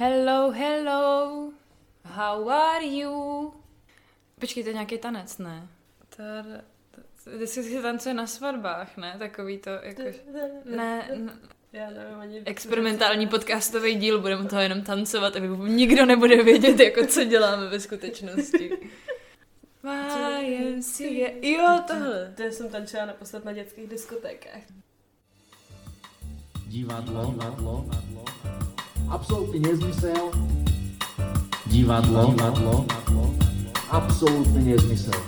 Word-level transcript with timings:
Hello, 0.00 0.52
hello, 0.52 1.52
how 2.04 2.48
are 2.48 2.86
you? 2.86 3.52
Počkej, 4.40 4.62
to 4.62 4.68
je 4.68 4.72
nějaký 4.72 4.98
tanec, 4.98 5.38
ne? 5.38 5.68
To, 6.16 6.22
to, 7.24 7.30
vždycky 7.30 7.62
se 7.62 7.82
tancuje 7.82 8.14
na 8.14 8.26
svatbách, 8.26 8.96
ne? 8.96 9.16
Takový 9.18 9.58
to, 9.58 9.70
jako... 9.70 10.02
Ne, 10.64 11.08
Já 11.72 11.90
nevím 11.90 12.20
ani... 12.20 12.42
experimentální 12.44 13.26
podcastový 13.26 13.94
díl, 13.94 14.20
budeme 14.20 14.48
toho 14.48 14.62
jenom 14.62 14.82
tancovat 14.82 15.36
a 15.36 15.38
nikdo 15.68 16.06
nebude 16.06 16.42
vědět, 16.42 16.80
jako 16.80 17.06
co 17.06 17.24
děláme 17.24 17.66
ve 17.66 17.80
skutečnosti. 17.80 18.70
YMCA. 20.40 21.30
Jo, 21.42 21.80
tohle. 21.86 22.34
To 22.36 22.42
jsem 22.42 22.68
tančila 22.68 23.06
naposled 23.06 23.44
na 23.44 23.52
dětských 23.52 23.88
diskotékách. 23.88 24.62
Divadlo, 26.66 27.30
divadlo, 27.30 27.84
absolutný 29.10 29.60
nezmysel. 29.60 30.30
Divadlo, 31.66 32.26
divadlo, 32.26 32.86
absolutný 33.90 34.64
nezmysel. 34.64 35.20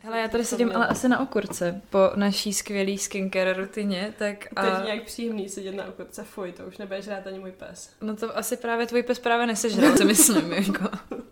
Hele, 0.00 0.20
já 0.20 0.28
tady 0.28 0.44
sedím 0.44 0.72
ale 0.74 0.86
asi 0.86 1.08
na 1.08 1.20
okurce 1.20 1.80
po 1.90 1.98
naší 2.16 2.52
skvělé 2.52 2.98
skincare 2.98 3.52
rutině, 3.52 4.14
tak 4.18 4.48
A... 4.56 4.62
To 4.62 4.66
je 4.66 4.84
nějak 4.84 5.04
příjemný 5.04 5.48
sedět 5.48 5.74
na 5.74 5.84
okurce, 5.84 6.24
fuj, 6.24 6.52
to 6.52 6.64
už 6.64 6.78
nebudeš 6.78 7.08
rád 7.08 7.26
ani 7.26 7.38
můj 7.38 7.52
pes. 7.52 7.90
No 8.00 8.16
to 8.16 8.38
asi 8.38 8.56
právě 8.56 8.86
tvůj 8.86 9.02
pes 9.02 9.18
právě 9.18 9.46
nesežral, 9.46 9.96
si 9.96 10.04
myslím, 10.04 10.52
jako. 10.52 10.88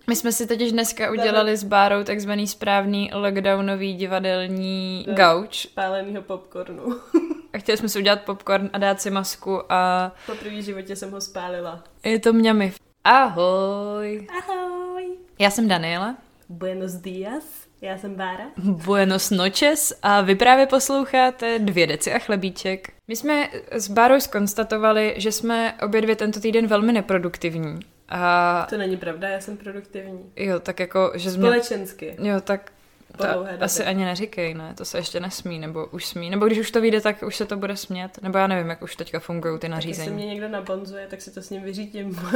My 0.08 0.16
jsme 0.16 0.32
si 0.32 0.46
totiž 0.46 0.72
dneska 0.72 1.10
udělali 1.10 1.56
s 1.56 1.64
Bárou 1.64 2.04
takzvaný 2.04 2.46
správný 2.46 3.10
lockdownový 3.14 3.94
divadelní 3.94 5.06
gauč 5.08 5.66
Pálenýho 5.66 6.22
popcornu. 6.22 7.00
a 7.52 7.58
chtěli 7.58 7.78
jsme 7.78 7.88
si 7.88 7.98
udělat 7.98 8.20
popcorn 8.22 8.70
a 8.72 8.78
dát 8.78 9.00
si 9.00 9.10
masku 9.10 9.72
a 9.72 10.12
Po 10.26 10.34
první 10.34 10.62
životě 10.62 10.96
jsem 10.96 11.10
ho 11.10 11.20
spálila. 11.20 11.84
je 12.04 12.18
to 12.18 12.32
mňamy. 12.32 12.72
Ahoj. 13.04 14.26
Ahoj. 14.38 15.04
Já 15.38 15.50
jsem 15.50 15.68
Daniela. 15.68 16.16
Buenos 16.48 16.92
días, 16.92 17.44
já 17.80 17.98
jsem 17.98 18.14
Bára. 18.14 18.44
Buenos 18.58 19.30
noches 19.30 19.92
a 20.02 20.20
vy 20.20 20.34
právě 20.34 20.66
posloucháte 20.66 21.58
Dvě 21.58 21.86
deci 21.86 22.12
a 22.12 22.18
chlebíček. 22.18 22.92
My 23.08 23.16
jsme 23.16 23.48
s 23.70 23.88
Bárou 23.88 24.20
skonstatovali, 24.20 25.14
že 25.16 25.32
jsme 25.32 25.74
obě 25.82 26.00
dvě 26.00 26.16
tento 26.16 26.40
týden 26.40 26.66
velmi 26.66 26.92
neproduktivní. 26.92 27.80
A 28.08 28.66
To 28.70 28.76
není 28.78 28.96
pravda, 28.96 29.28
já 29.28 29.40
jsem 29.40 29.56
produktivní. 29.56 30.32
jo, 30.36 30.60
tak 30.60 30.80
jako, 30.80 31.12
že 31.14 31.30
jsme... 31.30 31.42
Společensky. 31.42 32.16
Jo, 32.18 32.40
tak 32.40 32.72
to 33.16 33.26
době. 33.34 33.58
asi 33.60 33.84
ani 33.84 34.04
neříkej, 34.04 34.54
ne, 34.54 34.74
to 34.76 34.84
se 34.84 34.98
ještě 34.98 35.20
nesmí, 35.20 35.58
nebo 35.58 35.86
už 35.86 36.06
smí, 36.06 36.30
nebo 36.30 36.46
když 36.46 36.58
už 36.58 36.70
to 36.70 36.80
vyjde, 36.80 37.00
tak 37.00 37.22
už 37.22 37.36
se 37.36 37.46
to 37.46 37.56
bude 37.56 37.76
smět, 37.76 38.22
nebo 38.22 38.38
já 38.38 38.46
nevím, 38.46 38.70
jak 38.70 38.82
už 38.82 38.96
teďka 38.96 39.20
fungují 39.20 39.58
ty 39.58 39.68
Tak 39.68 39.76
jestli 39.76 39.88
nařízení. 39.90 40.16
mě 40.16 40.26
někdo 40.26 40.48
nabonzuje, 40.48 41.06
tak 41.10 41.22
si 41.22 41.30
to 41.30 41.42
s 41.42 41.50
ním 41.50 41.62
vyřídím. 41.62 42.20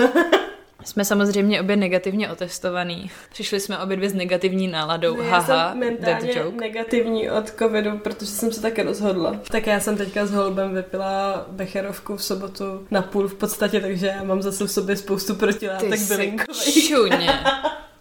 Jsme 0.84 1.04
samozřejmě 1.04 1.60
obě 1.60 1.76
negativně 1.76 2.30
otestovaný. 2.30 3.10
Přišli 3.32 3.60
jsme 3.60 3.78
obě 3.78 3.96
dvě 3.96 4.10
s 4.10 4.14
negativní 4.14 4.68
náladou, 4.68 5.16
já 5.16 5.30
haha, 5.30 5.70
jsem 5.70 5.80
dead 5.80 5.90
mentálně 5.90 6.38
joke. 6.38 6.56
negativní 6.56 7.30
od 7.30 7.50
covidu, 7.50 7.98
protože 7.98 8.26
jsem 8.26 8.52
se 8.52 8.62
také 8.62 8.82
rozhodla. 8.82 9.36
Tak 9.50 9.66
já 9.66 9.80
jsem 9.80 9.96
teďka 9.96 10.26
s 10.26 10.30
holubem 10.30 10.74
vypila 10.74 11.46
becherovku 11.48 12.16
v 12.16 12.24
sobotu 12.24 12.86
na 12.90 13.02
půl 13.02 13.28
v 13.28 13.34
podstatě, 13.34 13.80
takže 13.80 14.06
já 14.06 14.22
mám 14.24 14.42
zase 14.42 14.64
v 14.64 14.70
sobě 14.70 14.96
spoustu 14.96 15.34
protilátek 15.34 16.00
bylinkových. 16.08 16.92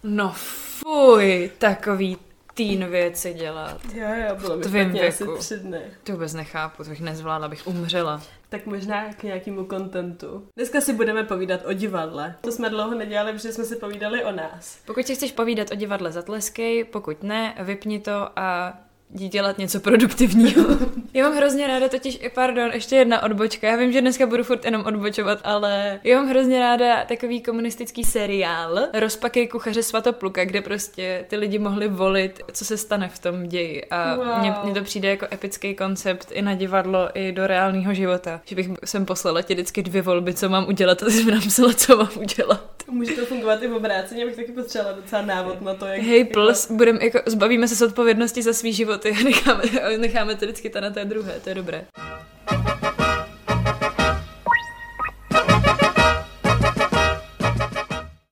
No 0.02 0.32
fuj, 0.36 1.50
takový 1.58 2.16
teen 2.54 2.86
věci 2.90 3.34
dělat. 3.34 3.80
Jo, 3.94 4.08
jo, 4.28 4.36
bylo 4.40 4.56
mi 4.56 4.64
špatně 4.64 5.08
asi 5.08 5.24
tři 5.38 5.56
dny. 5.56 5.80
To 6.04 6.12
vůbec 6.12 6.34
nechápu, 6.34 6.84
to 6.84 6.90
bych 6.90 7.00
nezvládla, 7.00 7.48
bych 7.48 7.66
umřela. 7.66 8.22
Tak 8.50 8.66
možná 8.66 9.12
k 9.14 9.22
nějakému 9.22 9.64
kontentu. 9.64 10.48
Dneska 10.56 10.80
si 10.80 10.92
budeme 10.92 11.24
povídat 11.24 11.60
o 11.66 11.72
divadle. 11.72 12.34
To 12.40 12.52
jsme 12.52 12.70
dlouho 12.70 12.94
nedělali, 12.94 13.32
protože 13.32 13.52
jsme 13.52 13.64
si 13.64 13.76
povídali 13.76 14.24
o 14.24 14.32
nás. 14.32 14.78
Pokud 14.86 15.06
si 15.06 15.14
chceš 15.14 15.32
povídat 15.32 15.70
o 15.70 15.74
divadle, 15.74 16.12
zatleskej, 16.12 16.84
pokud 16.84 17.22
ne, 17.22 17.54
vypni 17.62 18.00
to 18.00 18.38
a 18.38 18.78
jdi 19.14 19.28
dělat 19.28 19.58
něco 19.58 19.80
produktivního. 19.80 20.64
Já 21.14 21.28
mám 21.28 21.36
hrozně 21.36 21.66
ráda 21.66 21.88
totiž, 21.88 22.18
pardon, 22.34 22.70
ještě 22.74 22.96
jedna 22.96 23.22
odbočka. 23.22 23.66
Já 23.68 23.76
vím, 23.76 23.92
že 23.92 24.00
dneska 24.00 24.26
budu 24.26 24.44
furt 24.44 24.64
jenom 24.64 24.84
odbočovat, 24.86 25.38
ale 25.44 26.00
já 26.04 26.16
mám 26.16 26.28
hrozně 26.28 26.58
ráda 26.60 27.04
takový 27.04 27.42
komunistický 27.42 28.04
seriál 28.04 28.78
Rozpakej 28.94 29.48
kuchaře 29.48 29.82
Svatopluka, 29.82 30.44
kde 30.44 30.60
prostě 30.60 31.24
ty 31.28 31.36
lidi 31.36 31.58
mohli 31.58 31.88
volit, 31.88 32.40
co 32.52 32.64
se 32.64 32.76
stane 32.76 33.08
v 33.08 33.18
tom 33.18 33.48
ději. 33.48 33.84
A 33.90 34.16
Wow. 34.16 34.38
mně, 34.38 34.54
mně 34.64 34.74
to 34.74 34.82
přijde 34.82 35.08
jako 35.08 35.26
epický 35.32 35.74
koncept 35.74 36.28
i 36.32 36.42
na 36.42 36.54
divadlo, 36.54 37.08
i 37.14 37.32
do 37.32 37.46
reálného 37.46 37.94
života. 37.94 38.40
Že 38.44 38.56
bych 38.56 38.68
sem 38.84 39.06
poslala 39.06 39.42
ti 39.42 39.54
vždycky 39.54 39.82
dvě 39.82 40.02
volby, 40.02 40.34
co 40.34 40.48
mám 40.48 40.68
udělat 40.68 41.02
a 41.02 41.06
ty 41.06 41.12
jsi 41.12 41.24
mi 41.24 41.32
napsala, 41.32 41.72
co 41.72 41.96
mám 41.96 42.10
udělat. 42.20 42.79
Může 42.90 43.12
to 43.12 43.26
fungovat 43.26 43.62
i 43.62 43.68
v 43.68 43.74
obráceně, 43.74 44.26
bych 44.26 44.36
taky 44.36 44.52
potřebovala 44.52 44.96
docela 44.96 45.22
návod 45.22 45.60
na 45.60 45.74
to, 45.74 45.86
jak... 45.86 46.02
Hej, 46.02 46.24
plus, 46.24 46.70
budem, 46.70 46.96
jako, 46.96 47.18
zbavíme 47.26 47.68
se 47.68 47.76
z 47.76 47.82
odpovědnosti 47.82 48.42
za 48.42 48.52
svý 48.52 48.72
životy 48.72 49.10
a 49.20 49.24
necháme, 49.24 49.62
necháme 49.98 50.34
to 50.34 50.44
vždycky 50.44 50.70
ta 50.70 50.80
na 50.80 50.90
té 50.90 51.04
druhé, 51.04 51.40
to 51.40 51.48
je 51.48 51.54
dobré. 51.54 51.86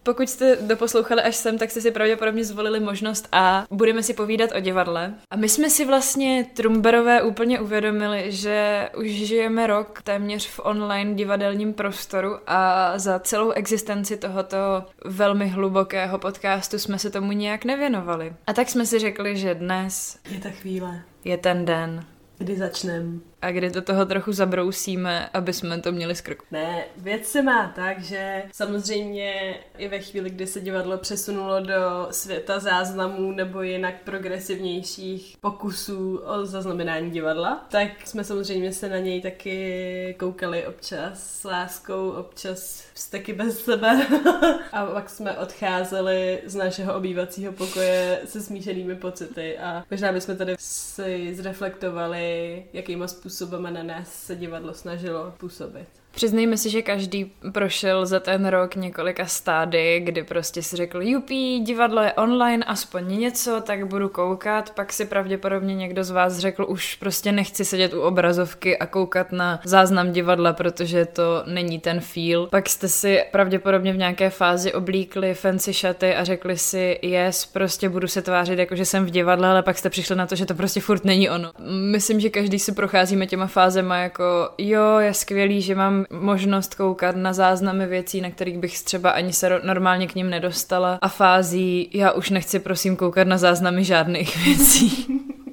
Pokud 0.08 0.28
jste 0.28 0.56
doposlouchali 0.56 1.22
až 1.22 1.36
sem, 1.36 1.58
tak 1.58 1.70
jste 1.70 1.80
si 1.80 1.90
pravděpodobně 1.90 2.44
zvolili 2.44 2.80
možnost 2.80 3.28
A. 3.32 3.66
Budeme 3.70 4.02
si 4.02 4.14
povídat 4.14 4.50
o 4.56 4.60
divadle. 4.60 5.14
A 5.30 5.36
my 5.36 5.48
jsme 5.48 5.70
si 5.70 5.84
vlastně 5.84 6.46
Trumberové 6.54 7.22
úplně 7.22 7.60
uvědomili, 7.60 8.32
že 8.32 8.88
už 8.96 9.10
žijeme 9.10 9.66
rok 9.66 10.02
téměř 10.02 10.48
v 10.48 10.60
online 10.62 11.14
divadelním 11.14 11.74
prostoru 11.74 12.38
a 12.46 12.92
za 12.98 13.18
celou 13.18 13.50
existenci 13.50 14.16
tohoto 14.16 14.56
velmi 15.04 15.48
hlubokého 15.48 16.18
podcastu 16.18 16.78
jsme 16.78 16.98
se 16.98 17.10
tomu 17.10 17.32
nějak 17.32 17.64
nevěnovali. 17.64 18.32
A 18.46 18.52
tak 18.52 18.68
jsme 18.68 18.86
si 18.86 18.98
řekli, 18.98 19.36
že 19.36 19.54
dnes 19.54 20.18
Je 20.30 20.40
ta 20.40 20.50
chvíle, 20.50 21.02
je 21.24 21.36
ten 21.36 21.64
den 21.64 22.04
kdy 22.38 22.56
začneme. 22.56 23.18
A 23.42 23.50
kdy 23.50 23.70
do 23.70 23.82
toho 23.82 24.06
trochu 24.06 24.32
zabrousíme, 24.32 25.28
aby 25.32 25.52
jsme 25.52 25.80
to 25.80 25.92
měli 25.92 26.14
z. 26.14 26.22
Ne, 26.50 26.84
věc 26.96 27.26
se 27.26 27.42
má 27.42 27.72
tak, 27.76 28.00
že 28.00 28.42
samozřejmě 28.52 29.54
i 29.78 29.88
ve 29.88 29.98
chvíli, 29.98 30.30
kdy 30.30 30.46
se 30.46 30.60
divadlo 30.60 30.98
přesunulo 30.98 31.60
do 31.60 32.08
světa 32.10 32.58
záznamů 32.58 33.32
nebo 33.32 33.62
jinak 33.62 33.94
progresivnějších 34.04 35.36
pokusů 35.40 36.16
o 36.16 36.46
zaznamenání 36.46 37.10
divadla, 37.10 37.66
tak 37.70 37.88
jsme 38.04 38.24
samozřejmě 38.24 38.72
se 38.72 38.88
na 38.88 38.98
něj 38.98 39.22
taky 39.22 40.16
koukali 40.18 40.66
občas 40.66 41.40
s 41.40 41.44
láskou, 41.44 42.10
občas 42.10 42.84
taky 43.10 43.32
bez 43.32 43.64
sebe. 43.64 44.06
a 44.72 44.86
pak 44.86 45.10
jsme 45.10 45.38
odcházeli 45.38 46.42
z 46.46 46.54
našeho 46.54 46.94
obývacího 46.94 47.52
pokoje 47.52 48.20
se 48.24 48.40
smíšenými 48.40 48.94
pocity 48.94 49.58
a 49.58 49.84
možná 49.90 50.12
bychom 50.12 50.36
tady 50.36 50.54
si 50.58 51.34
zreflektovali, 51.34 52.64
jakýma 52.72 53.08
způsobem 53.08 53.27
na 53.70 53.82
nás 53.82 54.12
se 54.12 54.36
divadlo 54.36 54.74
snažilo 54.74 55.34
působit. 55.38 55.88
Přiznejme 56.18 56.56
si, 56.56 56.70
že 56.70 56.82
každý 56.82 57.32
prošel 57.52 58.06
za 58.06 58.20
ten 58.20 58.46
rok 58.46 58.76
několika 58.76 59.26
stády, 59.26 60.00
kdy 60.00 60.22
prostě 60.22 60.62
si 60.62 60.76
řekl, 60.76 61.02
jupí, 61.02 61.60
divadlo 61.60 62.02
je 62.02 62.12
online, 62.12 62.64
aspoň 62.64 63.18
něco, 63.18 63.60
tak 63.60 63.86
budu 63.86 64.08
koukat. 64.08 64.70
Pak 64.70 64.92
si 64.92 65.04
pravděpodobně 65.04 65.74
někdo 65.74 66.04
z 66.04 66.10
vás 66.10 66.38
řekl, 66.38 66.66
už 66.68 66.94
prostě 66.94 67.32
nechci 67.32 67.64
sedět 67.64 67.94
u 67.94 68.00
obrazovky 68.00 68.78
a 68.78 68.86
koukat 68.86 69.32
na 69.32 69.60
záznam 69.64 70.12
divadla, 70.12 70.52
protože 70.52 71.06
to 71.06 71.42
není 71.46 71.78
ten 71.78 72.00
feel. 72.00 72.46
Pak 72.46 72.68
jste 72.68 72.88
si 72.88 73.24
pravděpodobně 73.32 73.92
v 73.92 73.96
nějaké 73.96 74.30
fázi 74.30 74.72
oblíkli 74.72 75.34
fancy 75.34 75.74
šaty 75.74 76.14
a 76.14 76.24
řekli 76.24 76.58
si, 76.58 76.98
yes, 77.02 77.46
prostě 77.46 77.88
budu 77.88 78.08
se 78.08 78.22
tvářit 78.22 78.58
jako, 78.58 78.76
že 78.76 78.84
jsem 78.84 79.06
v 79.06 79.10
divadle, 79.10 79.48
ale 79.48 79.62
pak 79.62 79.78
jste 79.78 79.90
přišli 79.90 80.16
na 80.16 80.26
to, 80.26 80.36
že 80.36 80.46
to 80.46 80.54
prostě 80.54 80.80
furt 80.80 81.04
není 81.04 81.30
ono. 81.30 81.52
Myslím, 81.90 82.20
že 82.20 82.30
každý 82.30 82.58
si 82.58 82.72
procházíme 82.72 83.26
těma 83.26 83.46
fázema 83.46 83.96
jako, 83.96 84.24
jo, 84.58 84.98
je 84.98 85.14
skvělý, 85.14 85.62
že 85.62 85.74
mám 85.74 86.04
možnost 86.10 86.74
koukat 86.74 87.16
na 87.16 87.32
záznamy 87.32 87.86
věcí, 87.86 88.20
na 88.20 88.30
kterých 88.30 88.58
bych 88.58 88.82
třeba 88.82 89.10
ani 89.10 89.32
se 89.32 89.60
normálně 89.64 90.06
k 90.06 90.14
ním 90.14 90.30
nedostala 90.30 90.98
a 91.02 91.08
fází, 91.08 91.90
já 91.92 92.12
už 92.12 92.30
nechci 92.30 92.58
prosím 92.58 92.96
koukat 92.96 93.26
na 93.26 93.38
záznamy 93.38 93.84
žádných 93.84 94.36
věcí. 94.44 95.06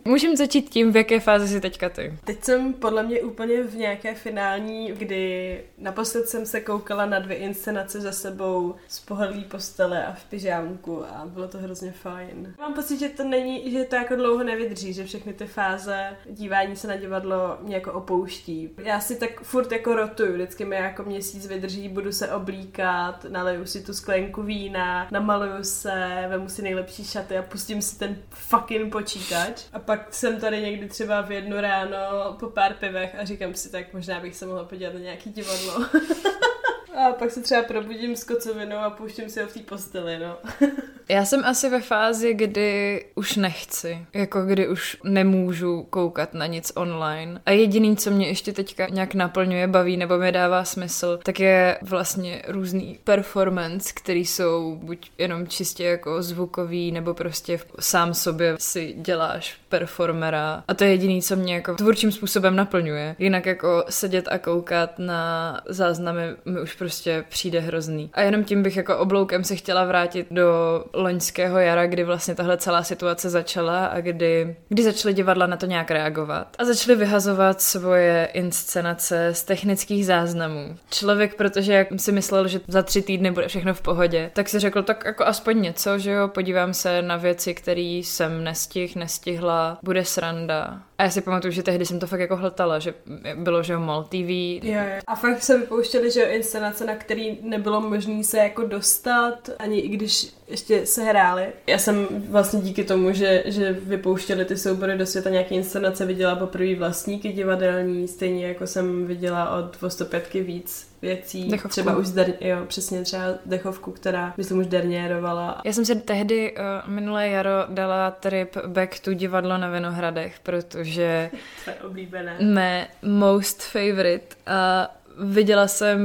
Můžeme 0.07 0.37
začít 0.37 0.69
tím, 0.69 0.91
v 0.91 0.95
jaké 0.95 1.19
fázi 1.19 1.47
jsi 1.47 1.61
teďka 1.61 1.89
ty. 1.89 2.13
Teď 2.25 2.43
jsem 2.43 2.73
podle 2.73 3.03
mě 3.03 3.21
úplně 3.21 3.63
v 3.63 3.75
nějaké 3.75 4.15
finální, 4.15 4.91
kdy 4.91 5.63
naposled 5.77 6.29
jsem 6.29 6.45
se 6.45 6.61
koukala 6.61 7.05
na 7.05 7.19
dvě 7.19 7.37
inscenace 7.37 8.01
za 8.01 8.11
sebou 8.11 8.75
z 8.87 8.99
pohodlí 8.99 9.43
postele 9.43 10.05
a 10.05 10.13
v 10.13 10.23
pyžámku 10.23 11.05
a 11.05 11.25
bylo 11.25 11.47
to 11.47 11.57
hrozně 11.57 11.91
fajn. 11.91 12.53
Mám 12.59 12.73
pocit, 12.73 12.99
že 12.99 13.09
to 13.09 13.23
není, 13.23 13.71
že 13.71 13.83
to 13.83 13.95
jako 13.95 14.15
dlouho 14.15 14.43
nevydrží, 14.43 14.93
že 14.93 15.05
všechny 15.05 15.33
ty 15.33 15.45
fáze 15.45 16.09
dívání 16.29 16.75
se 16.75 16.87
na 16.87 16.95
divadlo 16.95 17.57
mě 17.61 17.75
jako 17.75 17.93
opouští. 17.93 18.69
Já 18.77 18.99
si 18.99 19.15
tak 19.15 19.41
furt 19.41 19.71
jako 19.71 19.95
rotuju, 19.95 20.33
vždycky 20.33 20.65
mi 20.65 20.75
jako 20.75 21.03
měsíc 21.03 21.47
vydrží, 21.47 21.89
budu 21.89 22.11
se 22.11 22.31
oblíkat, 22.31 23.25
naleju 23.29 23.65
si 23.65 23.83
tu 23.83 23.93
sklenku 23.93 24.43
vína, 24.43 25.07
namaluju 25.11 25.63
se, 25.63 26.25
vemu 26.29 26.49
si 26.49 26.61
nejlepší 26.61 27.05
šaty 27.05 27.37
a 27.37 27.41
pustím 27.41 27.81
si 27.81 27.99
ten 27.99 28.17
fucking 28.29 28.91
počítač 28.91 29.63
a 29.73 29.79
pak 29.79 29.94
pak 29.97 30.13
jsem 30.13 30.39
tady 30.39 30.61
někdy 30.61 30.89
třeba 30.89 31.21
v 31.21 31.31
jednu 31.31 31.61
ráno 31.61 31.97
po 32.39 32.49
pár 32.49 32.73
pivech 32.73 33.15
a 33.19 33.25
říkám 33.25 33.53
si, 33.53 33.71
tak 33.71 33.93
možná 33.93 34.19
bych 34.19 34.35
se 34.35 34.45
mohla 34.45 34.63
podívat 34.63 34.93
na 34.93 34.99
nějaký 34.99 35.29
divadlo. 35.29 35.85
A 36.95 37.11
pak 37.11 37.31
se 37.31 37.41
třeba 37.41 37.63
probudím 37.63 38.15
s 38.15 38.23
kocovinou 38.23 38.77
a 38.77 38.89
pouštím 38.89 39.29
si 39.29 39.41
ho 39.41 39.47
v 39.47 39.53
té 39.53 39.59
posteli, 39.59 40.19
no. 40.19 40.37
Já 41.09 41.25
jsem 41.25 41.45
asi 41.45 41.69
ve 41.69 41.81
fázi, 41.81 42.33
kdy 42.33 43.05
už 43.15 43.35
nechci, 43.35 44.05
jako 44.13 44.45
kdy 44.45 44.67
už 44.67 44.97
nemůžu 45.03 45.83
koukat 45.89 46.33
na 46.33 46.45
nic 46.45 46.71
online. 46.75 47.41
A 47.45 47.51
jediný, 47.51 47.97
co 47.97 48.11
mě 48.11 48.27
ještě 48.27 48.53
teďka 48.53 48.87
nějak 48.87 49.13
naplňuje, 49.13 49.67
baví 49.67 49.97
nebo 49.97 50.17
mi 50.17 50.31
dává 50.31 50.63
smysl, 50.63 51.19
tak 51.23 51.39
je 51.39 51.77
vlastně 51.81 52.41
různý 52.47 52.99
performance, 53.03 53.93
který 53.95 54.25
jsou 54.25 54.79
buď 54.83 55.11
jenom 55.17 55.47
čistě 55.47 55.83
jako 55.83 56.21
zvukový, 56.21 56.91
nebo 56.91 57.13
prostě 57.13 57.59
sám 57.79 58.13
sobě 58.13 58.55
si 58.59 58.93
děláš 58.97 59.57
performera. 59.69 60.63
A 60.67 60.73
to 60.73 60.83
je 60.83 60.89
jediný, 60.89 61.21
co 61.21 61.35
mě 61.35 61.53
jako 61.53 61.75
tvůrčím 61.75 62.11
způsobem 62.11 62.55
naplňuje. 62.55 63.15
Jinak 63.19 63.45
jako 63.45 63.85
sedět 63.89 64.27
a 64.31 64.37
koukat 64.37 64.99
na 64.99 65.61
záznamy 65.69 66.21
mi 66.45 66.61
už 66.61 66.73
prostě 66.73 66.84
přijde 67.29 67.59
hrozný. 67.59 68.09
A 68.13 68.21
jenom 68.21 68.43
tím 68.43 68.63
bych 68.63 68.77
jako 68.77 68.97
obloukem 68.97 69.43
se 69.43 69.55
chtěla 69.55 69.85
vrátit 69.85 70.27
do 70.31 70.83
loňského 70.93 71.59
jara, 71.59 71.87
kdy 71.87 72.03
vlastně 72.03 72.35
tahle 72.35 72.57
celá 72.57 72.83
situace 72.83 73.29
začala 73.29 73.85
a 73.85 74.01
kdy, 74.01 74.55
kdy 74.69 74.83
začaly 74.83 75.13
divadla 75.13 75.47
na 75.47 75.57
to 75.57 75.65
nějak 75.65 75.91
reagovat. 75.91 76.47
A 76.57 76.65
začaly 76.65 76.97
vyhazovat 76.97 77.61
svoje 77.61 78.29
inscenace 78.33 79.29
z 79.33 79.43
technických 79.43 80.05
záznamů. 80.05 80.75
Člověk, 80.89 81.35
protože 81.35 81.73
jak 81.73 81.87
si 81.97 82.11
myslel, 82.11 82.47
že 82.47 82.61
za 82.67 82.81
tři 82.81 83.01
týdny 83.01 83.31
bude 83.31 83.47
všechno 83.47 83.73
v 83.73 83.81
pohodě, 83.81 84.31
tak 84.33 84.49
si 84.49 84.59
řekl, 84.59 84.83
tak 84.83 85.03
jako 85.05 85.25
aspoň 85.25 85.61
něco, 85.61 85.99
že 85.99 86.11
jo, 86.11 86.27
podívám 86.27 86.73
se 86.73 87.01
na 87.01 87.17
věci, 87.17 87.53
které 87.53 87.81
jsem 87.81 88.43
nestih, 88.43 88.95
nestihla, 88.95 89.77
bude 89.83 90.05
sranda. 90.05 90.81
A 90.97 91.03
já 91.03 91.09
si 91.09 91.21
pamatuju, 91.21 91.51
že 91.51 91.63
tehdy 91.63 91.85
jsem 91.85 91.99
to 91.99 92.07
fakt 92.07 92.19
jako 92.19 92.35
hltala, 92.35 92.79
že 92.79 92.93
bylo, 93.35 93.63
že 93.63 93.77
MOL 93.77 94.03
TV. 94.03 94.29
Jo. 94.63 94.79
A 95.07 95.15
fakt 95.15 95.43
se 95.43 95.57
vypouštěli, 95.57 96.11
že 96.11 96.23
inscenace, 96.23 96.85
na 96.85 96.95
který 96.95 97.37
nebylo 97.41 97.81
možné 97.81 98.23
se 98.23 98.37
jako 98.37 98.63
dostat, 98.63 99.49
ani 99.59 99.79
i 99.79 99.87
když 99.87 100.27
ještě 100.47 100.85
se 100.85 101.03
hráli. 101.03 101.47
Já 101.67 101.77
jsem 101.77 102.07
vlastně 102.29 102.59
díky 102.61 102.83
tomu, 102.83 103.13
že, 103.13 103.43
že 103.45 103.73
vypouštěli 103.73 104.45
ty 104.45 104.57
soubory 104.57 104.97
do 104.97 105.05
světa 105.05 105.29
nějaké 105.29 105.55
inscenace, 105.55 106.05
viděla 106.05 106.35
poprvé 106.35 106.75
vlastníky 106.75 107.33
divadelní, 107.33 108.07
stejně 108.07 108.47
jako 108.47 108.67
jsem 108.67 109.07
viděla 109.07 109.57
od 109.57 109.81
Vostopětky 109.81 110.41
víc 110.41 110.95
věcí. 111.01 111.47
Dechovku. 111.49 111.69
Třeba 111.69 111.95
už 111.97 112.09
der, 112.09 112.33
jo, 112.41 112.57
přesně 112.67 113.01
třeba 113.01 113.23
dechovku, 113.45 113.91
která 113.91 114.33
myslím 114.37 114.59
už 114.59 114.67
derniérovala. 114.67 115.61
Já 115.65 115.73
jsem 115.73 115.85
si 115.85 115.95
tehdy 115.95 116.55
uh, 116.55 116.89
minulé 116.93 117.29
jaro 117.29 117.65
dala 117.69 118.11
trip 118.11 118.57
back 118.67 118.99
to 118.99 119.13
divadlo 119.13 119.57
na 119.57 119.69
Vinohradech, 119.69 120.39
protože 120.43 121.31
to 121.65 121.69
je 121.69 121.75
oblíbené. 121.75 122.37
mé 122.39 122.87
most 123.01 123.61
favorite 123.61 124.35
a 124.45 124.91
viděla 125.19 125.67
jsem 125.67 125.99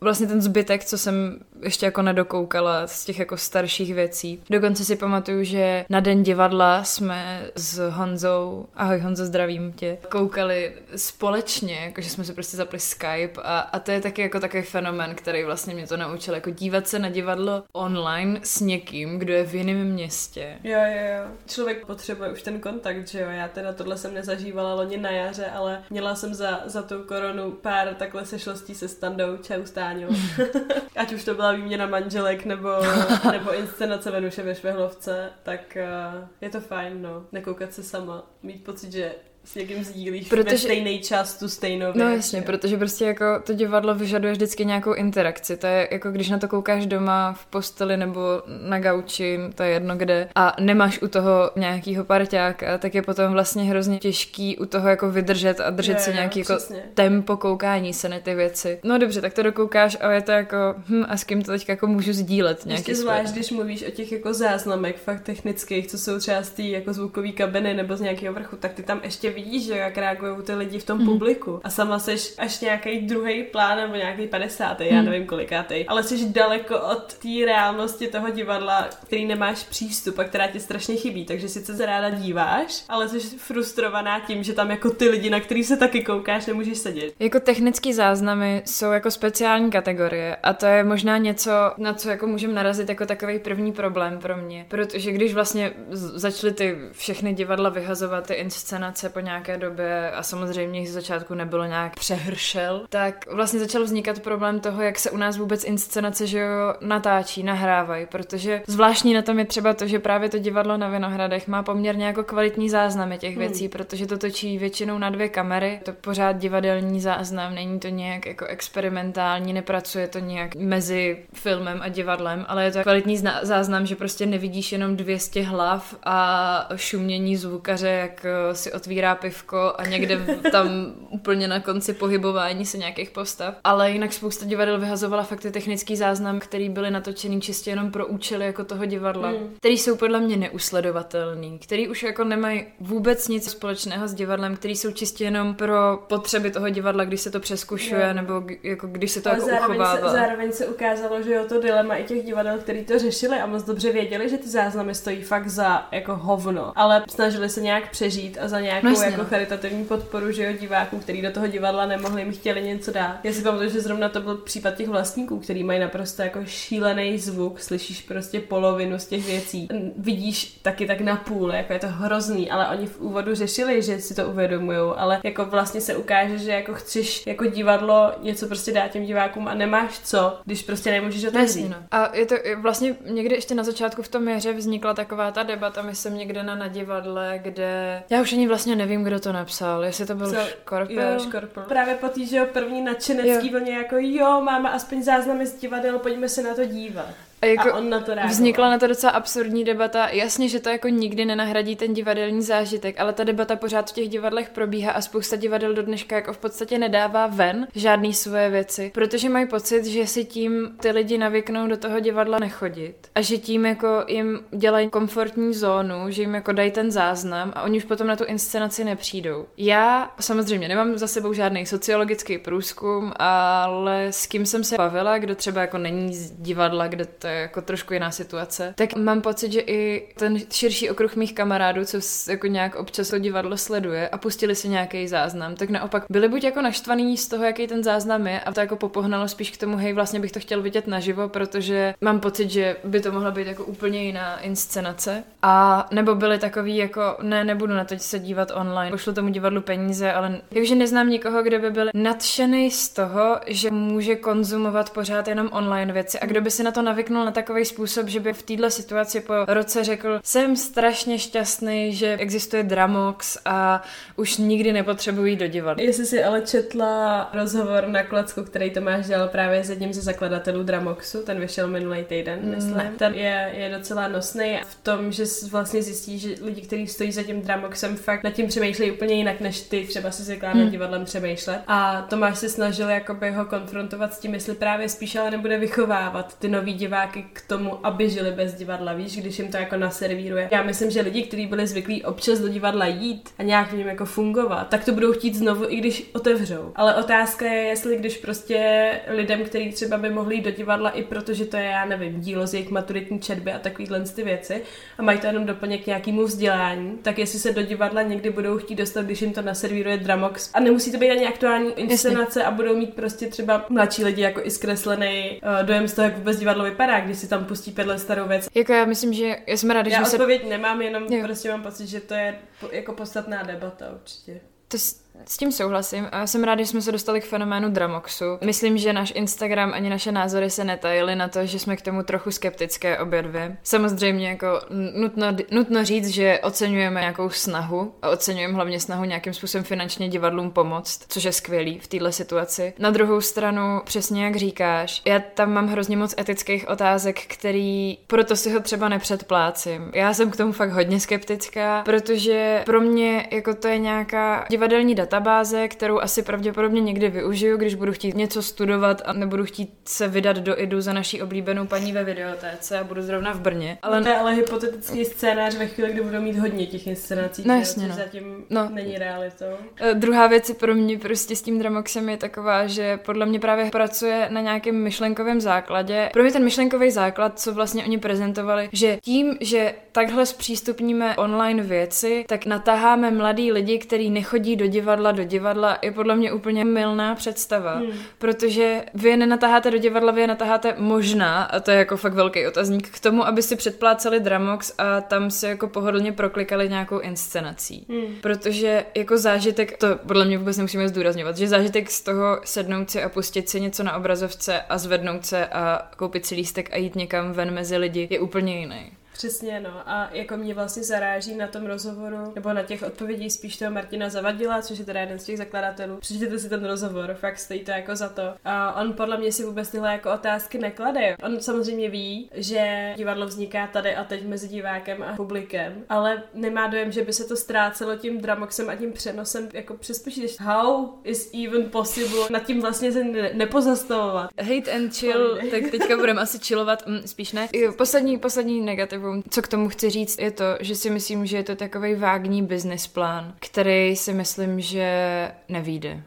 vlastně 0.00 0.26
ten 0.26 0.42
zbytek, 0.42 0.84
co 0.84 0.98
jsem 0.98 1.38
ještě 1.62 1.86
jako 1.86 2.02
nedokoukala 2.02 2.86
z 2.86 3.04
těch 3.04 3.18
jako 3.18 3.36
starších 3.36 3.94
věcí. 3.94 4.42
Dokonce 4.50 4.84
si 4.84 4.96
pamatuju, 4.96 5.44
že 5.44 5.84
na 5.88 6.00
den 6.00 6.22
divadla 6.22 6.84
jsme 6.84 7.50
s 7.54 7.90
Honzou, 7.90 8.66
ahoj 8.74 8.98
Honzo, 8.98 9.24
zdravím 9.24 9.72
tě, 9.72 9.98
koukali 10.08 10.72
společně, 10.96 11.74
jakože 11.84 12.10
jsme 12.10 12.24
si 12.24 12.32
prostě 12.32 12.56
zapli 12.56 12.80
Skype 12.80 13.40
a, 13.42 13.58
a 13.58 13.78
to 13.78 13.90
je 13.90 14.00
taky 14.00 14.22
jako 14.22 14.40
takový 14.40 14.62
fenomen, 14.62 15.14
který 15.14 15.44
vlastně 15.44 15.74
mě 15.74 15.86
to 15.86 15.96
naučil, 15.96 16.34
jako 16.34 16.50
dívat 16.50 16.88
se 16.88 16.98
na 16.98 17.08
divadlo 17.08 17.62
online 17.72 18.40
s 18.42 18.60
někým, 18.60 19.18
kdo 19.18 19.32
je 19.32 19.44
v 19.44 19.54
jiném 19.54 19.84
městě. 19.84 20.58
Jo, 20.64 20.78
jo, 20.78 21.16
jo. 21.16 21.30
Člověk 21.46 21.86
potřebuje 21.86 22.32
už 22.32 22.42
ten 22.42 22.60
kontakt, 22.60 23.08
že 23.08 23.20
jo. 23.20 23.30
Já 23.30 23.48
teda 23.48 23.72
tohle 23.72 23.96
jsem 23.96 24.14
nezažívala 24.14 24.74
loni 24.74 24.96
na 24.96 25.10
jaře, 25.10 25.46
ale 25.46 25.82
měla 25.90 26.14
jsem 26.14 26.34
za, 26.34 26.60
za 26.64 26.82
tu 26.82 27.02
koronu 27.02 27.50
pár 27.50 27.94
takhle 27.94 28.26
sešlostí 28.26 28.74
se 28.74 28.88
standou. 28.88 29.36
Čau, 29.36 29.64
Stáňo. 29.64 30.08
Ať 30.96 31.12
už 31.12 31.24
to 31.24 31.34
byla 31.34 31.45
výměna 31.52 31.86
manželek 31.86 32.44
nebo, 32.44 32.68
nebo 33.32 33.54
inscenace 33.54 34.10
Venuše 34.10 34.42
ve 34.42 34.54
Švehlovce, 34.54 35.30
tak 35.42 35.76
uh, 35.76 36.28
je 36.40 36.50
to 36.50 36.60
fajn, 36.60 37.02
no. 37.02 37.24
Nekoukat 37.32 37.72
se 37.72 37.82
sama. 37.82 38.26
Mít 38.42 38.64
pocit, 38.64 38.92
že 38.92 39.14
s 39.46 39.54
někým 39.54 39.84
sdílíš 39.84 40.28
protože... 40.28 40.50
ve 40.50 40.58
stejný 40.58 40.98
čas 41.00 41.38
tu 41.38 41.48
stejnou 41.48 41.86
věc. 41.86 41.96
No 41.96 42.10
jasně, 42.14 42.42
protože 42.42 42.76
prostě 42.76 43.04
jako 43.04 43.24
to 43.44 43.52
divadlo 43.54 43.94
vyžaduje 43.94 44.32
vždycky 44.32 44.64
nějakou 44.64 44.94
interakci. 44.94 45.56
To 45.56 45.66
je 45.66 45.88
jako 45.90 46.10
když 46.10 46.28
na 46.28 46.38
to 46.38 46.48
koukáš 46.48 46.86
doma 46.86 47.32
v 47.32 47.46
posteli 47.46 47.96
nebo 47.96 48.20
na 48.62 48.80
gauči, 48.80 49.38
to 49.54 49.62
je 49.62 49.70
jedno 49.70 49.96
kde, 49.96 50.28
a 50.34 50.56
nemáš 50.60 51.02
u 51.02 51.08
toho 51.08 51.50
nějakýho 51.56 52.04
parťáka, 52.04 52.78
tak 52.78 52.94
je 52.94 53.02
potom 53.02 53.32
vlastně 53.32 53.64
hrozně 53.64 53.98
těžký 53.98 54.58
u 54.58 54.66
toho 54.66 54.88
jako 54.88 55.10
vydržet 55.10 55.60
a 55.60 55.70
držet 55.70 55.92
Jo, 55.92 55.98
si 55.98 56.10
jo, 56.10 56.14
nějaký 56.14 56.38
jako 56.38 56.56
přesně. 56.56 56.82
tempo 56.94 57.36
koukání 57.36 57.94
se 57.94 58.08
na 58.08 58.18
ty 58.18 58.34
věci. 58.34 58.78
No 58.84 58.98
dobře, 58.98 59.20
tak 59.20 59.32
to 59.32 59.42
dokoukáš 59.42 59.96
a 60.00 60.12
je 60.12 60.22
to 60.22 60.32
jako, 60.32 60.56
hm, 60.88 61.04
a 61.08 61.16
s 61.16 61.24
kým 61.24 61.42
to 61.42 61.52
teď 61.52 61.68
jako 61.68 61.86
můžu 61.86 62.12
sdílet 62.12 62.66
nějaký 62.66 62.80
Ještě 62.80 62.94
zvlášť, 62.94 63.32
když 63.32 63.50
mluvíš 63.50 63.84
o 63.88 63.90
těch 63.90 64.12
jako 64.12 64.34
záznamech 64.34 64.96
fakt 64.96 65.20
technických, 65.22 65.86
co 65.86 65.98
jsou 65.98 66.18
třeba 66.18 66.42
z 66.42 66.50
té 66.50 66.62
jako 66.62 66.92
zvukové 66.92 67.32
kabiny 67.32 67.74
nebo 67.74 67.96
z 67.96 68.00
nějakého 68.00 68.34
vrchu, 68.34 68.56
tak 68.56 68.72
ty 68.72 68.82
tam 68.82 69.00
ještě 69.04 69.30
vidíš, 69.36 69.64
že 69.66 69.76
jak 69.76 69.98
reagují 69.98 70.42
ty 70.42 70.54
lidi 70.54 70.78
v 70.78 70.84
tom 70.84 70.98
Mhm. 70.98 71.06
publiku. 71.06 71.60
A 71.64 71.70
sama 71.70 71.98
seš 71.98 72.34
až 72.38 72.60
nějaký 72.60 72.98
druhý 73.00 73.42
plán 73.42 73.78
nebo 73.78 73.94
nějaký 73.94 74.26
50. 74.26 74.80
Mhm. 74.84 74.94
já 74.96 75.02
nevím 75.02 75.26
kolikátej, 75.26 75.84
ale 75.88 76.02
jsi 76.02 76.28
daleko 76.28 76.80
od 76.80 77.14
té 77.14 77.28
reálnosti 77.46 78.08
toho 78.08 78.30
divadla, 78.30 78.88
který 79.06 79.24
nemáš 79.26 79.62
přístup 79.64 80.18
a 80.18 80.24
která 80.24 80.46
ti 80.46 80.60
strašně 80.60 80.96
chybí. 80.96 81.24
Takže 81.24 81.48
sice 81.48 81.76
se 81.76 81.86
ráda 81.86 82.10
díváš, 82.10 82.84
ale 82.88 83.08
jsi 83.08 83.20
frustrovaná 83.20 84.20
tím, 84.20 84.42
že 84.42 84.52
tam 84.52 84.70
jako 84.70 84.90
ty 84.90 85.08
lidi, 85.08 85.30
na 85.30 85.40
který 85.40 85.64
se 85.64 85.76
taky 85.76 86.04
koukáš, 86.04 86.46
nemůžeš 86.46 86.78
sedět. 86.78 87.14
Jako 87.18 87.40
technické 87.40 87.94
záznamy 87.94 88.62
jsou 88.64 88.92
jako 88.92 89.10
speciální 89.10 89.70
kategorie 89.70 90.36
a 90.36 90.52
to 90.52 90.66
je 90.66 90.84
možná 90.84 91.18
něco, 91.18 91.50
na 91.76 91.94
co 91.94 92.10
jako 92.10 92.26
můžeme 92.26 92.52
narazit 92.52 92.88
jako 92.88 93.06
takový 93.06 93.38
první 93.38 93.72
problém 93.72 94.18
pro 94.18 94.36
mě. 94.36 94.66
Protože 94.68 95.12
když 95.12 95.34
vlastně 95.34 95.72
začaly 95.90 96.52
ty 96.52 96.76
všechny 96.92 97.34
divadla 97.34 97.70
vyhazovat 97.70 98.26
ty 98.26 98.34
inscenace 98.34 99.08
po 99.08 99.20
nějaké 99.26 99.56
době 99.56 100.10
a 100.10 100.22
samozřejmě 100.22 100.80
jich 100.80 100.90
z 100.90 100.92
začátku 100.92 101.34
nebylo 101.34 101.64
nějak 101.64 101.94
přehršel, 101.94 102.86
tak 102.88 103.32
vlastně 103.32 103.60
začal 103.60 103.84
vznikat 103.84 104.20
problém 104.20 104.60
toho, 104.60 104.82
jak 104.82 104.98
se 104.98 105.10
u 105.10 105.16
nás 105.16 105.36
vůbec 105.36 105.64
inscenace 105.64 106.26
že 106.26 106.38
jo, 106.38 106.74
natáčí, 106.80 107.42
nahrávají, 107.42 108.06
protože 108.06 108.62
zvláštní 108.66 109.14
na 109.14 109.22
tom 109.22 109.38
je 109.38 109.44
třeba 109.44 109.74
to, 109.74 109.86
že 109.86 109.98
právě 109.98 110.28
to 110.28 110.38
divadlo 110.38 110.76
na 110.76 110.88
Vinohradech 110.88 111.48
má 111.48 111.62
poměrně 111.62 112.06
jako 112.06 112.24
kvalitní 112.24 112.70
záznamy 112.70 113.18
těch 113.18 113.36
věcí, 113.36 113.64
hmm. 113.64 113.70
protože 113.70 114.06
to 114.06 114.18
točí 114.18 114.58
většinou 114.58 114.98
na 114.98 115.10
dvě 115.10 115.28
kamery, 115.28 115.80
to 115.84 115.92
pořád 115.92 116.32
divadelní 116.32 117.00
záznam, 117.00 117.54
není 117.54 117.80
to 117.80 117.88
nějak 117.88 118.26
jako 118.26 118.44
experimentální, 118.44 119.52
nepracuje 119.52 120.08
to 120.08 120.18
nějak 120.18 120.54
mezi 120.54 121.18
filmem 121.32 121.78
a 121.82 121.88
divadlem, 121.88 122.44
ale 122.48 122.64
je 122.64 122.72
to 122.72 122.82
kvalitní 122.82 123.18
zna- 123.18 123.40
záznam, 123.42 123.86
že 123.86 123.96
prostě 123.96 124.26
nevidíš 124.26 124.72
jenom 124.72 124.96
200 124.96 125.42
hlav 125.42 125.94
a 126.04 126.68
šumění 126.76 127.36
zvukaře, 127.36 127.88
jak 127.88 128.26
eh, 128.26 128.54
si 128.54 128.72
otvírá 128.72 129.05
pivko 129.14 129.72
a 129.78 129.86
někde 129.86 130.18
tam 130.52 130.68
úplně 131.10 131.48
na 131.48 131.60
konci 131.60 131.92
pohybování 131.92 132.66
se 132.66 132.78
nějakých 132.78 133.10
postav. 133.10 133.54
Ale 133.64 133.90
jinak 133.90 134.12
spousta 134.12 134.44
divadel 134.46 134.78
vyhazovala 134.80 135.22
fakt 135.22 135.40
ty 135.40 135.50
technický 135.50 135.96
záznam, 135.96 136.38
který 136.38 136.68
byly 136.68 136.90
natočený 136.90 137.40
čistě 137.40 137.70
jenom 137.70 137.90
pro 137.90 138.06
účely 138.06 138.44
jako 138.46 138.64
toho 138.64 138.84
divadla, 138.84 139.28
Hmm. 139.28 139.54
který 139.56 139.78
jsou 139.78 139.96
podle 139.96 140.20
mě 140.20 140.36
neusledovatelný, 140.36 141.58
který 141.58 141.88
už 141.88 142.02
jako 142.02 142.24
nemají 142.24 142.64
vůbec 142.80 143.28
nic 143.28 143.50
společného 143.50 144.08
s 144.08 144.14
divadlem, 144.14 144.56
který 144.56 144.76
jsou 144.76 144.92
čistě 144.92 145.24
jenom 145.24 145.54
pro 145.54 145.96
potřeby 146.08 146.50
toho 146.50 146.68
divadla, 146.68 147.04
když 147.04 147.20
se 147.20 147.30
to 147.30 147.40
přeskušuje, 147.40 148.06
Jo. 148.08 148.12
nebo 148.14 148.42
jako 148.62 148.86
když 148.86 149.10
se 149.10 149.20
to 149.20 149.28
Ale 149.30 149.38
jako 149.38 149.50
zároveň 149.50 149.76
uchovává. 149.80 150.08
se, 150.10 150.16
zároveň 150.16 150.52
se 150.52 150.66
ukázalo, 150.66 151.22
že 151.22 151.32
jo, 151.34 151.44
to 151.48 151.60
dilema 151.60 151.94
i 151.96 152.04
těch 152.04 152.24
divadel, 152.24 152.58
který 152.58 152.84
to 152.84 152.98
řešili 152.98 153.36
a 153.40 153.46
moc 153.46 153.62
dobře 153.64 153.92
věděli, 153.92 154.28
že 154.28 154.38
ty 154.38 154.48
záznamy 154.48 154.94
stojí 154.94 155.22
fakt 155.22 155.48
za 155.48 155.86
jako 155.92 156.16
hovno, 156.16 156.72
ale 156.76 157.02
snažili 157.08 157.48
se 157.48 157.60
nějak 157.60 157.90
přežít 157.90 158.38
a 158.40 158.48
za 158.48 158.60
nějakou 158.60 158.86
No 158.88 158.95
jasně, 158.96 159.10
jako 159.10 159.22
no. 159.22 159.28
charitativní 159.28 159.84
podporu, 159.84 160.32
že 160.32 160.46
jo, 160.46 160.52
diváků, 160.60 160.98
který 160.98 161.22
do 161.22 161.30
toho 161.30 161.46
divadla 161.46 161.86
nemohli, 161.86 162.22
jim 162.22 162.32
chtěli 162.32 162.62
něco 162.62 162.92
dát. 162.92 163.16
Já 163.24 163.32
si 163.32 163.42
pamatuju, 163.42 163.70
že 163.70 163.80
zrovna 163.80 164.08
to 164.08 164.20
byl 164.20 164.34
případ 164.34 164.74
těch 164.74 164.88
vlastníků, 164.88 165.38
který 165.38 165.64
mají 165.64 165.80
naprosto 165.80 166.22
jako 166.22 166.44
šílený 166.44 167.18
zvuk, 167.18 167.60
slyšíš 167.60 168.02
prostě 168.02 168.40
polovinu 168.40 168.98
z 168.98 169.06
těch 169.06 169.26
věcí. 169.26 169.68
Vidíš 169.98 170.58
taky 170.62 170.86
tak 170.86 171.00
na 171.00 171.16
půl, 171.16 171.52
jako 171.52 171.72
je 171.72 171.78
to 171.78 171.86
hrozný, 171.88 172.50
ale 172.50 172.68
oni 172.68 172.86
v 172.86 173.00
úvodu 173.00 173.34
řešili, 173.34 173.82
že 173.82 174.00
si 174.00 174.14
to 174.14 174.28
uvědomujou, 174.28 174.94
ale 174.98 175.20
jako 175.24 175.44
vlastně 175.44 175.80
se 175.80 175.96
ukáže, 175.96 176.38
že 176.38 176.50
jako 176.50 176.74
chceš 176.74 177.26
jako 177.26 177.44
divadlo 177.44 178.12
něco 178.22 178.46
prostě 178.46 178.72
dát 178.72 178.88
těm 178.90 179.04
divákům 179.04 179.48
a 179.48 179.54
nemáš 179.54 179.98
co, 180.04 180.38
když 180.44 180.62
prostě 180.62 180.90
nemůžeš 180.90 181.22
No 181.22 181.28
otevřít. 181.28 181.60
jasně, 181.60 181.68
no. 181.68 181.76
A 181.90 182.16
je 182.16 182.26
to 182.26 182.34
vlastně 182.56 182.96
někdy 183.10 183.34
ještě 183.34 183.54
na 183.54 183.62
začátku 183.64 184.02
v 184.02 184.08
tom 184.08 184.28
jaře 184.28 184.52
vznikla 184.52 184.94
taková 184.94 185.30
ta 185.30 185.42
debata, 185.42 185.82
myslím 185.82 186.14
někde 186.14 186.42
na, 186.42 186.54
na 186.54 186.68
divadle, 186.68 187.40
kde 187.42 188.02
já 188.10 188.20
už 188.22 188.32
ani 188.32 188.48
vlastně 188.48 188.76
nevím, 188.76 188.85
kdo 188.86 189.20
to 189.20 189.32
napsal, 189.32 189.84
jestli 189.84 190.06
to 190.06 190.14
byl 190.14 190.30
Co? 190.30 190.36
Škorpil. 190.36 191.02
Jo, 191.02 191.18
škorpil. 191.20 191.62
Právě 191.62 191.94
po 191.94 192.08
té, 192.08 192.26
že 192.26 192.36
jo, 192.36 192.46
první 192.52 192.82
nadšenecký 192.82 193.50
vlně, 193.50 193.72
jako 193.72 193.96
jo, 193.98 194.40
máme 194.40 194.70
aspoň 194.70 195.02
záznamy 195.02 195.46
z 195.46 195.54
divadel, 195.54 195.98
pojďme 195.98 196.28
se 196.28 196.42
na 196.42 196.54
to 196.54 196.64
dívat. 196.64 197.08
A, 197.42 197.46
jako 197.46 197.68
a 197.68 197.76
on 197.76 197.90
na 197.90 198.00
to 198.00 198.06
reagoval. 198.06 198.28
Vznikla 198.28 198.70
na 198.70 198.78
to 198.78 198.86
docela 198.86 199.12
absurdní 199.12 199.64
debata. 199.64 200.08
Jasně, 200.08 200.48
že 200.48 200.60
to 200.60 200.68
jako 200.68 200.88
nikdy 200.88 201.24
nenahradí 201.24 201.76
ten 201.76 201.94
divadelní 201.94 202.42
zážitek, 202.42 203.00
ale 203.00 203.12
ta 203.12 203.24
debata 203.24 203.56
pořád 203.56 203.90
v 203.90 203.94
těch 203.94 204.08
divadlech 204.08 204.48
probíhá 204.48 204.92
a 204.92 205.00
spousta 205.00 205.36
divadel 205.36 205.74
do 205.74 205.82
dneška 205.82 206.16
jako 206.16 206.32
v 206.32 206.38
podstatě 206.38 206.78
nedává 206.78 207.26
ven 207.26 207.68
žádný 207.74 208.14
svoje 208.14 208.50
věci, 208.50 208.90
protože 208.94 209.28
mají 209.28 209.46
pocit, 209.46 209.84
že 209.84 210.06
si 210.06 210.24
tím 210.24 210.76
ty 210.80 210.90
lidi 210.90 211.18
navyknou 211.18 211.68
do 211.68 211.76
toho 211.76 212.00
divadla 212.00 212.38
nechodit 212.38 212.96
a 213.14 213.20
že 213.20 213.38
tím 213.38 213.66
jako 213.66 214.04
jim 214.08 214.40
dělají 214.50 214.90
komfortní 214.90 215.54
zónu, 215.54 216.10
že 216.10 216.22
jim 216.22 216.34
jako 216.34 216.52
dají 216.52 216.70
ten 216.70 216.90
záznam 216.90 217.52
a 217.56 217.62
oni 217.62 217.78
už 217.78 217.84
potom 217.84 218.06
na 218.06 218.16
tu 218.16 218.24
inscenaci 218.24 218.84
nepřijdou. 218.84 219.46
Já 219.56 220.10
samozřejmě 220.20 220.68
nemám 220.68 220.98
za 220.98 221.06
sebou 221.06 221.32
žádný 221.32 221.66
sociologický 221.66 222.38
průzkum, 222.38 223.12
ale 223.16 224.06
s 224.06 224.26
kým 224.26 224.46
jsem 224.46 224.64
se 224.64 224.76
bavila, 224.76 225.18
kdo 225.18 225.34
třeba 225.34 225.60
jako 225.60 225.78
není 225.78 226.14
z 226.14 226.30
divadla, 226.30 226.88
kde 226.88 227.04
to 227.04 227.26
je 227.26 227.35
jako 227.40 227.62
trošku 227.62 227.94
jiná 227.94 228.10
situace, 228.10 228.74
tak 228.76 228.96
mám 228.96 229.20
pocit, 229.20 229.52
že 229.52 229.60
i 229.60 230.08
ten 230.18 230.38
širší 230.52 230.90
okruh 230.90 231.16
mých 231.16 231.34
kamarádů, 231.34 231.84
co 231.84 231.98
jako 232.30 232.46
nějak 232.46 232.74
občas 232.76 233.08
to 233.08 233.18
divadlo 233.18 233.56
sleduje 233.56 234.08
a 234.08 234.18
pustili 234.18 234.54
si 234.54 234.68
nějaký 234.68 235.08
záznam, 235.08 235.54
tak 235.54 235.70
naopak 235.70 236.04
byli 236.10 236.28
buď 236.28 236.44
jako 236.44 236.62
naštvaný 236.62 237.16
z 237.16 237.28
toho, 237.28 237.44
jaký 237.44 237.66
ten 237.66 237.84
záznam 237.84 238.26
je 238.26 238.40
a 238.40 238.52
to 238.52 238.60
jako 238.60 238.76
popohnalo 238.76 239.28
spíš 239.28 239.50
k 239.50 239.56
tomu, 239.56 239.76
hej, 239.76 239.92
vlastně 239.92 240.20
bych 240.20 240.32
to 240.32 240.40
chtěl 240.40 240.62
vidět 240.62 240.86
naživo, 240.86 241.28
protože 241.28 241.94
mám 242.00 242.20
pocit, 242.20 242.50
že 242.50 242.76
by 242.84 243.00
to 243.00 243.12
mohla 243.12 243.30
být 243.30 243.46
jako 243.46 243.64
úplně 243.64 244.02
jiná 244.02 244.40
inscenace. 244.40 245.24
A 245.42 245.86
nebo 245.90 246.14
byli 246.14 246.38
takový 246.38 246.76
jako, 246.76 247.16
ne, 247.22 247.44
nebudu 247.44 247.74
na 247.74 247.84
to 247.84 247.94
se 247.98 248.18
dívat 248.18 248.52
online, 248.54 248.90
pošlu 248.90 249.12
tomu 249.12 249.28
divadlu 249.28 249.60
peníze, 249.60 250.12
ale 250.12 250.40
jakože 250.50 250.74
neznám 250.74 251.08
nikoho, 251.08 251.42
kdo 251.42 251.58
by 251.58 251.70
byl 251.70 251.90
nadšený 251.94 252.70
z 252.70 252.88
toho, 252.88 253.40
že 253.46 253.70
může 253.70 254.16
konzumovat 254.16 254.90
pořád 254.90 255.28
jenom 255.28 255.48
online 255.52 255.92
věci 255.92 256.20
a 256.20 256.26
kdo 256.26 256.40
by 256.40 256.50
si 256.50 256.62
na 256.62 256.70
to 256.70 256.82
navyknul 256.82 257.15
na 257.24 257.30
takový 257.30 257.64
způsob, 257.64 258.08
že 258.08 258.20
by 258.20 258.32
v 258.32 258.42
této 258.42 258.70
situaci 258.70 259.20
po 259.20 259.34
roce 259.46 259.84
řekl, 259.84 260.20
jsem 260.24 260.56
strašně 260.56 261.18
šťastný, 261.18 261.94
že 261.94 262.16
existuje 262.16 262.62
Dramox 262.62 263.38
a 263.44 263.82
už 264.16 264.36
nikdy 264.36 264.72
nepotřebuji 264.72 265.36
do 265.36 265.46
divadla. 265.46 265.84
Jestli 265.84 266.06
si 266.06 266.24
ale 266.24 266.40
četla 266.40 267.30
rozhovor 267.32 267.88
na 267.88 268.02
Klacku, 268.02 268.42
který 268.42 268.70
Tomáš 268.70 269.06
dělal 269.06 269.28
právě 269.28 269.64
s 269.64 269.70
jedním 269.70 269.92
ze 269.92 270.00
zakladatelů 270.00 270.62
Dramoxu, 270.62 271.22
ten 271.22 271.40
vyšel 271.40 271.68
minulý 271.68 272.04
týden, 272.04 272.38
mm, 272.42 272.50
myslím. 272.50 272.82
Ten 272.98 273.14
je, 273.14 273.50
je 273.54 273.70
docela 273.78 274.08
nosný 274.08 274.60
v 274.66 274.74
tom, 274.82 275.12
že 275.12 275.24
vlastně 275.50 275.82
zjistí, 275.82 276.18
že 276.18 276.34
lidi, 276.42 276.60
kteří 276.60 276.86
stojí 276.86 277.12
za 277.12 277.22
tím 277.22 277.42
Dramoxem, 277.42 277.96
fakt 277.96 278.24
nad 278.24 278.30
tím 278.30 278.46
přemýšlejí 278.46 278.90
úplně 278.90 279.14
jinak, 279.14 279.40
než 279.40 279.60
ty 279.60 279.86
třeba 279.86 280.10
si 280.10 280.22
zvykla 280.22 280.54
mm. 280.54 280.64
nad 280.64 280.70
divadlem 280.70 281.04
přemýšlet. 281.04 281.60
A 281.66 282.02
Tomáš 282.02 282.38
se 282.38 282.48
snažil 282.48 282.88
jakoby 282.88 283.30
ho 283.30 283.44
konfrontovat 283.44 284.14
s 284.14 284.18
tím, 284.18 284.34
jestli 284.34 284.54
právě 284.54 284.88
spíš 284.88 285.16
ale 285.16 285.30
nebude 285.30 285.58
vychovávat 285.58 286.38
ty 286.38 286.48
nový 286.48 286.74
diváky 286.74 287.05
k 287.32 287.42
tomu, 287.46 287.86
aby 287.86 288.10
žili 288.10 288.30
bez 288.30 288.54
divadla, 288.54 288.92
víš, 288.92 289.16
když 289.16 289.38
jim 289.38 289.48
to 289.48 289.56
jako 289.56 289.76
naservíruje. 289.76 290.48
Já 290.52 290.62
myslím, 290.62 290.90
že 290.90 291.00
lidi, 291.00 291.22
kteří 291.22 291.46
byli 291.46 291.66
zvyklí 291.66 292.04
občas 292.04 292.38
do 292.38 292.48
divadla 292.48 292.86
jít 292.86 293.30
a 293.38 293.42
nějak 293.42 293.72
v 293.72 293.76
něm 293.76 293.88
jako 293.88 294.04
fungovat, 294.04 294.68
tak 294.68 294.84
to 294.84 294.92
budou 294.92 295.12
chtít 295.12 295.34
znovu, 295.34 295.64
i 295.68 295.76
když 295.76 296.10
otevřou. 296.14 296.72
Ale 296.76 296.94
otázka 296.94 297.46
je, 297.46 297.62
jestli 297.62 297.96
když 297.96 298.16
prostě 298.16 298.90
lidem, 299.08 299.44
kteří 299.44 299.72
třeba 299.72 299.96
by 299.96 300.10
mohli 300.10 300.34
jít 300.34 300.44
do 300.44 300.50
divadla 300.50 300.90
i 300.90 301.02
protože 301.02 301.44
to 301.44 301.56
je, 301.56 301.64
já 301.64 301.84
nevím, 301.84 302.20
dílo 302.20 302.46
z 302.46 302.54
jejich 302.54 302.70
maturitní 302.70 303.20
četby 303.20 303.52
a 303.52 303.58
takovýhle 303.58 304.00
ty 304.00 304.22
věci 304.24 304.62
a 304.98 305.02
mají 305.02 305.18
to 305.18 305.26
jenom 305.26 305.46
doplněk 305.46 305.86
nějakému 305.86 306.24
vzdělání, 306.24 306.98
tak 307.02 307.18
jestli 307.18 307.38
se 307.38 307.52
do 307.52 307.62
divadla 307.62 308.02
někdy 308.02 308.30
budou 308.30 308.58
chtít 308.58 308.74
dostat, 308.74 309.04
když 309.04 309.22
jim 309.22 309.32
to 309.32 309.42
naservíruje 309.42 309.96
Dramox. 309.96 310.50
A 310.54 310.60
nemusí 310.60 310.92
to 310.92 310.98
být 310.98 311.10
ani 311.10 311.26
aktuální 311.26 311.72
inscenace 311.76 312.44
a 312.44 312.50
budou 312.50 312.76
mít 312.76 312.94
prostě 312.94 313.26
třeba 313.26 313.66
mladší 313.68 314.04
lidi 314.04 314.22
jako 314.22 314.40
i 314.44 314.50
zkreslený 314.50 315.40
uh, 315.42 315.66
dojem 315.66 315.88
z 315.88 315.92
toho, 315.92 316.08
jak 316.08 316.16
vůbec 316.18 316.38
divadlo 316.38 316.64
vypadá, 316.64 316.95
když 317.00 317.18
si 317.18 317.28
tam 317.28 317.44
pustí 317.44 317.72
pět 317.72 317.86
let 317.86 317.98
starou 317.98 318.28
věc. 318.28 318.48
Jako 318.54 318.72
já 318.72 318.84
myslím, 318.84 319.12
že 319.12 319.36
já 319.46 319.56
jsem 319.56 319.70
ráda, 319.70 319.90
já 319.90 320.02
že 320.02 320.10
odpověď 320.10 320.42
se... 320.42 320.48
nemám, 320.48 320.82
jenom 320.82 321.02
jo. 321.02 321.24
prostě 321.24 321.50
mám 321.50 321.62
pocit, 321.62 321.86
že 321.86 322.00
to 322.00 322.14
je 322.14 322.38
jako 322.72 322.92
podstatná 322.92 323.42
debata 323.42 323.86
určitě. 323.92 324.40
To 324.68 324.78
s 325.24 325.36
tím 325.36 325.52
souhlasím 325.52 326.08
a 326.12 326.26
jsem 326.26 326.44
ráda, 326.44 326.62
že 326.62 326.66
jsme 326.66 326.82
se 326.82 326.92
dostali 326.92 327.20
k 327.20 327.24
fenoménu 327.24 327.70
Dramoxu. 327.70 328.24
Myslím, 328.44 328.78
že 328.78 328.92
náš 328.92 329.12
Instagram 329.14 329.72
ani 329.74 329.90
naše 329.90 330.12
názory 330.12 330.50
se 330.50 330.64
netajily 330.64 331.16
na 331.16 331.28
to, 331.28 331.46
že 331.46 331.58
jsme 331.58 331.76
k 331.76 331.82
tomu 331.82 332.02
trochu 332.02 332.30
skeptické 332.30 332.98
obě 332.98 333.22
dvě. 333.22 333.56
Samozřejmě 333.62 334.28
jako 334.28 334.60
nutno, 334.94 335.26
nutno 335.50 335.84
říct, 335.84 336.08
že 336.08 336.40
oceňujeme 336.42 337.00
nějakou 337.00 337.30
snahu 337.30 337.94
a 338.02 338.08
oceňujeme 338.08 338.54
hlavně 338.54 338.80
snahu 338.80 339.04
nějakým 339.04 339.34
způsobem 339.34 339.64
finančně 339.64 340.08
divadlům 340.08 340.50
pomoct, 340.50 341.04
což 341.08 341.24
je 341.24 341.32
skvělý 341.32 341.78
v 341.78 341.86
této 341.88 342.12
situaci. 342.12 342.74
Na 342.78 342.90
druhou 342.90 343.20
stranu, 343.20 343.80
přesně 343.84 344.24
jak 344.24 344.36
říkáš, 344.36 345.02
já 345.04 345.22
tam 345.34 345.52
mám 345.52 345.68
hrozně 345.68 345.96
moc 345.96 346.14
etických 346.18 346.68
otázek, 346.68 347.20
který 347.26 347.98
proto 348.06 348.36
si 348.36 348.50
ho 348.50 348.60
třeba 348.60 348.88
nepředplácím. 348.88 349.90
Já 349.94 350.14
jsem 350.14 350.30
k 350.30 350.36
tomu 350.36 350.52
fakt 350.52 350.72
hodně 350.72 351.00
skeptická, 351.00 351.82
protože 351.84 352.62
pro 352.66 352.80
mě 352.80 353.28
jako 353.30 353.54
to 353.54 353.68
je 353.68 353.78
nějaká 353.78 354.46
divadelní 354.50 354.94
data 354.94 355.05
databáze, 355.06 355.68
kterou 355.68 356.00
asi 356.00 356.22
pravděpodobně 356.22 356.80
někdy 356.80 357.08
využiju, 357.08 357.56
když 357.56 357.74
budu 357.74 357.92
chtít 357.92 358.16
něco 358.16 358.42
studovat 358.42 359.02
a 359.04 359.12
nebudu 359.12 359.44
chtít 359.44 359.70
se 359.84 360.08
vydat 360.08 360.36
do 360.36 360.60
IDu 360.60 360.80
za 360.80 360.92
naší 360.92 361.22
oblíbenou 361.22 361.66
paní 361.66 361.92
ve 361.92 362.04
videotéce 362.04 362.78
a 362.78 362.84
budu 362.84 363.02
zrovna 363.02 363.32
v 363.32 363.40
Brně. 363.40 363.78
Ale... 363.82 364.02
To 364.02 364.08
je 364.08 364.18
ale 364.18 364.34
hypotetický 364.34 365.04
scénář 365.04 365.54
ve 365.54 365.66
chvíli, 365.66 365.92
kdy 365.92 366.02
budou 366.02 366.20
mít 366.20 366.38
hodně 366.38 366.66
těch 366.66 366.86
inscenací, 366.86 367.42
no, 367.46 367.54
jasně, 367.54 367.88
no. 367.88 367.94
zatím 367.94 368.44
no. 368.50 368.68
není 368.72 368.98
realitou. 368.98 369.44
Uh, 369.44 369.98
druhá 369.98 370.26
věc 370.26 370.50
pro 370.50 370.74
mě 370.74 370.98
prostě 370.98 371.36
s 371.36 371.42
tím 371.42 371.58
Dramoxem 371.58 372.08
je 372.08 372.16
taková, 372.16 372.66
že 372.66 372.96
podle 372.96 373.26
mě 373.26 373.40
právě 373.40 373.70
pracuje 373.70 374.26
na 374.30 374.40
nějakém 374.40 374.82
myšlenkovém 374.82 375.40
základě. 375.40 376.10
Pro 376.12 376.22
mě 376.22 376.32
ten 376.32 376.44
myšlenkový 376.44 376.90
základ, 376.90 377.38
co 377.38 377.54
vlastně 377.54 377.84
oni 377.84 377.98
prezentovali, 377.98 378.68
že 378.72 378.98
tím, 379.02 379.36
že 379.40 379.74
takhle 379.92 380.26
zpřístupníme 380.26 381.16
online 381.16 381.62
věci, 381.62 382.24
tak 382.28 382.46
natáháme 382.46 383.10
mladý 383.10 383.52
lidi, 383.52 383.78
kteří 383.78 384.10
nechodí 384.10 384.56
do 384.56 384.66
divadla 384.66 384.95
divadla 384.96 385.12
do 385.12 385.24
divadla 385.24 385.78
je 385.82 385.92
podle 385.92 386.16
mě 386.16 386.32
úplně 386.32 386.64
milná 386.64 387.14
představa, 387.14 387.74
hmm. 387.74 387.90
protože 388.18 388.84
vy 388.94 389.08
je 389.08 389.16
nenatáháte 389.16 389.70
do 389.70 389.78
divadla, 389.78 390.12
vy 390.12 390.20
je 390.20 390.26
natáháte 390.26 390.74
možná, 390.78 391.42
a 391.42 391.60
to 391.60 391.70
je 391.70 391.78
jako 391.78 391.96
fakt 391.96 392.14
velký 392.14 392.46
otazník, 392.46 392.88
k 392.90 393.00
tomu, 393.00 393.26
aby 393.26 393.42
si 393.42 393.56
předpláceli 393.56 394.20
Dramox 394.20 394.74
a 394.78 395.00
tam 395.00 395.30
si 395.30 395.46
jako 395.46 395.68
pohodlně 395.68 396.12
proklikali 396.12 396.68
nějakou 396.68 396.98
inscenací. 396.98 397.86
Hmm. 397.88 398.16
Protože 398.20 398.84
jako 398.94 399.18
zážitek, 399.18 399.76
to 399.78 399.86
podle 400.06 400.24
mě 400.24 400.38
vůbec 400.38 400.56
nemusíme 400.56 400.88
zdůrazňovat, 400.88 401.36
že 401.36 401.48
zážitek 401.48 401.90
z 401.90 402.00
toho 402.00 402.40
sednout 402.44 402.90
si 402.90 403.02
a 403.02 403.08
pustit 403.08 403.48
si 403.48 403.60
něco 403.60 403.82
na 403.82 403.96
obrazovce 403.96 404.60
a 404.68 404.78
zvednout 404.78 405.26
se 405.26 405.46
a 405.46 405.90
koupit 405.96 406.26
si 406.26 406.34
lístek 406.34 406.68
a 406.72 406.76
jít 406.76 406.96
někam 406.96 407.32
ven 407.32 407.50
mezi 407.50 407.76
lidi 407.76 408.08
je 408.10 408.20
úplně 408.20 408.60
jiný. 408.60 408.92
Přesně, 409.16 409.60
no. 409.60 409.82
A 409.86 410.08
jako 410.12 410.36
mě 410.36 410.54
vlastně 410.54 410.82
zaráží 410.82 411.34
na 411.34 411.46
tom 411.46 411.66
rozhovoru, 411.66 412.32
nebo 412.34 412.52
na 412.52 412.62
těch 412.62 412.82
odpovědích 412.82 413.32
spíš 413.32 413.56
toho 413.56 413.70
Martina 413.70 414.08
Zavadila, 414.08 414.62
což 414.62 414.78
je 414.78 414.84
teda 414.84 415.00
jeden 415.00 415.18
z 415.18 415.24
těch 415.24 415.38
zakladatelů. 415.38 415.96
Přečtěte 415.96 416.38
si 416.38 416.48
ten 416.48 416.64
rozhovor, 416.64 417.14
fakt 417.14 417.38
stojí 417.38 417.64
to 417.64 417.70
jako 417.70 417.96
za 417.96 418.08
to. 418.08 418.22
A 418.44 418.80
on 418.80 418.92
podle 418.92 419.16
mě 419.18 419.32
si 419.32 419.44
vůbec 419.44 419.68
tyhle 419.70 419.92
jako 419.92 420.12
otázky 420.12 420.58
neklade. 420.58 421.16
On 421.24 421.40
samozřejmě 421.40 421.90
ví, 421.90 422.30
že 422.34 422.92
divadlo 422.96 423.26
vzniká 423.26 423.66
tady 423.66 423.94
a 423.96 424.04
teď 424.04 424.26
mezi 424.26 424.48
divákem 424.48 425.02
a 425.02 425.16
publikem, 425.16 425.84
ale 425.88 426.22
nemá 426.34 426.66
dojem, 426.66 426.92
že 426.92 427.04
by 427.04 427.12
se 427.12 427.24
to 427.24 427.36
ztrácelo 427.36 427.96
tím 427.96 428.20
dramoxem 428.20 428.70
a 428.70 428.74
tím 428.74 428.92
přenosem 428.92 429.48
jako 429.52 429.74
přes 429.74 429.98
počítač. 429.98 430.30
How 430.40 430.88
is 431.04 431.30
even 431.44 431.70
possible 431.70 432.26
nad 432.30 432.46
tím 432.46 432.60
vlastně 432.60 432.92
se 432.92 433.04
ne- 433.04 433.30
nepozastavovat. 433.34 434.30
Hate 434.40 434.72
and 434.72 434.94
chill, 434.94 435.38
tak 435.50 435.70
teďka 435.70 435.96
budeme 435.96 436.20
asi 436.20 436.38
chillovat, 436.38 436.86
mm, 436.86 437.00
spíš 437.06 437.32
ne. 437.32 437.48
Poslední, 437.78 438.18
poslední 438.18 438.60
negativ 438.60 439.00
jako, 439.06 439.22
co 439.30 439.42
k 439.42 439.48
tomu 439.48 439.68
chci 439.68 439.90
říct, 439.90 440.18
je 440.18 440.30
to, 440.30 440.44
že 440.60 440.74
si 440.74 440.90
myslím, 440.90 441.26
že 441.26 441.36
je 441.36 441.42
to 441.42 441.56
takový 441.56 441.94
vágní 441.94 442.42
business 442.42 442.86
plán, 442.86 443.34
který 443.40 443.96
si 443.96 444.12
myslím, 444.12 444.60
že 444.60 445.32
nevíde. 445.48 446.02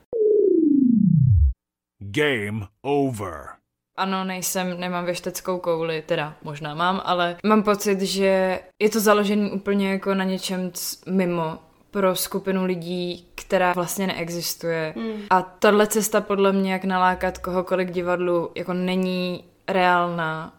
Game 1.99 2.67
over. 2.81 3.47
Ano, 3.97 4.23
nejsem, 4.23 4.79
nemám 4.79 5.05
věšteckou 5.05 5.59
kouli, 5.59 6.01
teda 6.01 6.35
možná 6.43 6.75
mám, 6.75 7.01
ale 7.05 7.37
mám 7.45 7.63
pocit, 7.63 8.01
že 8.01 8.59
je 8.81 8.89
to 8.89 8.99
založený 8.99 9.51
úplně 9.51 9.91
jako 9.91 10.13
na 10.13 10.23
něčem 10.23 10.71
mimo 11.09 11.57
pro 11.91 12.15
skupinu 12.15 12.65
lidí, 12.65 13.27
která 13.35 13.73
vlastně 13.73 14.07
neexistuje. 14.07 14.93
Hmm. 14.97 15.21
A 15.29 15.41
tahle 15.41 15.87
cesta 15.87 16.21
podle 16.21 16.51
mě, 16.51 16.73
jak 16.73 16.83
nalákat 16.83 17.37
kohokoliv 17.37 17.87
k 17.87 17.91
divadlu, 17.91 18.51
jako 18.55 18.73
není 18.73 19.43
reálná 19.67 20.58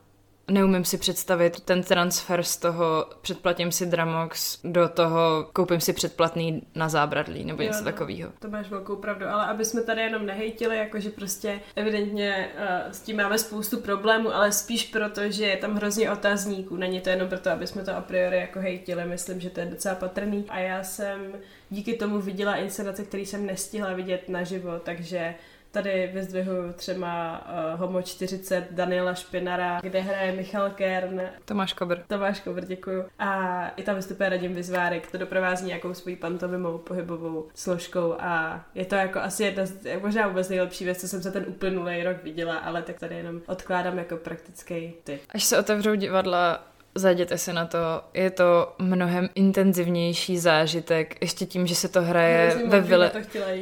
neumím 0.50 0.84
si 0.84 0.98
představit 0.98 1.60
ten 1.60 1.82
transfer 1.82 2.42
z 2.42 2.56
toho 2.56 3.06
předplatím 3.20 3.72
si 3.72 3.86
Dramox 3.86 4.58
do 4.64 4.88
toho 4.88 5.48
koupím 5.52 5.80
si 5.80 5.92
předplatný 5.92 6.62
na 6.74 6.88
zábradlí 6.88 7.44
nebo 7.44 7.62
něco 7.62 7.78
no, 7.78 7.84
takového. 7.84 8.32
To 8.38 8.48
máš 8.48 8.70
velkou 8.70 8.96
pravdu, 8.96 9.26
ale 9.26 9.46
aby 9.46 9.64
jsme 9.64 9.82
tady 9.82 10.00
jenom 10.00 10.26
nehejtili, 10.26 10.76
jakože 10.76 11.10
prostě 11.10 11.60
evidentně 11.76 12.48
uh, 12.54 12.92
s 12.92 13.00
tím 13.00 13.16
máme 13.16 13.38
spoustu 13.38 13.80
problémů, 13.80 14.34
ale 14.34 14.52
spíš 14.52 14.86
proto, 14.86 15.30
že 15.30 15.46
je 15.46 15.56
tam 15.56 15.74
hrozně 15.74 16.10
otazníků. 16.10 16.76
Není 16.76 17.00
to 17.00 17.10
jenom 17.10 17.28
proto, 17.28 17.50
aby 17.50 17.66
jsme 17.66 17.84
to 17.84 17.96
a 17.96 18.00
priori 18.00 18.36
jako 18.36 18.60
hejtili, 18.60 19.04
myslím, 19.04 19.40
že 19.40 19.50
to 19.50 19.60
je 19.60 19.66
docela 19.66 19.94
patrný. 19.94 20.44
A 20.48 20.58
já 20.58 20.82
jsem 20.82 21.32
díky 21.70 21.94
tomu 21.94 22.20
viděla 22.20 22.56
inscenace, 22.56 23.04
který 23.04 23.26
jsem 23.26 23.46
nestihla 23.46 23.92
vidět 23.92 24.28
naživo, 24.28 24.78
takže 24.78 25.34
Tady 25.70 26.10
vyzdvihuju 26.14 26.72
třeba 26.72 27.42
uh, 27.74 27.80
Homo 27.80 28.02
40 28.02 28.66
Daniela 28.70 29.14
Špinara, 29.14 29.80
kde 29.80 30.00
hraje 30.00 30.32
Michal 30.32 30.70
Kern. 30.70 31.20
Tomáš 31.44 31.72
Kobr. 31.72 31.98
Tomáš 32.06 32.40
Kobr, 32.40 32.64
děkuju. 32.64 33.04
A 33.18 33.68
i 33.68 33.82
tam 33.82 33.96
vystupuje 33.96 34.28
Radim 34.28 34.54
Vyzvárek, 34.54 35.10
to 35.10 35.18
doprovází 35.18 35.66
nějakou 35.66 35.94
svojí 35.94 36.16
pantomimou 36.16 36.78
pohybovou 36.78 37.48
složkou 37.54 38.14
a 38.18 38.64
je 38.74 38.84
to 38.84 38.94
jako 38.94 39.18
asi 39.20 39.44
jedna 39.44 39.66
z, 39.66 40.00
možná 40.02 40.28
vůbec 40.28 40.48
nejlepší 40.48 40.84
věc, 40.84 41.00
co 41.00 41.08
jsem 41.08 41.22
za 41.22 41.30
ten 41.30 41.44
uplynulý 41.48 42.02
rok 42.02 42.16
viděla, 42.22 42.58
ale 42.58 42.82
tak 42.82 42.98
tady 42.98 43.16
jenom 43.16 43.40
odkládám 43.46 43.98
jako 43.98 44.16
praktický 44.16 44.94
typ. 45.04 45.20
Až 45.28 45.44
se 45.44 45.58
otevřou 45.58 45.94
divadla 45.94 46.69
Zajděte 46.94 47.38
se 47.38 47.52
na 47.52 47.66
to, 47.66 47.78
je 48.14 48.30
to 48.30 48.72
mnohem 48.78 49.28
intenzivnější 49.34 50.38
zážitek, 50.38 51.16
ještě 51.20 51.46
tím, 51.46 51.66
že 51.66 51.74
se 51.74 51.88
to 51.88 52.02
hraje 52.02 52.62
ve, 52.66 52.80
vile, 52.80 53.12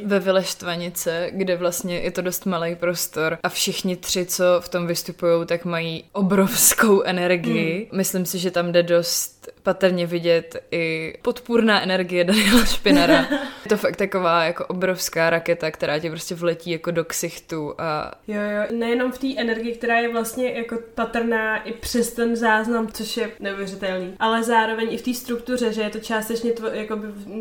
ve 0.05 0.19
Vile 0.19 0.45
Štvanice, 0.45 1.31
kde 1.33 1.57
vlastně 1.57 1.99
je 1.99 2.11
to 2.11 2.23
dost 2.23 2.47
malý 2.47 2.77
prostor 2.77 3.39
a 3.43 3.49
všichni 3.49 3.97
tři, 3.97 4.27
co 4.27 4.45
v 4.61 4.69
tom 4.69 4.87
vystupují, 4.87 5.47
tak 5.47 5.65
mají 5.65 6.05
obrovskou 6.13 7.03
energii. 7.03 7.89
Hmm. 7.91 7.99
Myslím 7.99 8.27
si, 8.27 8.39
že 8.39 8.51
tam 8.51 8.73
jde 8.73 8.83
dost 8.83 9.38
patrně 9.63 10.07
vidět 10.07 10.57
i 10.71 11.15
podpůrná 11.23 11.83
energie 11.83 12.25
Daniela 12.25 12.65
Špinara. 12.65 13.27
je 13.65 13.69
to 13.69 13.77
fakt 13.77 13.97
taková 13.97 14.45
jako 14.45 14.67
obrovská 14.67 15.31
raketa, 15.31 15.71
která 15.71 15.99
tě 15.99 16.11
prostě 16.11 16.35
vletí 16.35 16.71
jako 16.71 16.91
do 16.91 17.05
ksichtu 17.05 17.75
a... 17.79 18.13
Jo, 18.29 18.41
jo, 18.41 18.79
nejenom 18.79 19.13
v 19.13 19.19
té 19.19 19.37
energii, 19.37 19.75
která 19.75 19.99
je 19.99 20.13
vlastně 20.13 20.53
jako 20.53 20.77
patrná 20.95 21.63
i 21.63 21.73
přes 21.73 22.13
ten 22.13 22.37
záznam, 22.37 22.89
což 22.93 23.17
je 23.17 23.31
neuvěřitelný, 23.41 24.15
ale 24.19 24.43
zároveň 24.43 24.89
i 24.91 24.97
v 24.97 25.03
té 25.03 25.15
struktuře, 25.15 25.73
že 25.73 25.83
je 25.83 25.91
to 25.91 25.99
částečně 25.99 26.53
tvo, 26.53 26.69
jako 26.69 26.99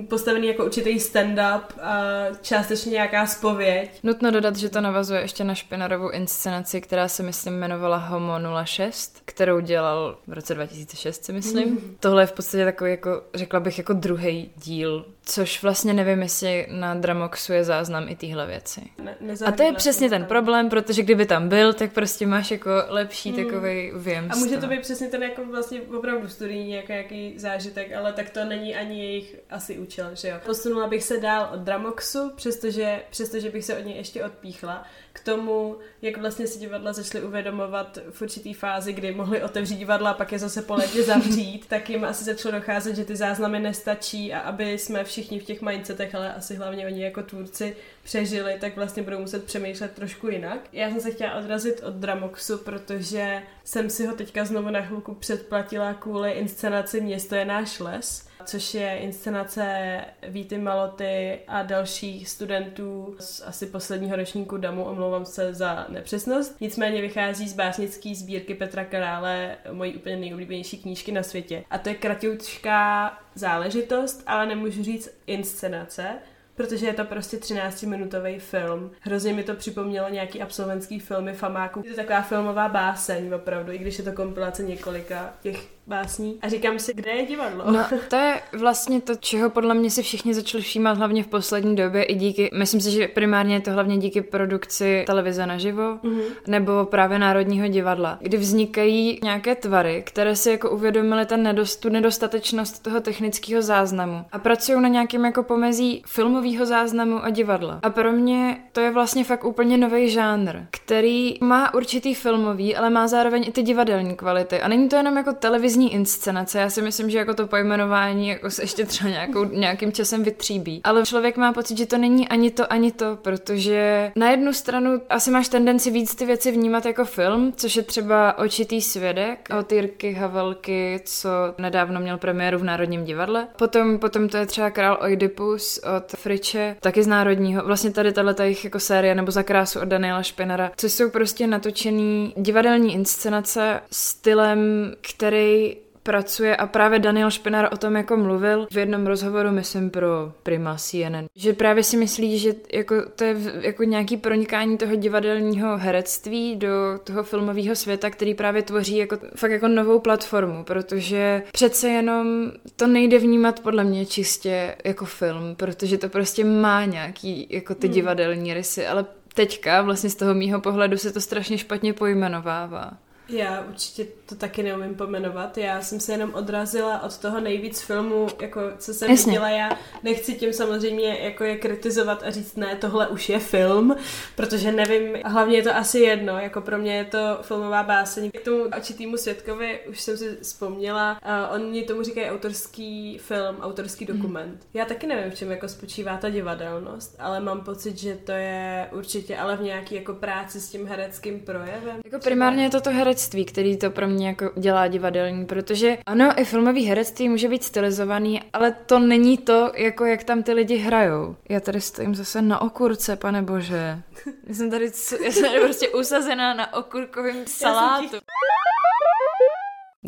postavený 0.09 0.47
jako 0.47 0.65
určitý 0.65 0.97
stand-up 0.99 1.61
a 1.81 2.25
částečně 2.41 2.91
nějaká 2.91 3.25
spověď. 3.25 3.99
Nutno 4.03 4.31
dodat, 4.31 4.55
že 4.55 4.69
to 4.69 4.81
navazuje 4.81 5.21
ještě 5.21 5.43
na 5.43 5.55
Špinarovou 5.55 6.09
inscenaci, 6.09 6.81
která 6.81 7.07
se 7.07 7.23
myslím 7.23 7.53
jmenovala 7.53 7.97
Homo 7.97 8.33
06, 8.65 9.21
kterou 9.25 9.59
dělal 9.59 10.17
v 10.27 10.33
roce 10.33 10.53
2006, 10.53 11.25
si 11.25 11.33
myslím. 11.33 11.69
Mm. 11.69 11.96
Tohle 11.99 12.23
je 12.23 12.27
v 12.27 12.31
podstatě 12.31 12.65
takový, 12.65 12.91
jako, 12.91 13.21
řekla 13.33 13.59
bych, 13.59 13.77
jako 13.77 13.93
druhý 13.93 14.51
díl 14.55 15.05
Což 15.29 15.63
vlastně 15.63 15.93
nevím, 15.93 16.21
jestli 16.21 16.67
na 16.71 16.93
Dramoxu 16.93 17.53
je 17.53 17.63
záznam 17.63 18.09
i 18.09 18.15
téhle 18.15 18.47
věci. 18.47 18.81
Ne, 19.03 19.17
a 19.45 19.51
to 19.51 19.63
je 19.63 19.73
přesně 19.73 20.09
ten 20.09 20.25
problém, 20.25 20.69
protože 20.69 21.03
kdyby 21.03 21.25
tam 21.25 21.49
byl, 21.49 21.73
tak 21.73 21.93
prostě 21.93 22.27
máš 22.27 22.51
jako 22.51 22.69
lepší 22.87 23.31
hmm. 23.31 23.45
takový 23.45 23.91
věm. 23.95 24.27
A 24.31 24.35
může 24.35 24.57
to 24.57 24.67
být 24.67 24.81
přesně 24.81 25.07
ten 25.07 25.23
jako 25.23 25.45
vlastně 25.45 25.81
opravdu 25.81 26.27
studijní 26.27 26.71
jako 26.71 26.91
jaký 26.91 27.39
zážitek, 27.39 27.93
ale 27.93 28.13
tak 28.13 28.29
to 28.29 28.45
není 28.45 28.75
ani 28.75 28.99
jejich 28.99 29.35
asi 29.49 29.77
účel, 29.79 30.09
že 30.13 30.27
jo. 30.27 30.35
Posunula 30.45 30.87
bych 30.87 31.03
se 31.03 31.19
dál 31.19 31.49
od 31.53 31.59
Dramoxu, 31.59 32.31
přestože, 32.35 33.01
přestože 33.09 33.49
bych 33.49 33.65
se 33.65 33.77
od 33.77 33.85
něj 33.85 33.97
ještě 33.97 34.25
odpíchla 34.25 34.85
k 35.17 35.23
tomu, 35.23 35.77
jak 36.01 36.17
vlastně 36.17 36.47
si 36.47 36.59
divadla 36.59 36.93
začaly 36.93 37.23
uvědomovat 37.23 37.99
v 38.11 38.21
určitý 38.21 38.53
fázi, 38.53 38.93
kdy 38.93 39.11
mohli 39.11 39.43
otevřít 39.43 39.77
divadla 39.77 40.09
a 40.09 40.13
pak 40.13 40.31
je 40.31 40.39
zase 40.39 40.61
po 40.61 40.75
letě 40.75 41.03
zavřít, 41.03 41.65
tak 41.67 41.89
jim 41.89 42.03
asi 42.03 42.23
začalo 42.23 42.55
docházet, 42.55 42.95
že 42.95 43.05
ty 43.05 43.15
záznamy 43.15 43.59
nestačí 43.59 44.33
a 44.33 44.39
aby 44.39 44.77
jsme 44.77 45.03
všichni 45.03 45.39
v 45.39 45.43
těch 45.43 45.61
mindsetech, 45.61 46.15
ale 46.15 46.33
asi 46.33 46.55
hlavně 46.55 46.85
oni 46.85 47.03
jako 47.03 47.23
tvůrci 47.23 47.75
přežili, 48.03 48.57
tak 48.59 48.75
vlastně 48.75 49.03
budou 49.03 49.19
muset 49.19 49.43
přemýšlet 49.43 49.91
trošku 49.91 50.27
jinak. 50.27 50.59
Já 50.73 50.89
jsem 50.89 51.01
se 51.01 51.11
chtěla 51.11 51.35
odrazit 51.35 51.83
od 51.83 51.93
Dramoxu, 51.93 52.57
protože 52.57 53.41
jsem 53.63 53.89
si 53.89 54.05
ho 54.05 54.15
teďka 54.15 54.45
znovu 54.45 54.69
na 54.69 54.81
chvilku 54.81 55.13
předplatila 55.13 55.93
kvůli 55.93 56.31
inscenaci 56.31 57.01
Město 57.01 57.35
je 57.35 57.45
náš 57.45 57.79
les, 57.79 58.26
což 58.47 58.73
je 58.73 58.97
inscenace 58.97 59.97
Víty 60.27 60.57
Maloty 60.57 61.39
a 61.47 61.63
dalších 61.63 62.29
studentů 62.29 63.15
z 63.19 63.41
asi 63.45 63.65
posledního 63.65 64.15
ročníku 64.15 64.57
DAMu, 64.57 64.83
omlouvám 64.83 65.25
se 65.25 65.53
za 65.53 65.85
nepřesnost. 65.89 66.61
Nicméně 66.61 67.01
vychází 67.01 67.49
z 67.49 67.53
básnické 67.53 68.15
sbírky 68.15 68.55
Petra 68.55 68.85
Karále, 68.85 69.57
mojí 69.71 69.95
úplně 69.95 70.15
nejoblíbenější 70.15 70.77
knížky 70.77 71.11
na 71.11 71.23
světě. 71.23 71.63
A 71.69 71.77
to 71.77 71.89
je 71.89 71.95
kratoučká 71.95 73.11
záležitost, 73.35 74.23
ale 74.27 74.45
nemůžu 74.45 74.83
říct 74.83 75.09
inscenace, 75.27 76.07
protože 76.55 76.85
je 76.85 76.93
to 76.93 77.05
prostě 77.05 77.37
13-minutový 77.37 78.39
film. 78.39 78.91
Hrozně 78.99 79.33
mi 79.33 79.43
to 79.43 79.53
připomnělo 79.53 80.09
nějaký 80.09 80.41
absolventský 80.41 80.99
filmy 80.99 81.33
Famáku. 81.33 81.81
Je 81.85 81.89
to 81.89 81.95
taková 81.95 82.21
filmová 82.21 82.69
báseň 82.69 83.33
opravdu, 83.33 83.71
i 83.71 83.77
když 83.77 83.97
je 83.97 84.03
to 84.03 84.11
kompilace 84.11 84.63
několika 84.63 85.33
těch 85.41 85.76
básní 85.87 86.39
a 86.41 86.49
říkám 86.49 86.79
si, 86.79 86.93
kde 86.93 87.11
je 87.11 87.25
divadlo. 87.25 87.71
No, 87.71 87.85
to 88.09 88.15
je 88.15 88.41
vlastně 88.57 89.01
to, 89.01 89.15
čeho 89.15 89.49
podle 89.49 89.73
mě 89.73 89.89
si 89.89 90.03
všichni 90.03 90.33
začali 90.33 90.63
všímat 90.63 90.97
hlavně 90.97 91.23
v 91.23 91.27
poslední 91.27 91.75
době 91.75 92.03
i 92.03 92.15
díky, 92.15 92.49
myslím 92.53 92.81
si, 92.81 92.91
že 92.91 93.07
primárně 93.07 93.55
je 93.55 93.61
to 93.61 93.71
hlavně 93.71 93.97
díky 93.97 94.21
produkci 94.21 95.03
televize 95.07 95.45
naživo 95.45 95.81
mm-hmm. 95.81 96.23
nebo 96.47 96.85
právě 96.85 97.19
Národního 97.19 97.67
divadla, 97.67 98.17
kdy 98.21 98.37
vznikají 98.37 99.19
nějaké 99.23 99.55
tvary, 99.55 100.03
které 100.05 100.35
si 100.35 100.51
jako 100.51 100.69
uvědomily 100.69 101.25
ten 101.25 101.43
nedost, 101.43 101.75
tu 101.75 101.89
nedostatečnost 101.89 102.83
toho 102.83 103.01
technického 103.01 103.61
záznamu 103.61 104.25
a 104.31 104.39
pracují 104.39 104.81
na 104.81 104.87
nějakém 104.87 105.25
jako 105.25 105.43
pomezí 105.43 106.03
filmového 106.05 106.65
záznamu 106.65 107.23
a 107.23 107.29
divadla. 107.29 107.79
A 107.83 107.89
pro 107.89 108.11
mě 108.11 108.57
to 108.71 108.79
je 108.79 108.91
vlastně 108.91 109.23
fakt 109.23 109.45
úplně 109.45 109.77
nový 109.77 110.09
žánr, 110.09 110.55
který 110.71 111.35
má 111.41 111.73
určitý 111.73 112.13
filmový, 112.13 112.75
ale 112.75 112.89
má 112.89 113.07
zároveň 113.07 113.43
i 113.47 113.51
ty 113.51 113.61
divadelní 113.61 114.15
kvality. 114.15 114.61
A 114.61 114.67
není 114.67 114.89
to 114.89 114.95
jenom 114.95 115.17
jako 115.17 115.33
televizní 115.33 115.76
televizní 115.77 115.93
inscenace. 115.93 116.59
Já 116.59 116.69
si 116.69 116.81
myslím, 116.81 117.09
že 117.09 117.17
jako 117.17 117.33
to 117.33 117.47
pojmenování 117.47 118.27
jako 118.27 118.49
se 118.51 118.63
ještě 118.63 118.85
třeba 118.85 119.09
nějakou, 119.09 119.45
nějakým 119.45 119.91
časem 119.91 120.23
vytříbí. 120.23 120.81
Ale 120.83 121.05
člověk 121.05 121.37
má 121.37 121.53
pocit, 121.53 121.77
že 121.77 121.85
to 121.85 121.97
není 121.97 122.27
ani 122.27 122.51
to, 122.51 122.73
ani 122.73 122.91
to, 122.91 123.17
protože 123.21 124.11
na 124.15 124.31
jednu 124.31 124.53
stranu 124.53 125.01
asi 125.09 125.31
máš 125.31 125.47
tendenci 125.47 125.91
víc 125.91 126.15
ty 126.15 126.25
věci 126.25 126.51
vnímat 126.51 126.85
jako 126.85 127.05
film, 127.05 127.53
což 127.55 127.75
je 127.75 127.83
třeba 127.83 128.37
Očitý 128.37 128.81
svědek 128.81 129.49
od 129.59 129.71
Jirky 129.71 130.13
Havelky, 130.13 131.01
co 131.05 131.29
nedávno 131.57 131.99
měl 131.99 132.17
premiéru 132.17 132.59
v 132.59 132.63
Národním 132.63 133.05
divadle. 133.05 133.47
Potom, 133.57 133.99
potom 133.99 134.29
to 134.29 134.37
je 134.37 134.45
třeba 134.45 134.69
Král 134.69 134.97
Oidipus 135.01 135.79
od 135.97 136.11
Friče, 136.17 136.75
taky 136.79 137.03
z 137.03 137.07
Národního. 137.07 137.65
Vlastně 137.65 137.91
tady 137.91 138.11
tahle 138.11 138.35
jejich 138.41 138.63
jako 138.63 138.79
série 138.79 139.15
nebo 139.15 139.31
za 139.31 139.43
krásu 139.43 139.79
od 139.79 139.85
Daniela 139.85 140.23
Špinara, 140.23 140.71
což 140.77 140.91
jsou 140.91 141.09
prostě 141.09 141.47
natočený 141.47 142.33
divadelní 142.37 142.93
inscenace 142.93 143.79
stylem, 143.91 144.93
který 145.01 145.66
pracuje 146.07 146.55
a 146.55 146.67
právě 146.67 146.99
Daniel 146.99 147.31
Špinar 147.31 147.69
o 147.71 147.77
tom 147.77 147.95
jako 147.95 148.17
mluvil 148.17 148.67
v 148.71 148.77
jednom 148.77 149.07
rozhovoru, 149.07 149.51
myslím 149.51 149.89
pro 149.89 150.31
Prima 150.43 150.77
CNN, 150.77 151.25
že 151.35 151.53
právě 151.53 151.83
si 151.83 151.97
myslí, 151.97 152.39
že 152.39 152.53
jako 152.73 152.95
to 153.15 153.23
je 153.23 153.35
jako 153.61 153.83
nějaký 153.83 154.17
pronikání 154.17 154.77
toho 154.77 154.95
divadelního 154.95 155.77
herectví 155.77 156.55
do 156.55 156.69
toho 157.03 157.23
filmového 157.23 157.75
světa, 157.75 158.09
který 158.09 158.33
právě 158.33 158.61
tvoří 158.61 158.97
jako 158.97 159.17
fakt 159.35 159.51
jako 159.51 159.67
novou 159.67 159.99
platformu, 159.99 160.63
protože 160.63 161.43
přece 161.51 161.89
jenom 161.89 162.51
to 162.75 162.87
nejde 162.87 163.19
vnímat 163.19 163.59
podle 163.59 163.83
mě 163.83 164.05
čistě 164.05 164.75
jako 164.83 165.05
film, 165.05 165.55
protože 165.55 165.97
to 165.97 166.09
prostě 166.09 166.43
má 166.43 166.85
nějaký 166.85 167.47
jako 167.49 167.75
ty 167.75 167.87
hmm. 167.87 167.93
divadelní 167.93 168.53
rysy, 168.53 168.87
ale 168.87 169.05
teďka 169.33 169.81
vlastně 169.81 170.09
z 170.09 170.15
toho 170.15 170.33
mýho 170.33 170.61
pohledu 170.61 170.97
se 170.97 171.11
to 171.11 171.21
strašně 171.21 171.57
špatně 171.57 171.93
pojmenovává. 171.93 172.97
Já 173.29 173.65
určitě 173.69 174.07
to 174.25 174.35
taky 174.35 174.63
neumím 174.63 174.95
pomenovat. 174.95 175.57
Já 175.57 175.81
jsem 175.81 175.99
se 175.99 176.11
jenom 176.11 176.33
odrazila 176.33 177.03
od 177.03 177.17
toho 177.17 177.39
nejvíc 177.39 177.81
filmu, 177.81 178.27
jako 178.41 178.61
co 178.77 178.93
jsem 178.93 179.11
Jasně. 179.11 179.31
viděla. 179.31 179.49
Já 179.49 179.69
nechci 180.03 180.33
tím 180.33 180.53
samozřejmě 180.53 181.17
jako 181.21 181.43
je 181.43 181.57
kritizovat 181.57 182.23
a 182.23 182.31
říct, 182.31 182.55
ne, 182.55 182.75
tohle 182.75 183.07
už 183.07 183.29
je 183.29 183.39
film, 183.39 183.95
protože 184.35 184.71
nevím, 184.71 185.17
hlavně 185.25 185.57
je 185.57 185.63
to 185.63 185.75
asi 185.75 185.99
jedno, 185.99 186.39
jako 186.39 186.61
pro 186.61 186.77
mě 186.77 186.95
je 186.95 187.05
to 187.05 187.37
filmová 187.41 187.83
báseň. 187.83 188.31
K 188.31 188.41
tomu 188.41 188.63
očitýmu 188.77 189.17
světkovi 189.17 189.79
už 189.89 190.01
jsem 190.01 190.17
si 190.17 190.37
vzpomněla, 190.41 191.19
uh, 191.25 191.55
oni 191.55 191.83
tomu 191.83 192.03
říkají 192.03 192.29
autorský 192.29 193.17
film, 193.17 193.55
autorský 193.61 194.05
mhm. 194.05 194.17
dokument. 194.17 194.51
Mm. 194.51 194.69
Já 194.73 194.85
taky 194.85 195.07
nevím, 195.07 195.31
v 195.31 195.35
čem 195.35 195.51
jako 195.51 195.67
spočívá 195.67 196.17
ta 196.17 196.29
divadelnost, 196.29 197.15
ale 197.19 197.39
mám 197.39 197.61
pocit, 197.61 197.97
že 197.97 198.15
to 198.15 198.31
je 198.31 198.87
určitě 198.91 199.37
ale 199.37 199.57
v 199.57 199.61
nějaký 199.61 199.95
jako 199.95 200.13
práci 200.13 200.61
s 200.61 200.69
tím 200.69 200.87
hereckým 200.87 201.39
projevem. 201.39 201.97
Jako 202.05 202.19
primárně 202.19 202.63
je 202.63 202.69
to 202.69 202.81
to 202.81 202.89
herec 202.89 203.16
herectví, 203.17 203.45
který 203.45 203.77
to 203.77 203.91
pro 203.91 204.07
mě 204.07 204.27
jako 204.27 204.51
dělá 204.57 204.87
divadelní, 204.87 205.45
protože 205.45 205.97
ano, 206.05 206.33
i 206.35 206.45
filmový 206.45 206.85
herectví 206.85 207.29
může 207.29 207.47
být 207.47 207.63
stylizovaný, 207.63 208.41
ale 208.53 208.71
to 208.85 208.99
není 208.99 209.37
to, 209.37 209.71
jako 209.75 210.05
jak 210.05 210.23
tam 210.23 210.43
ty 210.43 210.53
lidi 210.53 210.77
hrajou. 210.77 211.35
Já 211.49 211.59
tady 211.59 211.81
stojím 211.81 212.15
zase 212.15 212.41
na 212.41 212.61
okurce, 212.61 213.15
pane 213.15 213.41
bože. 213.41 213.99
Já 214.47 214.55
jsem 214.55 214.71
tady, 214.71 214.91
já 215.25 215.31
jsem 215.31 215.43
tady 215.43 215.59
prostě 215.59 215.89
usazená 215.89 216.53
na 216.53 216.73
okurkovém 216.73 217.47
salátu. 217.47 218.17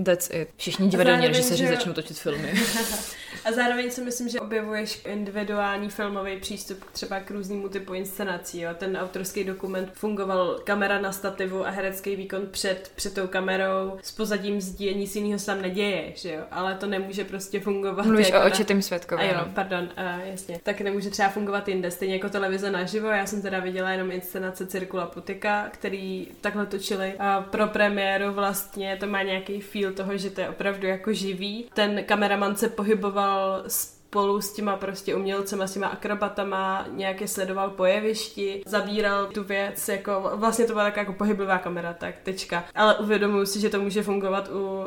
That's 0.06 0.30
it. 0.34 0.50
Všichni 0.58 0.88
divadelní 0.88 1.28
režiséři 1.28 1.67
začnou 1.67 1.93
točit 1.93 2.17
filmy. 2.17 2.54
A 3.45 3.49
A 3.49 3.52
zároveň 3.52 3.91
si 3.91 4.02
myslím, 4.02 4.30
že 4.30 4.39
objevuješ 4.39 5.02
individuální 5.06 5.89
filmový 5.89 6.38
přístup 6.39 6.86
třeba 6.91 7.19
k 7.19 7.32
různému 7.32 7.69
typu 7.69 7.93
inscenací. 7.93 8.62
Jo. 8.62 8.69
Ten 8.78 8.97
autorský 8.97 9.43
dokument 9.43 9.89
fungoval 9.93 10.60
kamera 10.63 10.99
na 10.99 11.12
stativu 11.12 11.67
a 11.67 11.69
herecký 11.69 12.15
výkon 12.15 12.41
před, 12.52 12.91
před 12.95 13.13
tou 13.13 13.28
kamerou. 13.28 13.99
S 14.02 14.12
pozadím 14.12 14.62
zdí 14.62 14.95
nic 14.95 15.15
jiného 15.15 15.39
se 15.39 15.45
tam 15.45 15.62
neděje, 15.62 16.04
že 16.15 16.34
jo. 16.34 16.41
Ale 16.52 16.75
to 16.75 16.88
nemůže 16.88 17.23
prostě 17.23 17.60
fungovat. 17.60 18.06
Mluvíš 18.06 18.28
jako 18.28 18.38
o 18.38 18.41
na- 18.41 18.45
očitým 18.47 18.82
světkovi. 18.82 19.21
a 19.21 19.25
jo, 19.25 19.34
no. 19.45 19.52
pardon, 19.56 19.84
uh, 19.84 20.28
jasně. 20.32 20.60
Tak 20.63 20.82
nemůže 20.82 21.10
třeba 21.10 21.30
fungovat 21.30 21.67
jinde, 21.67 21.91
stejně 21.91 22.15
jako 22.15 22.30
televize 22.30 22.71
naživo. 22.71 23.08
Já 23.08 23.25
jsem 23.25 23.41
teda 23.41 23.60
viděla 23.60 23.89
jenom 23.89 24.12
inscenace 24.12 24.65
Cirkula 24.67 25.06
Putika, 25.06 25.69
který 25.71 26.28
takhle 26.41 26.65
točili. 26.65 27.13
A 27.19 27.41
pro 27.41 27.67
premiéru 27.67 28.34
vlastně 28.34 28.97
to 28.99 29.08
má 29.08 29.23
nějaký 29.23 29.62
feel 29.62 29.93
toho, 29.93 30.17
že 30.17 30.30
to 30.30 30.41
je 30.41 30.49
opravdu 30.49 30.88
jako 30.88 31.13
živý. 31.13 31.65
Ten 31.73 32.04
kameraman 32.04 32.56
se 32.56 32.69
pohyboval 32.69 33.29
So. 33.30 33.98
Spolu 34.10 34.41
s 34.41 34.54
těma 34.54 34.76
prostě 34.76 35.15
umělcema, 35.15 35.67
s 35.67 35.74
těma 35.74 35.88
akrobatama, 35.88 36.86
nějak 36.91 37.22
je 37.22 37.28
sledoval 37.28 37.69
po 37.69 37.86
jevišti, 37.86 38.63
zabíral 38.65 39.26
tu 39.26 39.43
věc, 39.43 39.88
jako 39.88 40.32
vlastně 40.36 40.65
to 40.65 40.74
byla 40.74 40.86
taková 40.86 41.02
jako 41.02 41.13
pohyblivá 41.13 41.58
kamera, 41.58 41.93
tak 41.93 42.15
tečka. 42.24 42.63
Ale 42.76 42.98
uvědomuji 42.98 43.45
si, 43.45 43.60
že 43.60 43.69
to 43.69 43.82
může 43.82 44.04
fungovat 44.04 44.50
u 44.52 44.80
uh, 44.80 44.86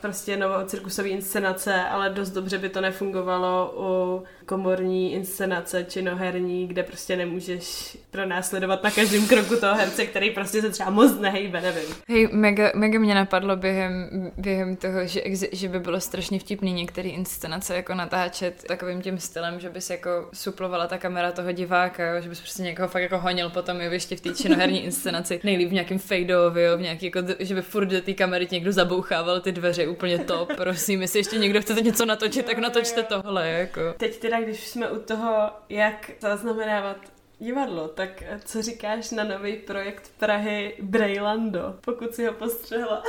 prostě 0.00 0.36
novocirkusové 0.36 1.08
inscenace, 1.08 1.82
ale 1.82 2.10
dost 2.10 2.30
dobře 2.30 2.58
by 2.58 2.68
to 2.68 2.80
nefungovalo 2.80 3.74
u 3.76 4.22
komorní 4.46 5.12
inscenace 5.12 5.84
činoherní, 5.84 6.66
kde 6.66 6.82
prostě 6.82 7.16
nemůžeš 7.16 7.96
pronásledovat 8.10 8.82
na 8.82 8.90
každém 8.90 9.26
kroku 9.26 9.56
toho 9.56 9.74
herce, 9.74 10.06
který 10.06 10.30
prostě 10.30 10.60
se 10.60 10.70
třeba 10.70 10.90
moc 10.90 11.18
nehejbe, 11.18 11.60
nevím. 11.60 11.94
Hej, 12.08 12.28
mega, 12.32 12.70
mega 12.74 12.98
mě 12.98 13.14
napadlo 13.14 13.56
během, 13.56 14.10
během 14.36 14.76
toho, 14.76 15.06
že, 15.06 15.22
že 15.52 15.68
by 15.68 15.80
bylo 15.80 16.00
strašně 16.00 16.38
vtipný 16.38 16.72
některé 16.72 17.08
inscenace 17.08 17.76
jako 17.76 17.94
natáčet 17.94 18.59
takovým 18.68 19.02
tím 19.02 19.18
stylem, 19.18 19.60
že 19.60 19.70
bys 19.70 19.90
jako 19.90 20.28
suplovala 20.32 20.86
ta 20.86 20.98
kamera 20.98 21.32
toho 21.32 21.52
diváka, 21.52 22.06
jo, 22.06 22.22
že 22.22 22.28
bys 22.28 22.40
prostě 22.40 22.62
někoho 22.62 22.88
fakt 22.88 23.02
jako 23.02 23.18
honil 23.18 23.50
potom 23.50 23.80
jeviště 23.80 24.16
v 24.16 24.20
té 24.20 24.34
činoherní 24.34 24.84
inscenaci, 24.84 25.40
nejlíp 25.44 25.68
v 25.68 25.72
nějakém 25.72 25.98
fade 25.98 26.32
jo, 26.32 26.50
v 26.76 26.80
nějaký 26.80 27.06
jako, 27.06 27.20
že 27.38 27.54
by 27.54 27.62
furt 27.62 27.86
do 27.86 28.00
té 28.00 28.12
kamery 28.12 28.48
někdo 28.50 28.72
zabouchával 28.72 29.40
ty 29.40 29.52
dveře, 29.52 29.88
úplně 29.88 30.18
top, 30.18 30.52
prosím, 30.56 31.02
jestli 31.02 31.18
ještě 31.18 31.38
někdo 31.38 31.62
chcete 31.62 31.80
něco 31.80 32.06
natočit, 32.06 32.46
tak 32.46 32.58
natočte 32.58 33.02
tohle, 33.02 33.48
jako. 33.48 33.80
Teď 33.96 34.18
teda, 34.18 34.40
když 34.40 34.68
jsme 34.68 34.90
u 34.90 34.98
toho, 34.98 35.50
jak 35.68 36.10
zaznamenávat 36.20 36.96
divadlo, 37.38 37.88
tak 37.88 38.22
co 38.44 38.62
říkáš 38.62 39.10
na 39.10 39.24
nový 39.24 39.56
projekt 39.56 40.12
Prahy 40.18 40.76
Brailando, 40.82 41.74
pokud 41.80 42.14
si 42.14 42.26
ho 42.26 42.32
postřehla? 42.32 43.02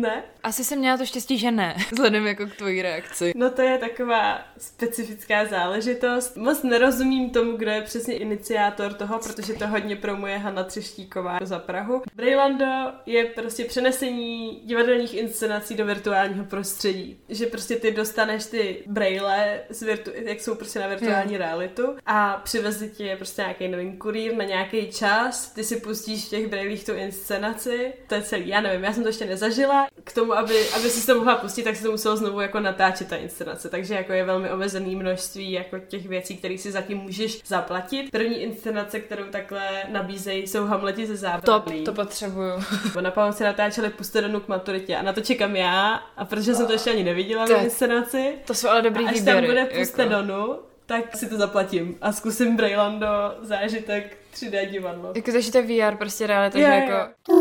Ne? 0.00 0.22
Asi 0.42 0.64
jsem 0.64 0.78
měla 0.78 0.96
to 0.96 1.06
štěstí, 1.06 1.38
že 1.38 1.50
ne, 1.50 1.76
vzhledem 1.92 2.26
jako 2.26 2.46
k 2.46 2.54
tvojí 2.56 2.82
reakci. 2.82 3.32
No 3.36 3.50
to 3.50 3.62
je 3.62 3.78
taková 3.78 4.38
specifická 4.58 5.44
záležitost. 5.44 6.36
Moc 6.36 6.62
nerozumím 6.62 7.30
tomu, 7.30 7.56
kdo 7.56 7.70
je 7.70 7.82
přesně 7.82 8.14
iniciátor 8.18 8.94
toho, 8.94 9.18
protože 9.18 9.52
to 9.54 9.66
hodně 9.68 9.96
promuje 9.96 10.38
Hanna 10.38 10.64
Třeštíková 10.64 11.38
za 11.42 11.58
Prahu. 11.58 12.02
Brailando 12.14 12.64
je 13.06 13.24
prostě 13.24 13.64
přenesení 13.64 14.60
divadelních 14.64 15.14
inscenací 15.14 15.74
do 15.74 15.86
virtuálního 15.86 16.44
prostředí. 16.44 17.18
Že 17.28 17.46
prostě 17.46 17.76
ty 17.76 17.90
dostaneš 17.90 18.46
ty 18.46 18.82
braille, 18.86 19.60
z 19.70 19.82
virtu- 19.82 20.10
jak 20.14 20.40
jsou 20.40 20.54
prostě 20.54 20.78
na 20.78 20.86
virtuální 20.88 21.30
Hmm. 21.36 21.38
realitu 21.38 21.96
a 22.06 22.40
přiveze 22.44 22.88
ti 22.88 23.04
je 23.04 23.16
prostě 23.16 23.42
nějaký 23.42 23.68
nový 23.68 23.96
kurýr 23.96 24.34
na 24.36 24.44
nějaký 24.44 24.86
čas, 24.92 25.52
ty 25.52 25.64
si 25.64 25.76
pustíš 25.80 26.24
v 26.26 26.28
těch 26.30 26.46
brailích 26.46 26.84
tu 26.84 26.92
inscenaci, 26.94 27.92
to 28.06 28.14
je 28.14 28.22
celý, 28.22 28.48
já 28.48 28.60
nevím, 28.60 28.84
já 28.84 28.92
jsem 28.92 29.02
to 29.02 29.08
ještě 29.08 29.24
nezažila, 29.26 29.85
k 30.04 30.12
tomu, 30.12 30.32
aby, 30.32 30.68
aby 30.68 30.90
si 30.90 31.06
to 31.06 31.14
mohla 31.14 31.34
pustit, 31.36 31.62
tak 31.62 31.76
se 31.76 31.82
to 31.82 31.90
muselo 31.90 32.16
znovu 32.16 32.40
jako 32.40 32.60
natáčet 32.60 33.08
ta 33.08 33.16
inscenace, 33.16 33.68
takže 33.68 33.94
jako 33.94 34.12
je 34.12 34.24
velmi 34.24 34.50
omezený 34.50 34.96
množství 34.96 35.52
jako 35.52 35.78
těch 35.78 36.06
věcí, 36.08 36.36
které 36.36 36.58
si 36.58 36.72
zatím 36.72 36.98
můžeš 36.98 37.40
zaplatit. 37.46 38.10
První 38.10 38.42
inscenace, 38.42 39.00
kterou 39.00 39.24
takhle 39.24 39.68
nabízejí, 39.88 40.46
jsou 40.46 40.64
Hamleti 40.64 41.06
ze 41.06 41.16
zábradlí. 41.16 41.84
to 41.84 41.92
potřebuju. 41.92 42.52
Na 43.00 43.10
Pavlovce 43.10 43.44
natáčeli 43.44 43.90
Puste 43.90 44.20
Donu 44.20 44.40
k 44.40 44.48
maturitě 44.48 44.96
a 44.96 45.02
na 45.02 45.12
to 45.12 45.20
čekám 45.20 45.56
já 45.56 45.94
a 46.16 46.24
protože 46.24 46.54
jsem 46.54 46.66
to 46.66 46.72
ještě 46.72 46.90
ani 46.90 47.04
neviděla 47.04 47.46
To 47.46 47.52
na 47.52 47.62
inscenaci, 47.62 48.32
To 48.46 48.54
jsou 48.54 48.68
ale 48.68 48.82
dobrý 48.82 49.04
a 49.04 49.08
až 49.08 49.14
výběry. 49.14 49.36
tam 49.40 49.46
bude 49.46 49.64
Puste 49.64 50.02
jako. 50.02 50.58
Tak 50.86 51.16
si 51.16 51.28
to 51.28 51.36
zaplatím 51.36 51.96
a 52.00 52.12
zkusím 52.12 52.56
Brailando 52.56 53.06
zážitek 53.42 54.16
3D 54.34 54.70
divadlo. 54.70 55.12
Jako 55.16 55.32
to, 55.32 55.50
to 55.52 55.58
je 55.58 55.90
VR, 55.90 55.96
prostě 55.96 56.26
realita, 56.26 56.58
Jo, 56.58 56.64
že 56.66 56.92
jo. 56.92 57.36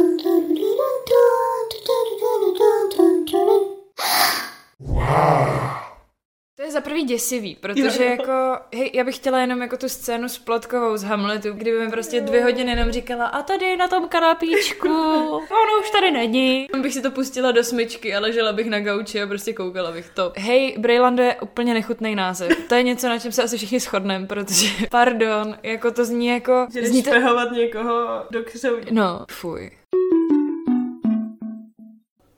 To 6.57 6.63
je 6.63 6.71
za 6.71 6.81
prvý 6.81 7.03
děsivý, 7.03 7.55
protože 7.55 7.81
Jo, 7.81 7.91
jo. 7.99 8.09
jako, 8.09 8.59
hej, 8.75 8.91
já 8.93 9.03
bych 9.03 9.15
chtěla 9.15 9.39
jenom 9.39 9.61
jako 9.61 9.77
tu 9.77 9.89
scénu 9.89 10.29
s 10.29 10.38
Plotkovou 10.38 10.97
z 10.97 11.03
Hamletu, 11.03 11.53
kdyby 11.53 11.79
mi 11.79 11.91
prostě 11.91 12.21
dvě 12.21 12.43
hodiny 12.43 12.71
jenom 12.71 12.91
říkala 12.91 13.25
a 13.25 13.41
tady 13.41 13.77
na 13.77 13.88
tom 13.88 14.07
kanapíčku, 14.07 14.88
ono 15.33 15.79
už 15.81 15.89
tady 15.91 16.11
není. 16.11 16.67
Bych 16.81 16.93
si 16.93 17.01
to 17.01 17.11
pustila 17.11 17.51
do 17.51 17.63
smyčky 17.63 18.15
a 18.15 18.19
ležela 18.19 18.53
bych 18.53 18.69
na 18.69 18.79
gauči 18.79 19.21
a 19.21 19.27
prostě 19.27 19.53
koukala 19.53 19.91
bych 19.91 20.09
to. 20.09 20.33
Hej, 20.38 20.75
Brailando 20.77 21.23
je 21.23 21.35
úplně 21.35 21.73
nechutný 21.73 22.15
název. 22.15 22.57
To 22.69 22.75
je 22.75 22.83
něco, 22.83 23.09
na 23.09 23.19
čem 23.19 23.31
se 23.31 23.43
asi 23.43 23.57
všichni 23.57 23.79
shodneme, 23.79 24.27
protože, 24.27 24.67
pardon, 24.91 25.57
jako 25.63 25.91
to 25.91 26.05
zní 26.05 26.27
jako... 26.27 26.67
Že 26.73 26.88
Zní 26.88 27.03
to... 27.03 27.09
někoho 27.53 28.25
do 28.31 28.43
křoví. 28.43 28.85
No, 28.91 29.25
fuj. 29.31 29.71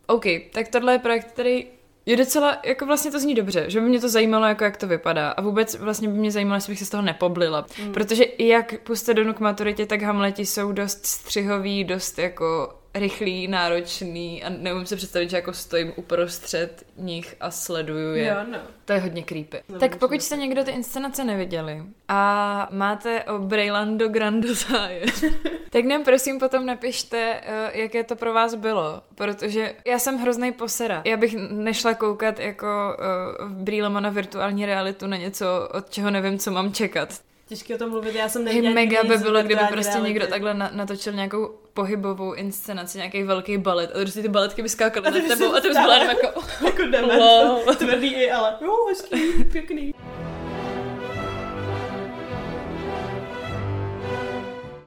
OK, 0.08 0.23
tak 0.52 0.67
tohle 0.67 0.93
je 0.93 1.00
projekt, 1.00 1.28
který 1.32 1.77
je 2.08 2.17
docela, 2.17 2.58
jako 2.65 2.86
vlastně 2.86 3.12
to 3.12 3.20
zní 3.20 3.36
dobře, 3.36 3.65
že 3.67 3.82
by 3.82 3.89
mě 3.89 4.00
to 4.00 4.10
zajímalo, 4.10 4.46
jako 4.46 4.63
jak 4.63 4.78
to 4.78 4.88
vypadá. 4.88 5.30
A 5.30 5.41
vůbec 5.41 5.76
vlastně 5.76 6.08
by 6.08 6.17
mě 6.17 6.32
zajímalo, 6.32 6.58
jestli 6.58 6.72
bych 6.72 6.80
se 6.80 6.86
z 6.86 6.89
toho 6.89 7.04
nepoblila. 7.04 7.65
Mm. 7.84 7.91
Protože 7.91 8.24
i 8.24 8.48
jak 8.48 8.80
puste 8.80 9.13
Donu 9.13 9.34
k 9.34 9.39
maturitě, 9.39 9.86
tak 9.86 10.02
Hamleti 10.02 10.46
jsou 10.46 10.72
dost 10.72 11.06
střihový, 11.06 11.84
dost 11.84 12.20
jako 12.20 12.77
rychlý, 13.00 13.48
náročný 13.48 14.44
a 14.44 14.50
neumím 14.50 14.86
si 14.86 14.96
představit, 14.96 15.30
že 15.30 15.36
jako 15.36 15.54
stojím 15.54 15.94
uprostřed 15.96 16.84
nich 16.98 17.36
a 17.40 17.52
sleduju 17.52 18.16
je. 18.16 18.28
Jo, 18.28 18.36
no. 18.52 18.58
To 18.86 18.94
je 18.94 19.00
hodně 19.00 19.24
creepy. 19.24 19.58
No, 19.70 19.80
tak 19.80 19.96
pokud 19.96 20.22
jste 20.22 20.38
někdo 20.38 20.64
ty 20.64 20.72
inscenace 20.72 21.24
neviděli 21.24 21.84
a 22.08 22.68
máte 22.72 23.24
o 23.24 23.40
Brailando 23.40 24.10
Grando 24.10 24.56
zájem, 24.56 25.10
tak 25.70 25.86
nám 25.86 26.04
prosím 26.04 26.40
potom 26.40 26.66
napište, 26.66 27.42
eh, 27.44 27.82
jaké 27.82 28.04
to 28.04 28.16
pro 28.16 28.34
vás 28.34 28.56
bylo, 28.56 29.02
protože 29.16 29.76
já 29.86 30.00
jsem 30.00 30.18
hrozný 30.18 30.52
posera. 30.52 31.02
Já 31.06 31.18
bych 31.18 31.36
nešla 31.50 31.94
koukat 31.94 32.40
jako 32.40 32.98
eh, 33.00 33.46
v 33.46 33.54
brýlema 33.54 34.00
na 34.00 34.10
virtuální 34.10 34.66
realitu 34.66 35.08
na 35.08 35.18
něco, 35.18 35.70
od 35.74 35.90
čeho 35.90 36.12
nevím, 36.12 36.40
co 36.40 36.52
mám 36.52 36.74
čekat. 36.74 37.27
Těžké 37.48 37.76
o 37.76 37.78
tom 37.78 37.90
mluvit, 37.90 38.16
já 38.16 38.30
jsem 38.30 38.46
Hej, 38.46 38.62
neviděla 38.62 38.74
mega 38.74 39.04
by 39.04 39.18
bylo, 39.24 39.44
kdyby 39.44 39.62
prostě 39.72 39.92
reality. 39.94 40.10
někdo 40.14 40.28
takhle 40.28 40.54
na, 40.54 40.72
natočil 40.74 41.14
nějakou 41.14 41.60
pohybovou 41.74 42.34
inscenaci, 42.34 42.98
nějaký 42.98 43.24
velký 43.24 43.58
balet 43.58 43.90
a 43.90 43.94
prostě 43.94 44.22
ty 44.22 44.28
baletky 44.28 44.62
by 44.62 44.70
skákaly 44.70 45.12
nad 45.12 45.28
tebou 45.28 45.56
a 45.56 45.62
ty 45.62 45.68
bys 45.68 45.78
byla 45.78 45.94
jenom 45.98 46.10
jako... 46.10 46.42
Jako 46.66 46.82
dement, 46.92 47.22
Lol. 47.22 47.76
tvrdý 47.76 48.14
i, 48.14 48.32
ale 48.32 48.58
jo, 48.62 48.86
hezký, 48.90 49.44
pěkný. 49.52 49.94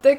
Tak 0.01 0.19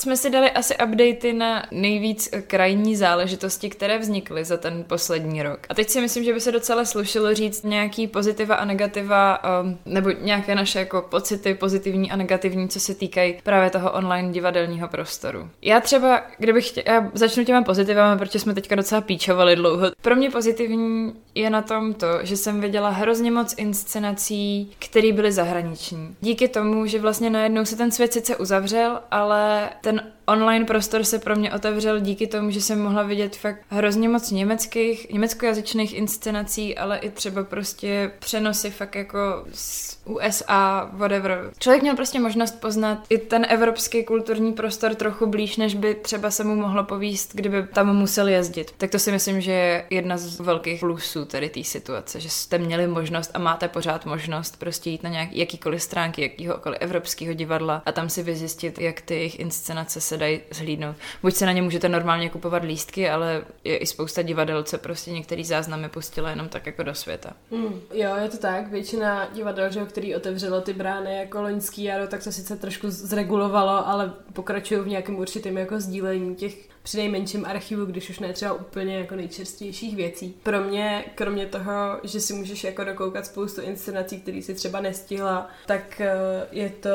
jsme 0.00 0.16
si 0.16 0.30
dali 0.30 0.50
asi 0.50 0.74
updaty 0.84 1.32
na 1.32 1.62
nejvíc 1.70 2.28
krajní 2.46 2.96
záležitosti, 2.96 3.70
které 3.70 3.98
vznikly 3.98 4.44
za 4.44 4.56
ten 4.56 4.84
poslední 4.84 5.42
rok. 5.42 5.66
A 5.68 5.74
teď 5.74 5.88
si 5.88 6.00
myslím, 6.00 6.24
že 6.24 6.34
by 6.34 6.40
se 6.40 6.52
docela 6.52 6.84
slušilo 6.84 7.34
říct 7.34 7.64
nějaký 7.64 8.06
pozitiva 8.06 8.54
a 8.54 8.64
negativa, 8.64 9.40
um, 9.62 9.78
nebo 9.86 10.10
nějaké 10.10 10.54
naše 10.54 10.78
jako 10.78 11.02
pocity 11.02 11.54
pozitivní 11.54 12.10
a 12.10 12.16
negativní, 12.16 12.68
co 12.68 12.80
se 12.80 12.94
týkají 12.94 13.38
právě 13.42 13.70
toho 13.70 13.92
online 13.92 14.32
divadelního 14.32 14.88
prostoru. 14.88 15.50
Já 15.62 15.80
třeba, 15.80 16.22
kdybych 16.38 16.68
chtěla, 16.68 16.94
já 16.94 17.10
začnu 17.14 17.44
těma 17.44 17.62
pozitivama, 17.62 18.16
protože 18.16 18.38
jsme 18.38 18.54
teďka 18.54 18.74
docela 18.74 19.00
píčovali 19.00 19.56
dlouho. 19.56 19.86
Pro 20.02 20.16
mě 20.16 20.30
pozitivní 20.30 21.12
je 21.34 21.50
na 21.50 21.62
tom 21.62 21.94
to, 21.94 22.06
že 22.22 22.36
jsem 22.36 22.60
viděla 22.60 22.90
hrozně 22.90 23.30
moc 23.30 23.54
inscenací, 23.58 24.70
které 24.78 25.12
byly 25.12 25.32
zahraniční. 25.32 26.16
Díky 26.20 26.48
tomu, 26.48 26.86
že 26.86 27.00
vlastně 27.00 27.30
najednou 27.30 27.64
se 27.64 27.76
ten 27.76 27.90
svět 27.90 28.12
sice 28.12 28.36
uzavřel, 28.36 29.00
ale 29.10 29.70
ten 29.80 30.12
online 30.30 30.64
prostor 30.64 31.04
se 31.04 31.18
pro 31.18 31.36
mě 31.36 31.52
otevřel 31.52 32.00
díky 32.00 32.26
tomu, 32.26 32.50
že 32.50 32.60
jsem 32.60 32.82
mohla 32.82 33.02
vidět 33.02 33.36
fakt 33.36 33.60
hrozně 33.68 34.08
moc 34.08 34.30
německých, 34.30 35.10
německojazyčných 35.10 35.94
inscenací, 35.94 36.78
ale 36.78 36.98
i 36.98 37.10
třeba 37.10 37.44
prostě 37.44 38.10
přenosy 38.18 38.70
fakt 38.70 38.94
jako 38.94 39.18
z 39.52 39.98
USA, 40.04 40.90
whatever. 40.92 41.50
Člověk 41.58 41.82
měl 41.82 41.96
prostě 41.96 42.20
možnost 42.20 42.60
poznat 42.60 42.98
i 43.08 43.18
ten 43.18 43.46
evropský 43.48 44.04
kulturní 44.04 44.52
prostor 44.52 44.94
trochu 44.94 45.26
blíž, 45.26 45.56
než 45.56 45.74
by 45.74 45.94
třeba 45.94 46.30
se 46.30 46.44
mu 46.44 46.56
mohlo 46.56 46.84
povíst, 46.84 47.30
kdyby 47.34 47.66
tam 47.74 47.96
musel 47.96 48.28
jezdit. 48.28 48.74
Tak 48.78 48.90
to 48.90 48.98
si 48.98 49.12
myslím, 49.12 49.40
že 49.40 49.52
je 49.52 49.84
jedna 49.90 50.18
z 50.18 50.40
velkých 50.40 50.80
plusů 50.80 51.24
tady 51.24 51.48
té 51.48 51.64
situace, 51.64 52.20
že 52.20 52.30
jste 52.30 52.58
měli 52.58 52.86
možnost 52.86 53.30
a 53.34 53.38
máte 53.38 53.68
pořád 53.68 54.06
možnost 54.06 54.58
prostě 54.58 54.90
jít 54.90 55.02
na 55.02 55.10
nějaký, 55.10 55.38
jakýkoliv 55.38 55.82
stránky, 55.82 56.22
jakýhokoliv 56.22 56.78
evropského 56.80 57.34
divadla 57.34 57.82
a 57.86 57.92
tam 57.92 58.08
si 58.08 58.22
vyzjistit, 58.22 58.78
jak 58.78 59.00
ty 59.00 59.14
jejich 59.14 59.40
inscenace 59.40 60.00
se 60.00 60.18
dají 60.20 60.40
zhlídnout. 60.50 60.96
Buď 61.22 61.34
se 61.34 61.46
na 61.46 61.52
ně 61.52 61.62
můžete 61.62 61.88
normálně 61.88 62.30
kupovat 62.30 62.64
lístky, 62.64 63.10
ale 63.10 63.44
je 63.64 63.76
i 63.76 63.86
spousta 63.86 64.22
divadel, 64.22 64.62
co 64.62 64.78
prostě 64.78 65.10
některý 65.10 65.44
záznamy 65.44 65.88
pustila 65.88 66.30
jenom 66.30 66.48
tak 66.48 66.66
jako 66.66 66.82
do 66.82 66.94
světa. 66.94 67.32
Mm, 67.50 67.80
jo, 67.92 68.16
je 68.22 68.28
to 68.28 68.36
tak. 68.36 68.68
Většina 68.68 69.28
divadel, 69.34 69.72
že, 69.72 69.84
který 69.84 70.16
otevřelo 70.16 70.60
ty 70.60 70.72
brány 70.72 71.16
jako 71.16 71.42
loňský 71.42 71.84
jaro, 71.84 72.06
tak 72.06 72.24
to 72.24 72.32
sice 72.32 72.56
trošku 72.56 72.90
zregulovalo, 72.90 73.88
ale 73.88 74.12
pokračují 74.32 74.80
v 74.80 74.88
nějakém 74.88 75.18
určitém 75.18 75.58
jako 75.58 75.80
sdílení 75.80 76.36
těch 76.36 76.70
přinejmenším 76.82 77.44
archivu, 77.44 77.84
když 77.84 78.10
už 78.10 78.18
ne 78.18 78.32
třeba 78.32 78.52
úplně 78.52 78.98
jako 78.98 79.14
nejčerstvějších 79.14 79.96
věcí. 79.96 80.34
Pro 80.42 80.60
mě, 80.60 81.04
kromě 81.14 81.46
toho, 81.46 82.00
že 82.02 82.20
si 82.20 82.32
můžeš 82.32 82.64
jako 82.64 82.84
dokoukat 82.84 83.26
spoustu 83.26 83.60
inscenací, 83.60 84.20
které 84.20 84.42
si 84.42 84.54
třeba 84.54 84.80
nestihla, 84.80 85.48
tak 85.66 86.00
eh, 86.00 86.12
je 86.52 86.70
to 86.70 86.90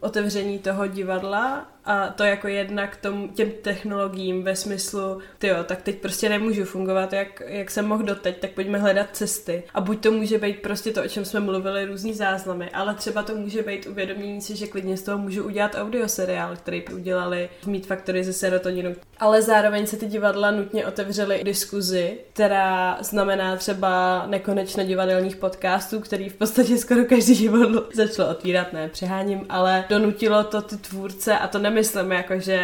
otevření 0.00 0.58
toho 0.58 0.86
divadla 0.86 1.74
a 1.84 2.08
to 2.08 2.24
jako 2.24 2.48
jednak 2.48 2.96
k 2.96 3.00
tomu, 3.00 3.28
těm 3.28 3.50
technologiím 3.62 4.42
ve 4.42 4.56
smyslu, 4.56 5.18
ty 5.38 5.46
jo, 5.46 5.56
tak 5.64 5.82
teď 5.82 6.00
prostě 6.00 6.28
nemůžu 6.28 6.64
fungovat, 6.64 7.12
jak, 7.12 7.42
jak 7.46 7.70
jsem 7.70 7.86
mohl 7.86 8.02
doteď, 8.02 8.40
tak 8.40 8.50
pojďme 8.50 8.78
hledat 8.78 9.06
cesty. 9.12 9.62
A 9.74 9.80
buď 9.80 10.02
to 10.02 10.10
může 10.10 10.38
být 10.38 10.62
prostě 10.62 10.92
to, 10.92 11.02
o 11.02 11.08
čem 11.08 11.24
jsme 11.24 11.40
mluvili, 11.40 11.84
různý 11.84 12.14
záznamy, 12.14 12.70
ale 12.70 12.94
třeba 12.94 13.22
to 13.22 13.34
může 13.34 13.62
být 13.62 13.86
uvědomění 13.86 14.40
si, 14.40 14.56
že 14.56 14.66
klidně 14.66 14.96
z 14.96 15.02
toho 15.02 15.18
můžu 15.18 15.44
udělat 15.44 15.74
audioseriál, 15.74 16.56
který 16.56 16.84
udělali 16.88 17.48
v 17.62 17.66
Meat 17.66 17.86
Factory 17.86 18.24
ze 18.24 18.32
serotoninu. 18.32 18.94
Ale 19.18 19.42
zároveň 19.42 19.86
se 19.86 19.96
ty 19.96 20.06
divadla 20.06 20.50
nutně 20.50 20.86
otevřely 20.86 21.40
diskuzi, 21.44 22.18
která 22.32 22.98
znamená 23.00 23.56
třeba 23.56 24.24
nekonečno 24.26 24.84
divadelních 24.84 25.36
podcastů, 25.36 26.00
který 26.00 26.28
v 26.28 26.34
podstatě 26.34 26.78
skoro 26.78 27.04
každý 27.04 27.34
divadlo 27.34 27.84
začalo 27.94 28.28
otvírat, 28.28 28.72
ne 28.72 28.88
přeháním, 28.88 29.46
ale 29.48 29.84
donutilo 29.88 30.44
to 30.44 30.62
ty 30.62 30.76
tvůrce 30.76 31.38
a 31.38 31.48
to 31.48 31.58
nem 31.58 31.74
nemyslím 31.74 32.12
jako, 32.12 32.40
že 32.40 32.60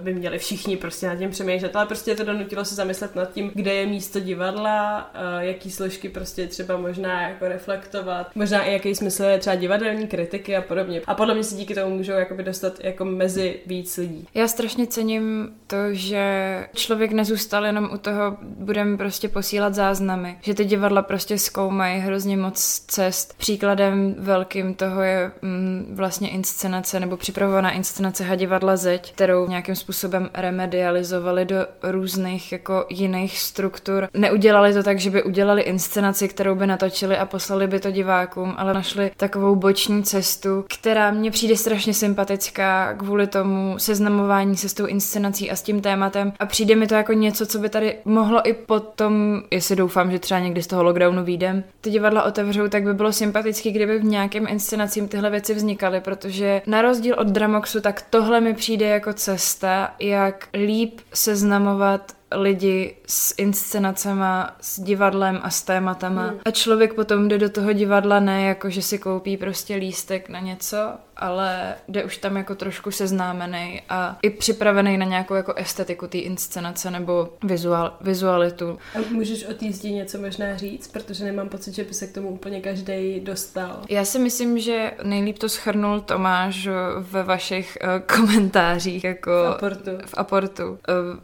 by 0.00 0.14
měli 0.14 0.38
všichni 0.38 0.76
prostě 0.76 1.06
nad 1.06 1.16
tím 1.16 1.30
přemýšlet, 1.30 1.76
ale 1.76 1.86
prostě 1.86 2.14
to 2.14 2.24
donutilo 2.24 2.64
se 2.64 2.74
zamyslet 2.74 3.16
nad 3.16 3.32
tím, 3.32 3.50
kde 3.54 3.74
je 3.74 3.86
místo 3.86 4.20
divadla, 4.20 5.10
eh, 5.14 5.46
jaký 5.46 5.70
složky 5.70 6.08
prostě 6.08 6.46
třeba 6.46 6.76
možná 6.76 7.28
jako 7.28 7.48
reflektovat, 7.48 8.30
možná 8.34 8.64
i 8.64 8.72
jaký 8.72 8.94
smysl 8.94 9.22
je 9.22 9.38
třeba 9.38 9.56
divadelní 9.56 10.06
kritiky 10.06 10.56
a 10.56 10.62
podobně. 10.62 11.00
A 11.06 11.14
podle 11.14 11.34
mě 11.34 11.44
se 11.44 11.54
díky 11.54 11.74
tomu 11.74 11.96
můžou 11.96 12.12
jakoby 12.12 12.42
dostat 12.42 12.84
jako 12.84 13.04
mezi 13.04 13.60
víc 13.66 13.96
lidí. 13.96 14.28
Já 14.34 14.48
strašně 14.48 14.86
cením 14.86 15.54
to, 15.66 15.76
že 15.94 16.66
člověk 16.74 17.12
nezůstal 17.12 17.66
jenom 17.66 17.88
u 17.92 17.98
toho, 17.98 18.36
budeme 18.42 18.96
prostě 18.96 19.28
posílat 19.28 19.74
záznamy, 19.74 20.38
že 20.40 20.54
ty 20.54 20.64
divadla 20.64 21.02
prostě 21.02 21.38
zkoumají 21.38 22.00
hrozně 22.00 22.36
moc 22.36 22.84
cest. 22.86 23.34
Příkladem 23.38 24.14
velkým 24.18 24.74
toho 24.74 25.02
je 25.02 25.32
mm, 25.42 25.94
vlastně 25.96 26.28
inscenace 26.28 27.00
nebo 27.00 27.16
připravovaná 27.16 27.70
inscenace 27.70 28.24
Hadě 28.24 28.44
divadla 28.44 28.76
Zeď, 28.76 29.14
kterou 29.14 29.48
nějakým 29.48 29.74
způsobem 29.74 30.30
remedializovali 30.34 31.44
do 31.44 31.56
různých 31.82 32.52
jako 32.52 32.86
jiných 32.88 33.38
struktur. 33.38 34.08
Neudělali 34.14 34.74
to 34.74 34.82
tak, 34.82 34.98
že 34.98 35.10
by 35.10 35.22
udělali 35.22 35.62
inscenaci, 35.62 36.28
kterou 36.28 36.54
by 36.54 36.66
natočili 36.66 37.18
a 37.18 37.26
poslali 37.26 37.66
by 37.66 37.80
to 37.80 37.90
divákům, 37.90 38.54
ale 38.56 38.74
našli 38.74 39.10
takovou 39.16 39.56
boční 39.56 40.02
cestu, 40.02 40.64
která 40.78 41.10
mně 41.10 41.30
přijde 41.30 41.56
strašně 41.56 41.94
sympatická 41.94 42.94
kvůli 42.94 43.26
tomu 43.26 43.78
seznamování 43.78 44.56
se 44.56 44.68
s 44.68 44.74
tou 44.74 44.86
inscenací 44.86 45.50
a 45.50 45.56
s 45.56 45.62
tím 45.62 45.80
tématem 45.84 46.32
a 46.38 46.46
přijde 46.46 46.76
mi 46.76 46.86
to 46.86 46.94
jako 46.94 47.12
něco, 47.12 47.46
co 47.46 47.58
by 47.58 47.68
tady 47.68 47.96
mohlo 48.04 48.48
i 48.48 48.52
potom, 48.52 49.42
jestli 49.50 49.76
doufám, 49.76 50.10
že 50.10 50.18
třeba 50.18 50.40
někdy 50.40 50.62
z 50.62 50.66
toho 50.66 50.82
lockdownu 50.82 51.24
výjdem, 51.24 51.64
ty 51.80 51.90
divadla 51.90 52.22
otevřou, 52.22 52.68
tak 52.68 52.82
by 52.82 52.94
bylo 52.94 53.12
sympatický, 53.12 53.70
kdyby 53.70 53.98
v 53.98 54.04
nějakém 54.04 54.46
inscenacím 54.48 55.08
tyhle 55.08 55.30
věci 55.30 55.54
vznikaly, 55.54 56.00
protože 56.00 56.62
na 56.66 56.82
rozdíl 56.82 57.14
od 57.18 57.26
Dramoxu, 57.26 57.80
tak 57.80 58.02
tohle 58.10 58.40
mi 58.40 58.54
přijde 58.54 58.88
jako 58.88 59.12
cesta, 59.12 59.94
jak 60.00 60.48
líp 60.54 61.00
seznamovat 61.14 62.12
lidi 62.34 62.96
s 63.06 63.34
inscenacema, 63.38 64.56
s 64.60 64.80
divadlem 64.80 65.40
a 65.42 65.50
s 65.50 65.62
tématama. 65.62 66.22
Hmm. 66.22 66.38
A 66.44 66.50
člověk 66.50 66.94
potom 66.94 67.28
jde 67.28 67.38
do 67.38 67.48
toho 67.48 67.72
divadla 67.72 68.20
ne 68.20 68.42
jako, 68.42 68.70
že 68.70 68.82
si 68.82 68.98
koupí 68.98 69.36
prostě 69.36 69.74
lístek 69.74 70.28
na 70.28 70.40
něco, 70.40 70.76
ale 71.16 71.74
jde 71.88 72.04
už 72.04 72.16
tam 72.16 72.36
jako 72.36 72.54
trošku 72.54 72.90
seznámený 72.90 73.82
a 73.88 74.18
i 74.22 74.30
připravený 74.30 74.96
na 74.96 75.06
nějakou 75.06 75.34
jako 75.34 75.54
estetiku 75.56 76.06
té 76.06 76.18
inscenace 76.18 76.90
nebo 76.90 77.28
vizual, 77.44 77.96
vizualitu. 78.00 78.78
A 78.94 78.98
můžeš 79.10 79.46
o 79.46 79.54
té 79.54 79.72
zdi 79.72 79.92
něco 79.92 80.18
možná 80.18 80.56
říct, 80.56 80.88
protože 80.88 81.24
nemám 81.24 81.48
pocit, 81.48 81.74
že 81.74 81.84
by 81.84 81.94
se 81.94 82.06
k 82.06 82.12
tomu 82.12 82.28
úplně 82.28 82.60
každý 82.60 83.20
dostal. 83.20 83.80
Já 83.88 84.04
si 84.04 84.18
myslím, 84.18 84.58
že 84.58 84.92
nejlíp 85.02 85.38
to 85.38 85.48
schrnul 85.48 86.00
Tomáš 86.00 86.68
ve 86.98 87.22
vašich 87.22 87.78
uh, 87.82 88.16
komentářích 88.16 89.04
jako 89.04 89.30
v 89.30 89.46
aportu. 89.46 89.90
v 90.06 90.14
aportu. 90.16 90.68
Uh, 90.70 90.76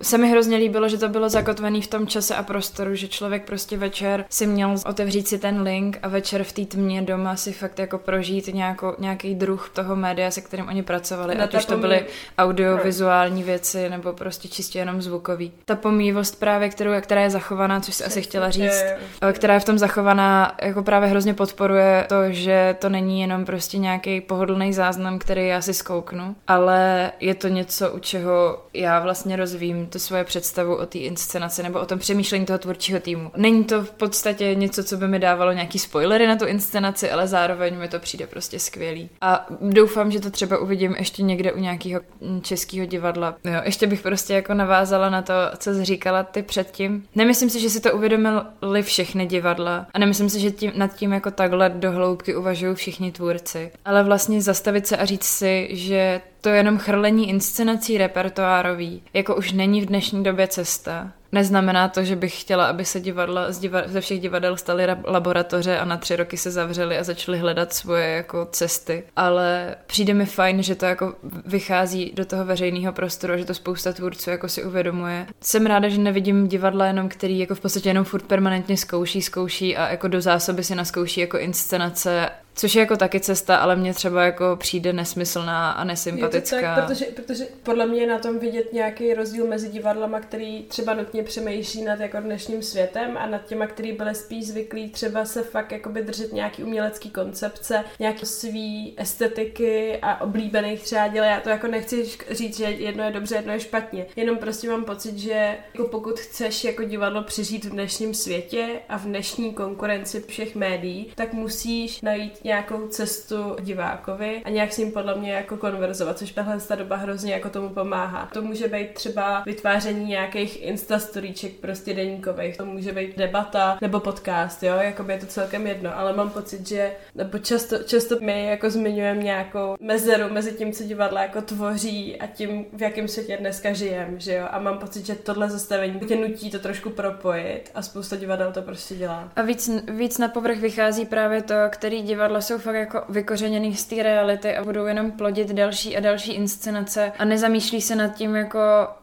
se 0.03 0.19
mi 0.19 0.31
hrozně 0.31 0.57
líbilo, 0.57 0.89
že 0.89 0.99
to 0.99 1.09
bylo 1.09 1.29
zakotvený 1.29 1.83
v 1.83 1.87
tom 1.87 2.07
čase 2.07 2.37
a 2.37 2.43
prostoru, 2.43 2.95
že 2.95 3.09
člověk 3.09 3.45
prostě 3.45 3.77
večer 3.77 4.25
si 4.31 4.47
měl 4.47 4.75
otevřít 4.87 5.29
si 5.29 5.39
ten 5.39 5.63
link 5.63 5.99
a 6.03 6.09
večer 6.09 6.45
v 6.45 6.53
té 6.53 6.65
tmě 6.65 7.03
doma 7.03 7.37
si 7.37 7.53
fakt 7.53 7.79
jako 7.79 7.99
prožít 7.99 8.47
nějakou, 8.47 8.95
nějaký 8.99 9.35
druh 9.35 9.71
toho 9.83 9.97
média, 9.97 10.31
se 10.31 10.41
kterým 10.41 10.69
oni 10.69 10.83
pracovali, 10.83 11.37
ať 11.37 11.55
už 11.55 11.65
to 11.65 11.77
byly 11.77 12.07
audiovizuální 12.39 13.43
věci 13.43 13.91
nebo 13.91 14.13
prostě 14.13 14.49
čistě 14.49 14.79
jenom 14.79 15.03
zvukový. 15.03 15.53
Ta 15.65 15.77
pomývost 15.77 16.39
právě, 16.39 16.69
kterou, 16.69 16.91
která 17.01 17.23
je 17.23 17.31
zachovaná, 17.31 17.81
což 17.81 17.95
si 17.95 18.05
asi 18.05 18.23
chtěla 18.23 18.51
říct, 18.51 18.85
která 19.33 19.55
je 19.55 19.61
v 19.61 19.65
tom 19.65 19.79
zachovaná, 19.79 20.57
jako 20.63 20.83
právě 20.83 21.09
hrozně 21.09 21.35
podporuje 21.35 22.07
to, 22.09 22.17
že 22.29 22.77
to 22.79 22.89
není 22.89 23.21
jenom 23.21 23.45
prostě 23.45 23.79
nějaký 23.79 24.21
pohodlný 24.21 24.73
záznam, 24.73 25.19
který 25.19 25.47
já 25.47 25.61
si 25.61 25.75
zkouknu, 25.75 26.37
ale 26.49 27.13
je 27.21 27.35
to 27.35 27.49
něco, 27.49 27.91
u 27.91 27.99
čeho 27.99 28.63
já 28.75 29.01
vlastně 29.01 29.37
rozvím 29.37 29.87
tu 29.87 29.99
svoje 29.99 30.25
představu 30.25 30.77
o 30.77 30.87
té 30.87 30.99
inscenaci 30.99 31.63
nebo 31.63 31.81
o 31.81 31.87
tom 31.87 31.99
přemýšlení 31.99 32.47
toho 32.47 32.59
tvůrčího 32.59 33.01
týmu. 33.01 33.31
Není 33.37 33.65
to 33.65 33.85
v 33.85 33.91
podstatě 33.91 34.55
něco, 34.55 34.85
co 34.85 34.97
by 34.97 35.09
mi 35.09 35.19
dávalo 35.19 35.53
nějaký 35.53 35.79
spoilery 35.79 36.27
na 36.27 36.37
tu 36.37 36.47
inscenaci, 36.47 37.11
ale 37.11 37.27
zároveň 37.27 37.79
mi 37.79 37.89
to 37.89 37.99
přijde 37.99 38.27
prostě 38.27 38.59
skvělý. 38.59 39.11
A 39.21 39.47
doufám, 39.75 40.11
že 40.11 40.21
to 40.21 40.31
třeba 40.31 40.59
uvidím 40.59 40.95
ještě 40.99 41.23
někde 41.23 41.53
u 41.53 41.59
nějakého 41.59 42.01
českého 42.43 42.87
divadla. 42.87 43.37
Jo, 43.45 43.61
ještě 43.65 43.87
bych 43.87 44.03
prostě 44.03 44.35
jako 44.35 44.55
navázala 44.55 45.11
na 45.11 45.23
to, 45.23 45.33
co 45.59 45.75
jsi 45.75 45.85
říkala 45.85 46.23
ty 46.23 46.43
předtím. 46.43 47.05
Nemyslím 47.15 47.51
si, 47.51 47.61
že 47.61 47.71
si 47.71 47.81
to 47.81 47.93
uvědomili 47.93 48.83
všechny 48.83 49.27
divadla 49.27 49.87
a 49.95 49.99
nemyslím 49.99 50.31
si, 50.31 50.41
že 50.41 50.51
tím, 50.51 50.73
nad 50.75 50.95
tím 50.95 51.13
jako 51.13 51.31
takhle 51.31 51.69
dohloubky 51.69 52.37
uvažují 52.37 52.75
všichni 52.75 53.13
tvůrci. 53.13 53.71
Ale 53.85 54.05
vlastně 54.05 54.43
zastavit 54.43 54.87
se 54.87 54.97
a 54.97 55.05
říct 55.05 55.25
si, 55.25 55.69
že 55.71 56.21
to 56.41 56.49
jenom 56.49 56.79
chrlení 56.79 57.29
inscenací 57.29 57.99
repertoárový, 57.99 59.03
jako 59.13 59.37
už 59.37 59.53
není 59.53 59.81
v 59.81 59.87
dnešní 59.87 60.23
době 60.23 60.49
cesta. 60.49 61.13
Neznamená 61.33 61.89
to, 61.89 62.05
že 62.05 62.17
bych 62.17 62.41
chtěla, 62.41 62.67
aby 62.67 62.85
se 62.85 63.01
divadla 63.01 63.53
z 63.53 63.61
diva- 63.61 63.83
ze 63.87 64.01
všech 64.01 64.21
divadel 64.21 64.57
staly 64.57 64.87
laboratoře 65.05 65.79
a 65.79 65.85
na 65.85 65.97
tři 65.97 66.17
roky 66.17 66.37
se 66.37 66.51
zavřely 66.51 66.99
a 66.99 67.05
začaly 67.05 67.39
hledat 67.39 67.73
svoje 67.73 68.09
jako 68.09 68.49
cesty. 68.51 69.05
Ale 69.17 69.77
přijde 69.87 70.15
mi 70.15 70.27
fajn, 70.27 70.63
že 70.63 70.75
to 70.75 70.87
jako 70.87 71.15
vychází 71.47 72.13
do 72.15 72.25
toho 72.25 72.45
veřejného 72.45 72.93
prostoru 72.93 73.33
a 73.33 73.37
že 73.37 73.45
to 73.45 73.55
spousta 73.55 73.93
tvůrců 73.93 74.31
jako 74.31 74.49
si 74.49 74.65
uvědomuje. 74.65 75.27
Jsem 75.41 75.67
ráda, 75.67 75.89
že 75.89 75.99
nevidím 75.99 76.49
divadla 76.49 76.87
jenom, 76.87 77.09
který 77.09 77.39
jako 77.39 77.55
v 77.55 77.61
podstatě 77.61 77.89
jenom 77.89 78.05
furt 78.05 78.23
permanentně 78.25 78.77
zkouší, 78.77 79.23
zkouší 79.23 79.77
a 79.77 79.91
jako 79.91 80.09
do 80.09 80.21
zásoby 80.21 80.65
si 80.65 80.75
naskouší 80.75 81.21
jako 81.21 81.39
inscenace 81.39 82.31
Což 82.61 82.75
je 82.75 82.81
jako 82.81 82.97
taky 82.97 83.21
cesta, 83.21 83.57
ale 83.57 83.77
mně 83.77 83.95
třeba 83.95 84.25
jako 84.25 84.57
přijde 84.57 84.93
nesmyslná 84.93 85.71
a 85.71 85.85
nesympatická. 85.85 86.75
Tak, 86.75 86.85
protože, 86.85 87.05
protože 87.05 87.47
podle 87.63 87.87
mě 87.87 88.01
je 88.01 88.07
na 88.07 88.19
tom 88.19 88.39
vidět 88.39 88.73
nějaký 88.73 89.15
rozdíl 89.15 89.47
mezi 89.47 89.69
divadlama, 89.69 90.21
který 90.21 90.63
třeba 90.63 90.95
nutně 90.95 91.23
přemýšlí 91.23 91.83
nad 91.83 92.01
jako 92.01 92.21
dnešním 92.21 92.63
světem 92.63 93.17
a 93.17 93.27
nad 93.27 93.45
těma, 93.47 93.67
který 93.67 93.93
byly 93.93 94.15
spíš 94.15 94.47
zvyklí 94.47 94.91
třeba 94.91 95.25
se 95.25 95.43
fakt 95.43 95.73
jakoby 95.73 96.03
držet 96.03 96.33
nějaký 96.33 96.65
umělecký 96.65 97.11
koncepce, 97.11 97.85
nějaký 97.99 98.27
svý 98.27 98.95
estetiky 98.97 99.99
a 100.03 100.21
oblíbených 100.21 100.83
třeba 100.83 101.09
děle. 101.09 101.27
Já 101.27 101.41
to 101.41 101.49
jako 101.49 101.67
nechci 101.67 102.09
říct, 102.31 102.57
že 102.57 102.65
jedno 102.65 103.05
je 103.05 103.11
dobře, 103.11 103.37
jedno 103.37 103.53
je 103.53 103.61
špatně. 103.61 104.07
Jenom 104.17 104.37
prostě 104.37 104.71
mám 104.71 104.85
pocit, 104.85 105.19
že 105.19 105.57
jako 105.75 105.89
pokud 105.89 106.21
chceš 106.21 106.65
jako 106.65 106.85
divadlo 106.85 107.23
přežít 107.23 107.65
v 107.65 107.71
dnešním 107.71 108.15
světě 108.15 108.69
a 108.89 108.99
v 108.99 109.05
dnešní 109.05 109.55
konkurenci 109.55 110.25
všech 110.29 110.55
médií, 110.55 111.13
tak 111.15 111.33
musíš 111.33 112.01
najít 112.01 112.41
nějakou 112.51 112.89
cestu 112.89 113.57
divákovi 113.61 114.43
a 114.45 114.51
nějak 114.51 114.73
s 114.73 114.79
ním 114.79 114.93
podle 114.93 115.15
mě 115.15 115.33
jako 115.33 115.57
konverzovat, 115.57 116.19
což 116.19 116.31
tahle 116.31 116.61
ta 116.61 116.75
doba 116.75 116.97
hrozně 116.97 117.33
jako 117.33 117.51
tomu 117.51 117.69
pomáhá. 117.69 118.29
To 118.33 118.43
může 118.43 118.69
být 118.69 118.95
třeba 118.95 119.43
vytváření 119.47 120.05
nějakých 120.05 120.63
instastoríček 120.63 121.53
prostě 121.53 121.95
deníkových, 121.95 122.57
to 122.57 122.65
může 122.65 122.93
být 122.93 123.19
debata 123.19 123.79
nebo 123.81 124.01
podcast, 124.01 124.63
jo, 124.63 124.75
jako 124.77 125.03
by 125.03 125.13
je 125.13 125.19
to 125.19 125.27
celkem 125.27 125.67
jedno, 125.67 125.99
ale 125.99 126.13
mám 126.13 126.31
pocit, 126.31 126.69
že 126.69 126.93
nebo 127.15 127.39
často, 127.39 127.79
často 127.79 128.17
my 128.21 128.47
jako 128.47 128.71
zmiňujeme 128.71 129.23
nějakou 129.23 129.77
mezeru 129.81 130.33
mezi 130.33 130.53
tím, 130.53 130.73
co 130.73 130.85
divadla 130.85 131.23
jako 131.23 131.43
tvoří 131.43 132.21
a 132.21 132.27
tím, 132.27 132.67
v 132.73 132.83
jakém 132.83 133.09
světě 133.09 133.37
dneska 133.37 133.73
žijem, 133.73 134.21
že 134.21 134.35
jo, 134.35 134.47
a 134.51 134.59
mám 134.59 134.79
pocit, 134.79 135.07
že 135.07 135.15
tohle 135.15 135.51
zastavení 135.51 136.01
tě 136.01 136.17
nutí 136.17 136.51
to 136.51 136.59
trošku 136.59 136.91
propojit 136.91 137.71
a 137.75 137.83
spousta 137.83 138.17
divadel 138.17 138.53
to 138.53 138.63
prostě 138.63 138.95
dělá. 138.95 139.33
A 139.37 139.43
víc, 139.43 139.71
víc 139.89 140.19
na 140.19 140.29
povrch 140.29 140.59
vychází 140.59 141.07
právě 141.07 141.43
to, 141.43 141.55
který 141.71 142.03
divadlo 142.03 142.30
divadla 142.31 142.41
jsou 142.41 142.59
fakt 142.59 142.75
jako 142.75 143.03
vykořeněný 143.09 143.77
z 143.77 143.85
té 143.85 144.03
reality 144.03 144.57
a 144.57 144.65
budou 144.65 144.87
jenom 144.87 145.13
plodit 145.13 145.53
další 145.53 145.97
a 145.97 146.01
další 146.01 146.33
inscenace 146.33 147.13
a 147.19 147.25
nezamýšlí 147.25 147.81
se 147.81 147.97
nad 147.97 148.09
tím 148.09 148.37
jako 148.37 148.59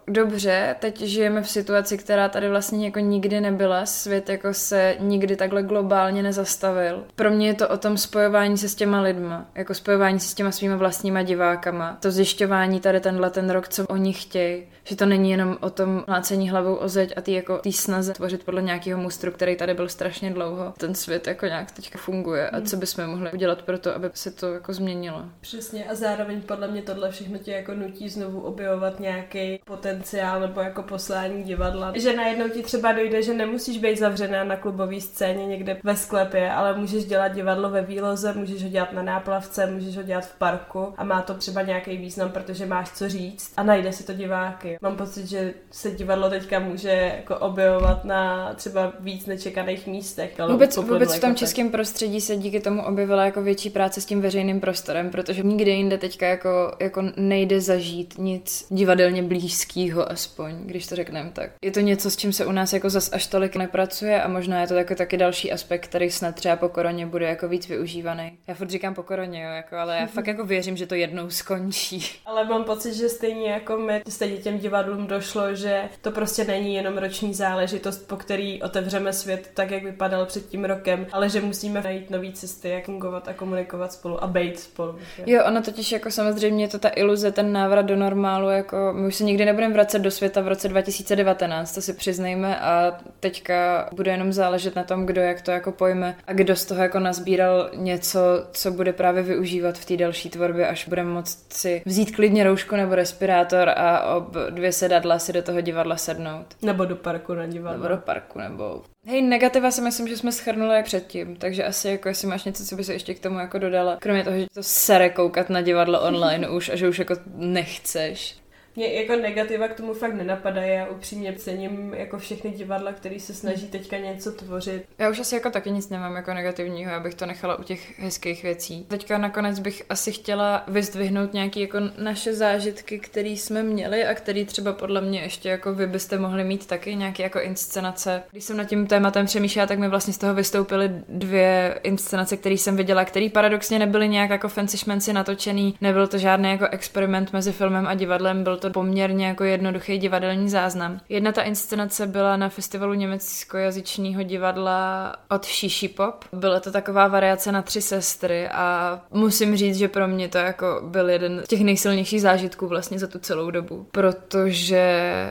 dobře, 0.08 0.76
teď 0.80 1.02
žijeme 1.02 1.42
v 1.42 1.50
situaci, 1.50 1.98
která 1.98 2.30
tady 2.30 2.50
vlastně 2.50 2.86
jako 2.86 3.00
nikdy 3.00 3.42
nebyla, 3.42 3.86
svět 3.86 4.30
jako 4.30 4.54
se 4.54 4.96
nikdy 5.00 5.36
takhle 5.36 5.64
globálně 5.64 6.24
nezastavil. 6.24 7.04
Pro 7.16 7.32
mě 7.32 7.48
je 7.48 7.54
to 7.54 7.70
o 7.70 7.78
tom 7.78 7.98
spojování 7.98 8.58
se 8.58 8.70
s 8.70 8.76
těma 8.76 9.02
lidma, 9.02 9.46
jako 9.56 9.74
spojování 9.74 10.20
se 10.20 10.28
s 10.28 10.34
těma 10.34 10.52
svýma 10.52 10.76
vlastníma 10.76 11.24
divákama, 11.24 11.98
to 12.02 12.12
zjišťování 12.12 12.80
tady 12.80 13.00
tenhle 13.00 13.30
ten 13.30 13.50
rok, 13.50 13.68
co 13.68 13.86
oni 13.88 14.14
chtějí, 14.14 14.64
že 14.84 14.96
to 14.96 15.06
není 15.06 15.32
jenom 15.32 15.58
o 15.60 15.70
tom 15.70 16.04
mlácení 16.08 16.50
hlavou 16.50 16.76
o 16.76 16.88
zeď 16.88 17.14
a 17.18 17.22
tý 17.22 17.34
jako 17.34 17.58
tý 17.58 17.74
snaze 17.74 18.14
tvořit 18.14 18.44
podle 18.44 18.62
nějakého 18.62 19.02
mustru, 19.02 19.32
který 19.32 19.56
tady 19.56 19.74
byl 19.74 19.90
strašně 19.90 20.32
dlouho. 20.32 20.74
Ten 20.78 20.96
svět 20.96 21.28
jako 21.28 21.46
nějak 21.46 21.72
teďka 21.72 22.00
funguje 22.00 22.50
a 22.50 22.62
co 22.62 22.78
bychom 22.78 23.17
mohli 23.18 23.32
udělat 23.32 23.62
pro 23.62 23.80
to, 23.80 23.96
aby 23.96 24.10
se 24.14 24.32
to 24.32 24.54
jako 24.54 24.74
změnilo. 24.74 25.26
Přesně 25.42 25.86
a 25.86 25.96
zároveň 25.96 26.42
podle 26.42 26.68
mě 26.68 26.82
tohle 26.82 27.12
všechno 27.12 27.38
tě 27.38 27.52
jako 27.52 27.74
nutí 27.74 28.10
znovu 28.10 28.42
objevovat 28.42 29.00
nějaký 29.00 29.60
potenciál 29.66 30.40
nebo 30.40 30.62
jako 30.62 30.84
poslání 30.84 31.44
divadla. 31.44 31.94
Že 31.96 32.16
najednou 32.16 32.50
ti 32.50 32.64
třeba 32.64 32.92
dojde, 32.92 33.24
že 33.24 33.34
nemusíš 33.34 33.78
být 33.78 34.00
zavřená 34.00 34.44
na 34.44 34.56
klubové 34.56 35.02
scéně 35.02 35.46
někde 35.46 35.78
ve 35.84 35.96
sklepě, 35.96 36.52
ale 36.52 36.78
můžeš 36.78 37.06
dělat 37.06 37.28
divadlo 37.28 37.70
ve 37.70 37.82
výloze, 37.82 38.34
můžeš 38.34 38.64
ho 38.64 38.70
dělat 38.70 38.94
na 38.94 39.02
náplavce, 39.02 39.66
můžeš 39.66 39.98
ho 39.98 40.04
dělat 40.04 40.26
v 40.26 40.38
parku 40.38 40.94
a 40.98 41.04
má 41.04 41.22
to 41.22 41.34
třeba 41.34 41.62
nějaký 41.62 41.98
význam, 41.98 42.32
protože 42.32 42.66
máš 42.66 42.92
co 42.92 43.10
říct 43.10 43.54
a 43.58 43.64
najde 43.64 43.94
si 43.94 44.04
to 44.04 44.14
diváky. 44.14 44.78
Mám 44.82 44.98
pocit, 44.98 45.28
že 45.28 45.54
se 45.72 45.92
divadlo 45.92 46.30
teďka 46.30 46.60
může 46.60 47.14
jako 47.18 47.38
objevovat 47.38 48.06
na 48.06 48.54
třeba 48.54 48.94
víc 49.00 49.26
nečekaných 49.26 49.88
místech. 49.88 50.40
Vůbec, 50.52 50.78
vůbec 50.78 51.16
v 51.16 51.20
tom 51.20 51.30
jako 51.30 51.40
českém 51.40 51.70
prostředí 51.70 52.22
se 52.22 52.36
díky 52.36 52.60
tomu 52.60 52.86
objevila 53.08 53.26
jako 53.26 53.42
větší 53.42 53.70
práce 53.70 54.02
s 54.02 54.06
tím 54.06 54.22
veřejným 54.22 54.60
prostorem, 54.60 55.10
protože 55.10 55.44
nikde 55.44 55.72
jinde 55.72 55.98
teďka 55.98 56.28
jako, 56.28 56.76
jako 56.80 57.04
nejde 57.18 57.62
zažít 57.62 58.14
nic 58.18 58.68
divadelně 58.70 59.24
blízkého 59.24 60.12
aspoň, 60.12 60.56
když 60.66 60.88
to 60.88 60.96
řekneme 60.96 61.32
tak. 61.34 61.50
Je 61.62 61.72
to 61.72 61.80
něco, 61.80 62.12
s 62.12 62.18
čím 62.18 62.34
se 62.34 62.46
u 62.46 62.52
nás 62.52 62.74
jako 62.74 62.90
zas 62.90 63.14
až 63.14 63.28
tolik 63.28 63.56
nepracuje 63.56 64.22
a 64.22 64.28
možná 64.28 64.62
je 64.62 64.68
to 64.68 64.74
taky, 64.74 64.96
taky 64.96 65.18
další 65.18 65.52
aspekt, 65.52 65.88
který 65.88 66.12
snad 66.12 66.36
třeba 66.36 66.56
po 66.56 66.70
koroně 66.70 67.06
bude 67.06 67.26
jako 67.26 67.48
víc 67.48 67.68
využívaný. 67.68 68.38
Já 68.48 68.54
furt 68.54 68.70
říkám 68.70 68.94
po 68.94 69.04
koroně, 69.04 69.44
jo, 69.44 69.52
jako, 69.52 69.76
ale 69.76 69.98
já 69.98 70.08
fakt 70.18 70.28
jako 70.28 70.46
věřím, 70.46 70.78
že 70.78 70.88
to 70.88 70.96
jednou 70.96 71.30
skončí. 71.30 72.06
Ale 72.26 72.46
mám 72.46 72.64
pocit, 72.64 72.94
že 72.94 73.10
stejně 73.10 73.52
jako 73.52 73.78
my, 73.78 74.02
stejně 74.10 74.38
těm 74.38 74.58
divadlům 74.60 75.08
došlo, 75.08 75.56
že 75.56 75.82
to 76.02 76.12
prostě 76.12 76.44
není 76.44 76.76
jenom 76.76 76.98
roční 76.98 77.34
záležitost, 77.34 78.08
po 78.08 78.16
který 78.16 78.62
otevřeme 78.62 79.14
svět 79.14 79.52
tak, 79.54 79.72
jak 79.72 79.84
vypadal 79.84 80.26
před 80.26 80.50
tím 80.50 80.66
rokem, 80.66 81.08
ale 81.12 81.30
že 81.30 81.42
musíme 81.42 81.82
najít 81.82 82.10
nové 82.10 82.32
cesty, 82.32 82.70
jak 82.70 82.88
fungovat 82.98 83.28
a 83.28 83.34
komunikovat 83.34 83.94
spolu 83.94 84.24
a 84.24 84.28
být 84.28 84.60
spolu. 84.60 84.96
Že? 85.18 85.24
Jo, 85.26 85.44
ono 85.48 85.62
totiž 85.62 85.92
jako 85.92 86.12
samozřejmě 86.12 86.64
je 86.64 86.68
to 86.68 86.80
ta 86.80 86.90
iluze, 86.96 87.32
ten 87.32 87.54
návrat 87.54 87.82
do 87.82 87.96
normálu, 87.96 88.50
jako 88.50 88.94
my 88.94 89.08
už 89.08 89.16
se 89.16 89.24
nikdy 89.24 89.46
nebudeme 89.46 89.74
vracet 89.74 90.00
do 90.00 90.12
světa 90.12 90.42
v 90.42 90.48
roce 90.48 90.68
2019, 90.68 91.76
to 91.76 91.82
si 91.82 91.94
přiznejme 91.94 92.60
a 92.60 93.00
teďka 93.20 93.90
bude 93.94 94.12
jenom 94.12 94.34
záležet 94.34 94.76
na 94.76 94.84
tom, 94.84 95.06
kdo 95.06 95.22
jak 95.22 95.42
to 95.42 95.52
jako 95.52 95.72
pojme 95.72 96.16
a 96.28 96.34
kdo 96.34 96.56
z 96.56 96.66
toho 96.66 96.82
jako 96.82 97.00
nazbíral 97.00 97.70
něco, 97.76 98.20
co 98.52 98.72
bude 98.72 98.94
právě 98.94 99.24
využívat 99.24 99.78
v 99.78 99.86
té 99.86 99.98
další 99.98 100.30
tvorbě, 100.30 100.68
až 100.68 100.88
budeme 100.88 101.10
moct 101.10 101.54
si 101.54 101.82
vzít 101.86 102.16
klidně 102.16 102.44
roušku 102.44 102.76
nebo 102.76 102.96
respirátor 102.96 103.70
a 103.70 104.16
ob 104.16 104.36
dvě 104.50 104.72
sedadla 104.72 105.20
si 105.20 105.34
do 105.34 105.42
toho 105.42 105.62
divadla 105.62 105.98
sednout. 105.98 106.46
Nebo 106.62 106.86
do 106.86 106.96
parku 106.96 107.34
na 107.34 107.46
divadlo. 107.46 107.84
Nebo 107.84 107.96
do 107.96 108.02
parku, 108.02 108.40
nebo 108.40 108.82
Hej, 109.10 109.22
negativa 109.22 109.72
si 109.72 109.82
myslím, 109.82 110.08
že 110.08 110.18
jsme 110.18 110.32
schrnuli 110.32 110.84
předtím, 110.84 111.36
takže 111.36 111.64
asi 111.64 111.88
jako 111.88 112.08
jestli 112.08 112.28
máš 112.28 112.44
něco, 112.44 112.66
co 112.66 112.76
by 112.76 112.84
se 112.84 112.94
ještě 112.94 113.14
k 113.14 113.20
tomu 113.20 113.40
jako 113.40 113.60
dodala, 113.60 113.98
kromě 114.02 114.24
toho, 114.24 114.38
že 114.38 114.46
to 114.54 114.64
sere 114.64 115.10
koukat 115.10 115.50
na 115.50 115.62
divadlo 115.62 116.02
online 116.02 116.50
už 116.50 116.70
a 116.70 116.76
že 116.76 116.90
už 116.90 117.00
jako 117.00 117.14
nechceš. 117.36 118.38
Mě 118.78 118.94
jako 118.94 119.16
negativa 119.16 119.68
k 119.68 119.74
tomu 119.74 119.94
fakt 119.94 120.14
nenapadají. 120.14 120.72
Já 120.72 120.86
upřímně 120.86 121.34
cením 121.34 121.94
jako 121.94 122.18
všechny 122.18 122.52
divadla, 122.52 122.94
které 122.94 123.20
se 123.20 123.34
snaží 123.34 123.68
teďka 123.68 123.98
něco 123.98 124.32
tvořit. 124.32 124.86
Já 124.98 125.10
už 125.10 125.20
asi 125.20 125.36
jako 125.36 125.50
taky 125.50 125.72
nic 125.72 125.90
nemám 125.90 126.16
jako 126.16 126.34
negativního, 126.34 126.94
abych 126.94 127.16
to 127.16 127.26
nechala 127.26 127.60
u 127.60 127.64
těch 127.64 128.00
hezkých 128.00 128.44
věcí. 128.44 128.86
Teďka 128.88 129.18
nakonec 129.18 129.60
bych 129.60 129.84
asi 129.90 130.12
chtěla 130.12 130.64
vyzdvihnout 130.68 131.34
nějaké 131.34 131.60
jako 131.60 131.78
naše 131.98 132.34
zážitky, 132.34 133.00
které 133.00 133.30
jsme 133.30 133.64
měli 133.64 134.06
a 134.06 134.14
které 134.14 134.46
třeba 134.46 134.74
podle 134.74 135.02
mě 135.02 135.22
ještě 135.22 135.50
jako 135.50 135.74
vy 135.74 135.88
byste 135.88 136.18
mohli 136.18 136.44
mít 136.44 136.66
taky 136.68 136.96
nějaké 136.96 137.24
jako 137.24 137.40
inscenace. 137.42 138.24
Když 138.32 138.44
jsem 138.44 138.58
nad 138.58 138.66
tím 138.66 138.88
tématem 138.88 139.26
přemýšlela, 139.26 139.68
tak 139.68 139.80
mi 139.80 139.88
vlastně 139.88 140.14
z 140.14 140.18
toho 140.18 140.34
vystoupily 140.34 140.92
dvě 141.10 141.80
inscenace, 141.84 142.38
které 142.38 142.56
jsem 142.56 142.78
viděla, 142.78 143.06
které 143.06 143.30
paradoxně 143.30 143.80
nebyly 143.80 144.10
nějak 144.10 144.30
jako 144.30 144.50
fancy 144.50 144.78
šmenci 144.78 145.14
natočený. 145.14 145.76
Nebyl 145.82 146.08
to 146.08 146.18
žádný 146.18 146.50
jako 146.50 146.68
experiment 146.72 147.34
mezi 147.34 147.52
filmem 147.52 147.88
a 147.88 147.94
divadlem, 147.94 148.44
byl 148.44 148.58
to 148.58 148.67
to 148.68 148.74
poměrně 148.74 149.28
jako 149.28 149.44
jednoduchý 149.44 149.98
divadelní 149.98 150.50
záznam. 150.50 151.00
Jedna 151.10 151.32
ta 151.32 151.42
inscenace 151.42 152.08
byla 152.08 152.38
na 152.38 152.50
festivalu 152.50 152.94
německojazyčného 152.94 154.24
divadla 154.24 155.16
od 155.30 155.46
Shishi 155.46 155.88
Pop. 155.88 156.26
Byla 156.34 156.60
to 156.60 156.72
taková 156.72 157.08
variace 157.08 157.52
na 157.52 157.62
tři 157.62 157.82
sestry 157.82 158.48
a 158.48 159.00
musím 159.12 159.56
říct, 159.56 159.78
že 159.78 159.88
pro 159.88 160.08
mě 160.08 160.28
to 160.28 160.38
jako 160.38 160.82
byl 160.86 161.10
jeden 161.10 161.42
z 161.46 161.48
těch 161.48 161.62
nejsilnějších 161.62 162.22
zážitků 162.22 162.68
vlastně 162.68 163.00
za 163.00 163.08
tu 163.08 163.20
celou 163.20 163.52
dobu, 163.52 163.88
protože 163.92 164.84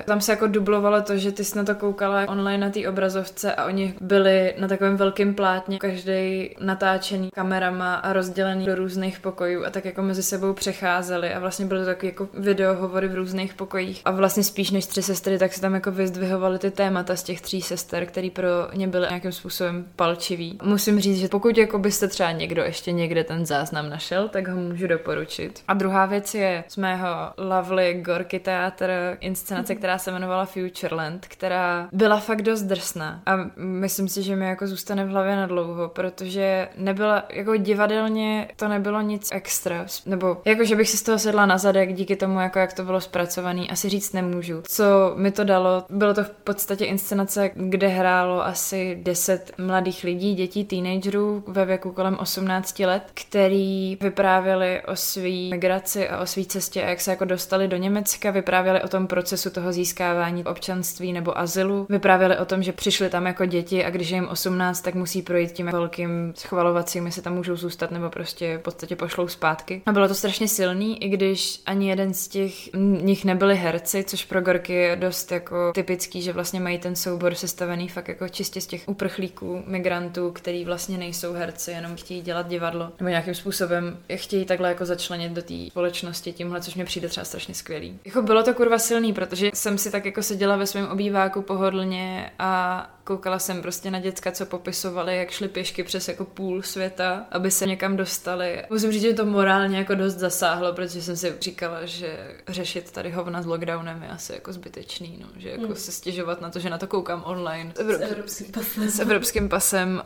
tam 0.07 0.21
se 0.21 0.33
jako 0.33 0.47
dublovalo 0.47 1.03
to, 1.03 1.17
že 1.17 1.33
ty 1.33 1.45
jsi 1.45 1.59
na 1.59 1.65
to 1.65 1.75
koukala 1.75 2.29
online 2.29 2.67
na 2.67 2.73
té 2.73 2.89
obrazovce 2.89 3.55
a 3.55 3.65
oni 3.65 3.95
byli 4.01 4.55
na 4.59 4.69
takovém 4.69 4.97
velkém 4.97 5.35
plátně, 5.35 5.79
každý 5.79 6.51
natáčený 6.61 7.31
kamerama 7.35 7.95
a 7.95 8.13
rozdělený 8.13 8.67
do 8.67 8.75
různých 8.75 9.21
pokojů 9.21 9.65
a 9.65 9.71
tak 9.71 9.85
jako 9.85 10.03
mezi 10.03 10.23
sebou 10.23 10.53
přecházeli 10.53 11.35
a 11.35 11.39
vlastně 11.39 11.67
byly 11.67 11.81
to 11.81 11.87
taky 11.87 12.07
jako 12.07 12.29
videohovory 12.35 13.09
v 13.09 13.15
různých 13.15 13.26
různých 13.27 13.55
pokojích. 13.55 14.03
A 14.05 14.11
vlastně 14.11 14.43
spíš 14.45 14.71
než 14.71 14.87
tři 14.87 15.03
sestry, 15.03 15.39
tak 15.39 15.53
se 15.53 15.61
tam 15.61 15.75
jako 15.75 15.91
vyzdvihovaly 15.91 16.59
ty 16.59 16.71
témata 16.71 17.17
z 17.17 17.23
těch 17.23 17.41
tří 17.41 17.63
sester, 17.63 18.07
které 18.07 18.29
pro 18.31 18.49
ně 18.75 18.89
byly 18.89 19.07
nějakým 19.09 19.33
způsobem 19.33 19.87
palčivý. 19.97 20.59
Musím 20.63 21.01
říct, 21.01 21.19
že 21.19 21.29
pokud 21.29 21.59
jako 21.59 21.79
byste 21.79 22.09
třeba 22.09 22.33
někdo 22.33 22.63
ještě 22.63 22.93
někde 22.93 23.25
ten 23.25 23.47
záznam 23.47 23.91
našel, 23.91 24.29
tak 24.29 24.49
ho 24.49 24.57
můžu 24.57 24.87
doporučit. 24.87 25.63
A 25.69 25.75
druhá 25.75 26.07
věc 26.07 26.35
je 26.35 26.65
z 26.69 26.77
mého 26.77 27.09
Lovely 27.39 27.95
Gorky 27.95 28.39
Theater 28.39 29.17
inscenace, 29.21 29.73
mm-hmm. 29.73 29.77
která 29.77 29.99
se 29.99 30.11
jmenovala 30.11 30.45
Futureland, 30.45 31.27
která 31.27 31.89
byla 31.93 32.21
fakt 32.21 32.43
dost 32.43 32.63
drsná. 32.63 33.23
A 33.27 33.37
myslím 33.57 34.09
si, 34.09 34.23
že 34.23 34.37
mi 34.37 34.47
jako 34.47 34.67
zůstane 34.67 35.05
v 35.05 35.09
hlavě 35.09 35.37
na 35.37 35.47
dlouho, 35.47 35.89
protože 35.89 36.69
nebyla 36.77 37.25
jako 37.33 37.57
divadelně 37.57 38.49
to 38.57 38.69
nebylo 38.69 39.01
nic 39.01 39.29
extra. 39.33 39.87
Nebo 40.07 40.43
jako, 40.45 40.65
že 40.65 40.77
bych 40.77 40.89
si 40.89 40.97
z 40.97 41.03
toho 41.03 41.19
sedla 41.19 41.47
na 41.47 41.59
zadek 41.59 41.93
díky 41.95 42.17
tomu, 42.17 42.41
jako 42.41 42.59
jak 42.59 42.73
to 42.73 42.85
bylo 42.85 43.01
zpracovaný, 43.17 43.71
asi 43.71 43.89
říct 43.89 44.13
nemůžu. 44.13 44.63
Co 44.69 44.85
mi 45.17 45.31
to 45.31 45.45
dalo, 45.45 45.85
bylo 45.91 46.15
to 46.15 46.25
v 46.25 46.31
podstatě 46.31 46.85
inscenace, 46.85 47.51
kde 47.55 47.89
hrálo 47.89 48.47
asi 48.47 48.99
10 49.03 49.53
mladých 49.59 50.05
lidí, 50.05 50.35
dětí, 50.35 50.65
teenagerů 50.65 51.45
ve 51.47 51.65
věku 51.65 51.93
kolem 51.93 52.17
18 52.21 52.79
let, 52.79 53.03
který 53.15 53.97
vyprávěli 54.01 54.83
o 54.89 54.97
své 54.97 55.51
migraci 55.51 56.09
a 56.09 56.21
o 56.21 56.27
své 56.27 56.45
cestě 56.45 56.83
a 56.83 56.89
jak 56.89 57.01
se 57.01 57.11
jako 57.11 57.25
dostali 57.25 57.69
do 57.69 57.77
Německa, 57.77 58.31
vyprávěli 58.31 58.83
o 58.83 58.89
tom 58.89 59.07
procesu 59.07 59.51
toho 59.51 59.73
získávání 59.73 60.45
občanství 60.45 61.13
nebo 61.13 61.39
azylu, 61.39 61.87
vyprávěli 61.89 62.39
o 62.39 62.45
tom, 62.45 62.63
že 62.63 62.73
přišli 62.73 63.11
tam 63.11 63.27
jako 63.27 63.47
děti 63.47 63.85
a 63.85 63.91
když 63.91 64.11
je 64.11 64.17
jim 64.17 64.29
18, 64.29 64.81
tak 64.81 64.95
musí 64.95 65.23
projít 65.23 65.53
tím 65.53 65.67
velkým 65.67 66.33
schvalovacím, 66.37 67.07
jestli 67.07 67.23
tam 67.23 67.35
můžou 67.35 67.57
zůstat 67.57 67.91
nebo 67.91 68.11
prostě 68.11 68.59
v 68.59 68.63
podstatě 68.63 68.97
pošlou 68.97 69.29
zpátky. 69.29 69.83
A 69.87 69.93
bylo 69.93 70.09
to 70.09 70.15
strašně 70.15 70.49
silný, 70.49 71.05
i 71.05 71.09
když 71.09 71.61
ani 71.67 71.89
jeden 71.89 72.15
z 72.15 72.29
těch 72.29 72.75
nich 73.03 73.25
nebyli 73.25 73.57
herci, 73.57 74.05
což 74.05 74.25
pro 74.25 74.41
Gorky 74.41 74.73
je 74.73 74.97
dost 74.97 75.33
jako 75.33 75.73
typický, 75.73 76.23
že 76.23 76.33
vlastně 76.33 76.61
mají 76.61 76.79
ten 76.79 76.97
soubor 76.97 77.35
sestavený 77.35 77.89
fakt 77.89 78.09
jako 78.09 78.29
čistě 78.29 78.61
z 78.61 78.67
těch 78.67 78.83
uprchlíků, 78.87 79.63
migrantů, 79.67 80.31
který 80.31 80.65
vlastně 80.65 80.99
nejsou 80.99 81.33
herci, 81.33 81.71
jenom 81.71 81.97
chtějí 81.97 82.23
dělat 82.23 82.49
divadlo. 82.49 82.93
Nebo 83.01 83.09
nějakým 83.09 83.35
způsobem 83.35 83.99
je 84.09 84.17
chtějí 84.17 84.45
takhle 84.45 84.69
jako 84.69 84.85
začlenit 84.85 85.33
do 85.33 85.43
té 85.43 85.55
společnosti 85.71 86.33
tímhle, 86.33 86.61
což 86.61 86.75
mě 86.75 86.85
přijde 86.85 87.09
třeba 87.09 87.25
strašně 87.25 87.55
skvělý. 87.55 87.99
Jako 88.05 88.23
bylo 88.23 88.43
to 88.43 88.55
kurva 88.55 88.79
silný, 88.79 89.13
protože 89.13 89.51
jsem 89.55 89.79
si 89.79 89.91
tak 89.91 90.05
jako 90.05 90.23
seděla 90.23 90.57
ve 90.57 90.67
svém 90.67 90.89
obýváku 90.89 91.43
pohodlně 91.43 92.31
a 92.39 92.91
koukala 93.07 93.39
jsem 93.39 93.63
prostě 93.63 93.91
na 93.91 94.01
děcka, 94.01 94.33
co 94.33 94.47
popisovali, 94.47 95.17
jak 95.17 95.31
šli 95.31 95.49
pěšky 95.49 95.85
přes 95.85 96.09
jako 96.09 96.25
půl 96.25 96.63
světa, 96.63 97.27
aby 97.31 97.51
se 97.51 97.67
někam 97.67 97.97
dostali. 97.97 98.63
Musím 98.71 98.93
říct, 98.93 99.03
že 99.03 99.15
to 99.15 99.27
morálně 99.27 99.79
jako 99.79 99.95
dost 99.95 100.15
zasáhlo, 100.15 100.73
protože 100.73 101.03
jsem 101.03 101.17
si 101.17 101.35
říkala, 101.41 101.85
že 101.85 102.19
řešit 102.49 102.91
tady 102.91 103.11
hovna 103.11 103.43
s 103.43 103.47
lockdownem 103.47 104.03
je 104.03 104.09
asi 104.09 104.33
jako 104.33 104.53
zbytečný, 104.53 105.19
no, 105.21 105.29
že 105.37 105.51
jako 105.51 105.67
Hmm. 105.67 105.77
se 105.77 105.93
stěžovat 105.93 106.41
na 106.41 106.51
to, 106.51 106.59
že 106.59 106.71
na 106.71 106.79
to 106.79 106.87
koukám 106.87 107.23
online. 107.27 107.73
S 107.77 108.01
evropským 108.01 108.53
pasem. 108.53 108.91
s 108.91 109.01
evropským 109.01 109.49
pasem 109.49 109.95
uh, 109.95 110.03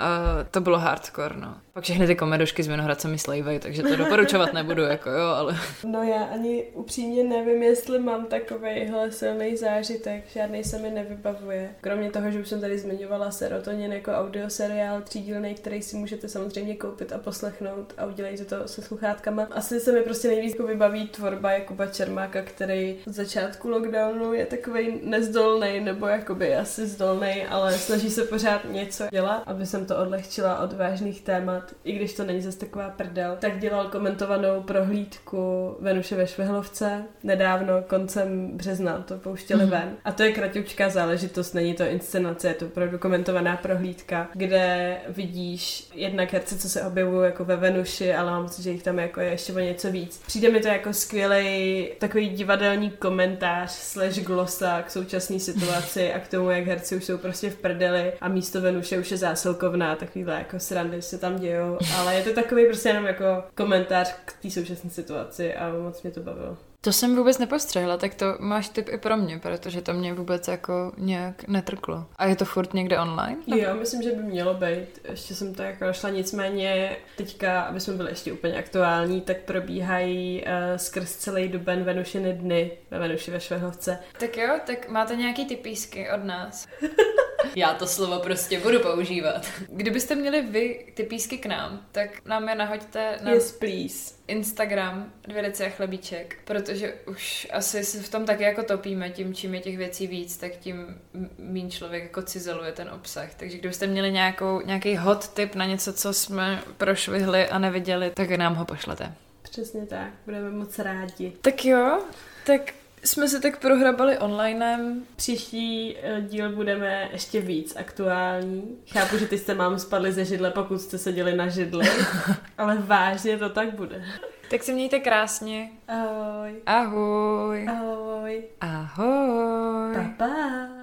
to 0.51 0.61
bylo 0.61 0.79
hardcore, 0.79 1.35
no. 1.37 1.57
Pak 1.73 1.85
všechny 1.85 2.07
ty 2.07 2.15
komedošky 2.15 2.63
z 2.63 2.67
Vinohradce 2.69 3.09
mi 3.09 3.19
slejvají, 3.19 3.59
takže 3.59 3.83
to 3.83 3.97
doporučovat 3.97 4.53
nebudu, 4.53 4.83
jako 4.83 5.11
jo, 5.11 5.27
ale... 5.29 5.59
No 5.85 6.03
já 6.03 6.25
ani 6.25 6.65
upřímně 6.75 7.25
nevím, 7.25 7.63
jestli 7.63 7.99
mám 7.99 8.27
takovejhle 8.27 9.13
silný 9.13 9.57
zážitek, 9.57 10.25
žádný 10.35 10.65
se 10.65 10.79
mi 10.79 10.91
nevybavuje. 10.91 11.71
Kromě 11.81 12.11
toho, 12.11 12.31
že 12.31 12.41
už 12.41 12.49
jsem 12.49 12.61
tady 12.61 12.79
zmiňovala 12.94 13.31
Serotonin 13.31 13.92
jako 13.92 14.12
audioseriál 14.12 15.00
třídílný, 15.02 15.54
který 15.54 15.83
si 15.83 15.96
můžete 15.96 16.29
samozřejmě 16.29 16.77
koupit 16.77 17.12
a 17.12 17.19
poslechnout 17.19 17.94
a 17.98 18.06
udělejte 18.06 18.44
to 18.44 18.69
se 18.69 18.83
sluchátkama. 18.83 19.48
Asi 19.50 19.81
se 19.81 19.92
mi 19.92 20.00
prostě 20.00 20.29
nejvíc 20.29 20.56
vybaví 20.67 21.08
tvorba 21.08 21.52
Jakuba 21.52 21.87
Čermáka, 21.87 22.42
který 22.42 22.96
od 23.06 23.12
začátku 23.12 23.69
lockdownu 23.69 24.33
je 24.35 24.46
takový 24.46 25.00
nezdolný, 25.02 25.81
nebo 25.81 26.06
jakoby 26.06 26.56
asi 26.56 26.87
zdolný, 26.87 27.44
ale 27.46 27.73
snaží 27.73 28.10
se 28.10 28.25
pořád 28.25 28.60
něco 28.71 29.04
dělat, 29.10 29.42
aby 29.46 29.67
jsem 29.67 29.87
to 29.87 29.96
odlehčila 29.98 30.58
od 30.62 30.73
vážných 30.73 31.21
témat, 31.23 31.75
i 31.85 31.92
když 31.92 32.15
to 32.15 32.25
není 32.25 32.42
zase 32.42 32.58
taková 32.58 32.88
prdel. 32.90 33.37
Tak 33.40 33.58
dělal 33.58 33.88
komentovanou 33.88 34.62
prohlídku 34.62 35.77
Venuše 35.81 36.17
ve 36.17 36.27
Švehlovce 36.27 37.02
nedávno, 37.23 37.83
koncem 37.83 38.50
března 38.56 39.04
to 39.08 39.19
pouštěli 39.19 39.60
Mhm. 39.62 39.71
ven. 39.71 39.96
A 40.04 40.12
to 40.12 40.23
je 40.23 40.33
kratičká 40.33 40.88
záležitost, 40.88 41.52
není 41.54 41.75
to 41.75 41.85
inscenace, 41.85 42.48
je 42.48 42.54
to 42.54 42.67
opravdu 42.81 42.98
komentovaná 42.98 43.56
prohlídka, 43.56 44.28
kde 44.35 44.96
vidíš 45.08 45.90
jednak 45.94 46.33
herce, 46.33 46.58
co 46.58 46.68
se 46.68 46.83
objevují 46.83 47.24
jako 47.24 47.44
ve 47.44 47.56
Venuši, 47.56 48.14
ale 48.14 48.31
mám 48.31 48.44
pocit, 48.44 48.62
že 48.62 48.70
jich 48.70 48.83
tam 48.83 48.98
jako 48.98 49.20
je 49.20 49.31
ještě 49.31 49.52
o 49.52 49.58
něco 49.58 49.90
víc. 49.90 50.22
Přijde 50.26 50.50
mi 50.50 50.60
to 50.60 50.68
jako 50.68 50.92
skvělý 50.92 51.88
takový 51.98 52.28
divadelní 52.28 52.90
komentář 52.90 53.70
slash 53.70 54.18
glosa 54.18 54.83
k 54.83 54.90
současné 54.90 55.40
situaci 55.40 56.12
a 56.12 56.18
k 56.18 56.28
tomu, 56.28 56.50
jak 56.50 56.66
herci 56.66 56.96
už 56.96 57.04
jsou 57.04 57.18
prostě 57.18 57.50
v 57.50 57.56
prdeli 57.56 58.12
a 58.20 58.28
místo 58.28 58.60
Venuše 58.60 58.98
už 58.98 59.10
je 59.10 59.16
zásilkovná, 59.16 59.96
takovýhle 59.96 60.35
jako 60.35 60.58
srandy 60.58 61.02
se 61.02 61.18
tam 61.18 61.38
dějou, 61.38 61.78
ale 61.96 62.14
je 62.14 62.22
to 62.22 62.33
takový 62.33 62.66
prostě 62.66 62.88
jenom 62.88 63.06
jako 63.06 63.44
komentář 63.54 64.14
k 64.24 64.33
té 64.42 64.50
současné 64.50 64.90
situaci 64.90 65.54
a 65.54 65.72
moc 65.72 66.02
mě 66.02 66.12
to 66.12 66.20
bavilo. 66.20 66.69
To 66.83 66.92
jsem 66.92 67.16
vůbec 67.16 67.38
nepostřehla, 67.38 67.96
tak 67.96 68.14
to 68.14 68.26
máš 68.38 68.68
tip 68.68 68.88
i 68.88 68.98
pro 68.98 69.16
mě, 69.16 69.38
protože 69.38 69.83
to 69.83 69.92
mě 69.92 70.14
vůbec 70.14 70.48
jako 70.48 70.92
nějak 70.98 71.48
netrklo. 71.48 72.06
A 72.16 72.26
je 72.26 72.37
to 72.37 72.44
furt 72.44 72.74
někde 72.74 72.98
online? 72.98 73.37
Jo, 73.46 73.74
myslím, 73.74 74.02
že 74.02 74.12
by 74.12 74.22
mělo 74.22 74.54
být. 74.54 75.00
Ještě 75.10 75.35
jsem 75.35 75.54
to 75.54 75.62
jako 75.62 75.85
našla, 75.85 76.10
nicméně 76.10 76.96
teďka, 77.16 77.60
aby 77.60 77.81
jsme 77.81 77.94
byli 77.94 78.10
ještě 78.10 78.33
úplně 78.33 78.58
aktuální, 78.58 79.20
tak 79.20 79.37
probíhají 79.37 80.44
uh, 80.44 80.76
skrz 80.76 81.16
celý 81.16 81.48
duben 81.48 81.85
Venušiny 81.85 82.33
dny 82.33 82.70
ve 82.90 82.98
Venuši 82.98 83.31
ve 83.31 83.40
Švehlovce. 83.40 83.98
Tak 84.20 84.37
jo, 84.37 84.60
tak 84.66 84.88
máte 84.88 85.16
nějaký 85.16 85.46
typísky 85.46 86.10
od 86.10 86.24
nás. 86.24 86.68
Já 87.57 87.75
to 87.75 87.87
slovo 87.87 88.19
prostě 88.19 88.61
budu 88.61 88.81
používat. 88.81 89.47
Kdybyste 89.69 90.15
měli 90.15 90.43
vy 90.43 90.87
ty 90.95 91.03
písky 91.03 91.38
k 91.38 91.47
nám, 91.47 91.87
tak 91.93 92.27
nám 92.27 92.49
je 92.49 92.55
nahoďte 92.55 93.19
na 93.23 93.31
Yes, 93.31 93.53
please. 93.53 94.15
Instagram 94.27 95.13
dvě 95.29 95.43
deci 95.43 95.65
a 95.65 95.69
chlebíček, 95.69 96.37
protože 96.45 96.95
už 97.07 97.49
asi 97.53 97.85
se 97.85 98.03
v 98.03 98.09
tom 98.09 98.25
taky 98.27 98.43
jako 98.43 98.63
topíme, 98.63 99.11
tím 99.11 99.35
čím 99.35 99.55
je 99.55 99.61
těch 99.61 99.79
věcí 99.79 100.07
víc, 100.07 100.37
tak 100.37 100.53
tím 100.53 101.01
méně 101.38 101.71
člověk 101.71 102.03
jako 102.03 102.23
cizeluje 102.23 102.73
ten 102.73 102.91
obsah. 102.91 103.35
Takže 103.35 103.59
kdybyste 103.59 103.87
měli 103.87 104.13
nějakou, 104.13 104.61
nějaký 104.61 104.97
hot 104.97 105.29
tip 105.29 105.55
na 105.55 105.65
něco, 105.65 105.93
co 105.93 106.13
jsme 106.13 106.63
prošvihli 106.77 107.49
a 107.49 107.59
neviděli, 107.59 108.11
tak 108.15 108.31
nám 108.31 108.55
ho 108.55 108.65
pošlete. 108.65 109.15
Přesně 109.43 109.87
tak, 109.87 110.09
budeme 110.25 110.51
moc 110.51 110.79
rádi. 110.79 111.33
Tak 111.41 111.65
jo, 111.65 112.01
tak 112.47 112.61
jsme 113.05 113.29
se 113.29 113.40
tak 113.40 113.61
prohrabali 113.61 114.19
onlinem. 114.19 115.03
Příští 115.17 115.96
eh, 116.03 116.21
díl 116.21 116.53
budeme 116.53 117.09
ještě 117.13 117.40
víc 117.40 117.77
aktuální. 117.77 118.63
Chápu, 118.92 119.19
že 119.19 119.27
ty 119.27 119.38
jste 119.38 119.55
mám 119.55 119.79
spadli 119.79 120.13
ze 120.13 120.25
židle, 120.25 120.51
pokud 120.51 120.81
jste 120.81 120.98
seděli 120.98 121.37
na 121.37 121.48
židli, 121.48 121.88
ale 122.59 122.77
vážně 122.77 123.38
to 123.38 123.48
tak 123.48 123.75
bude. 123.75 124.05
Tak 124.51 124.63
se 124.63 124.73
mějte 124.73 125.01
krásně. 125.01 125.71
Ahoj. 125.88 126.55
Ahoj. 126.67 127.67
Ahoj. 127.69 128.42
Ahoj. 128.61 129.94
Pa, 129.94 130.27
pa. 130.27 130.81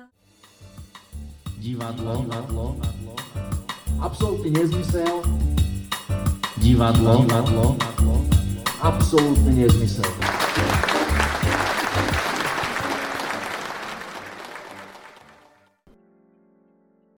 Divadlo, 1.57 2.15
divadlo, 2.15 2.76
absolútny 3.99 4.49
nezmysel. 4.49 5.22
Divadlo, 6.57 7.26
divadlo, 7.26 7.78
absolútny 8.82 9.51
nezmysel. 9.51 10.46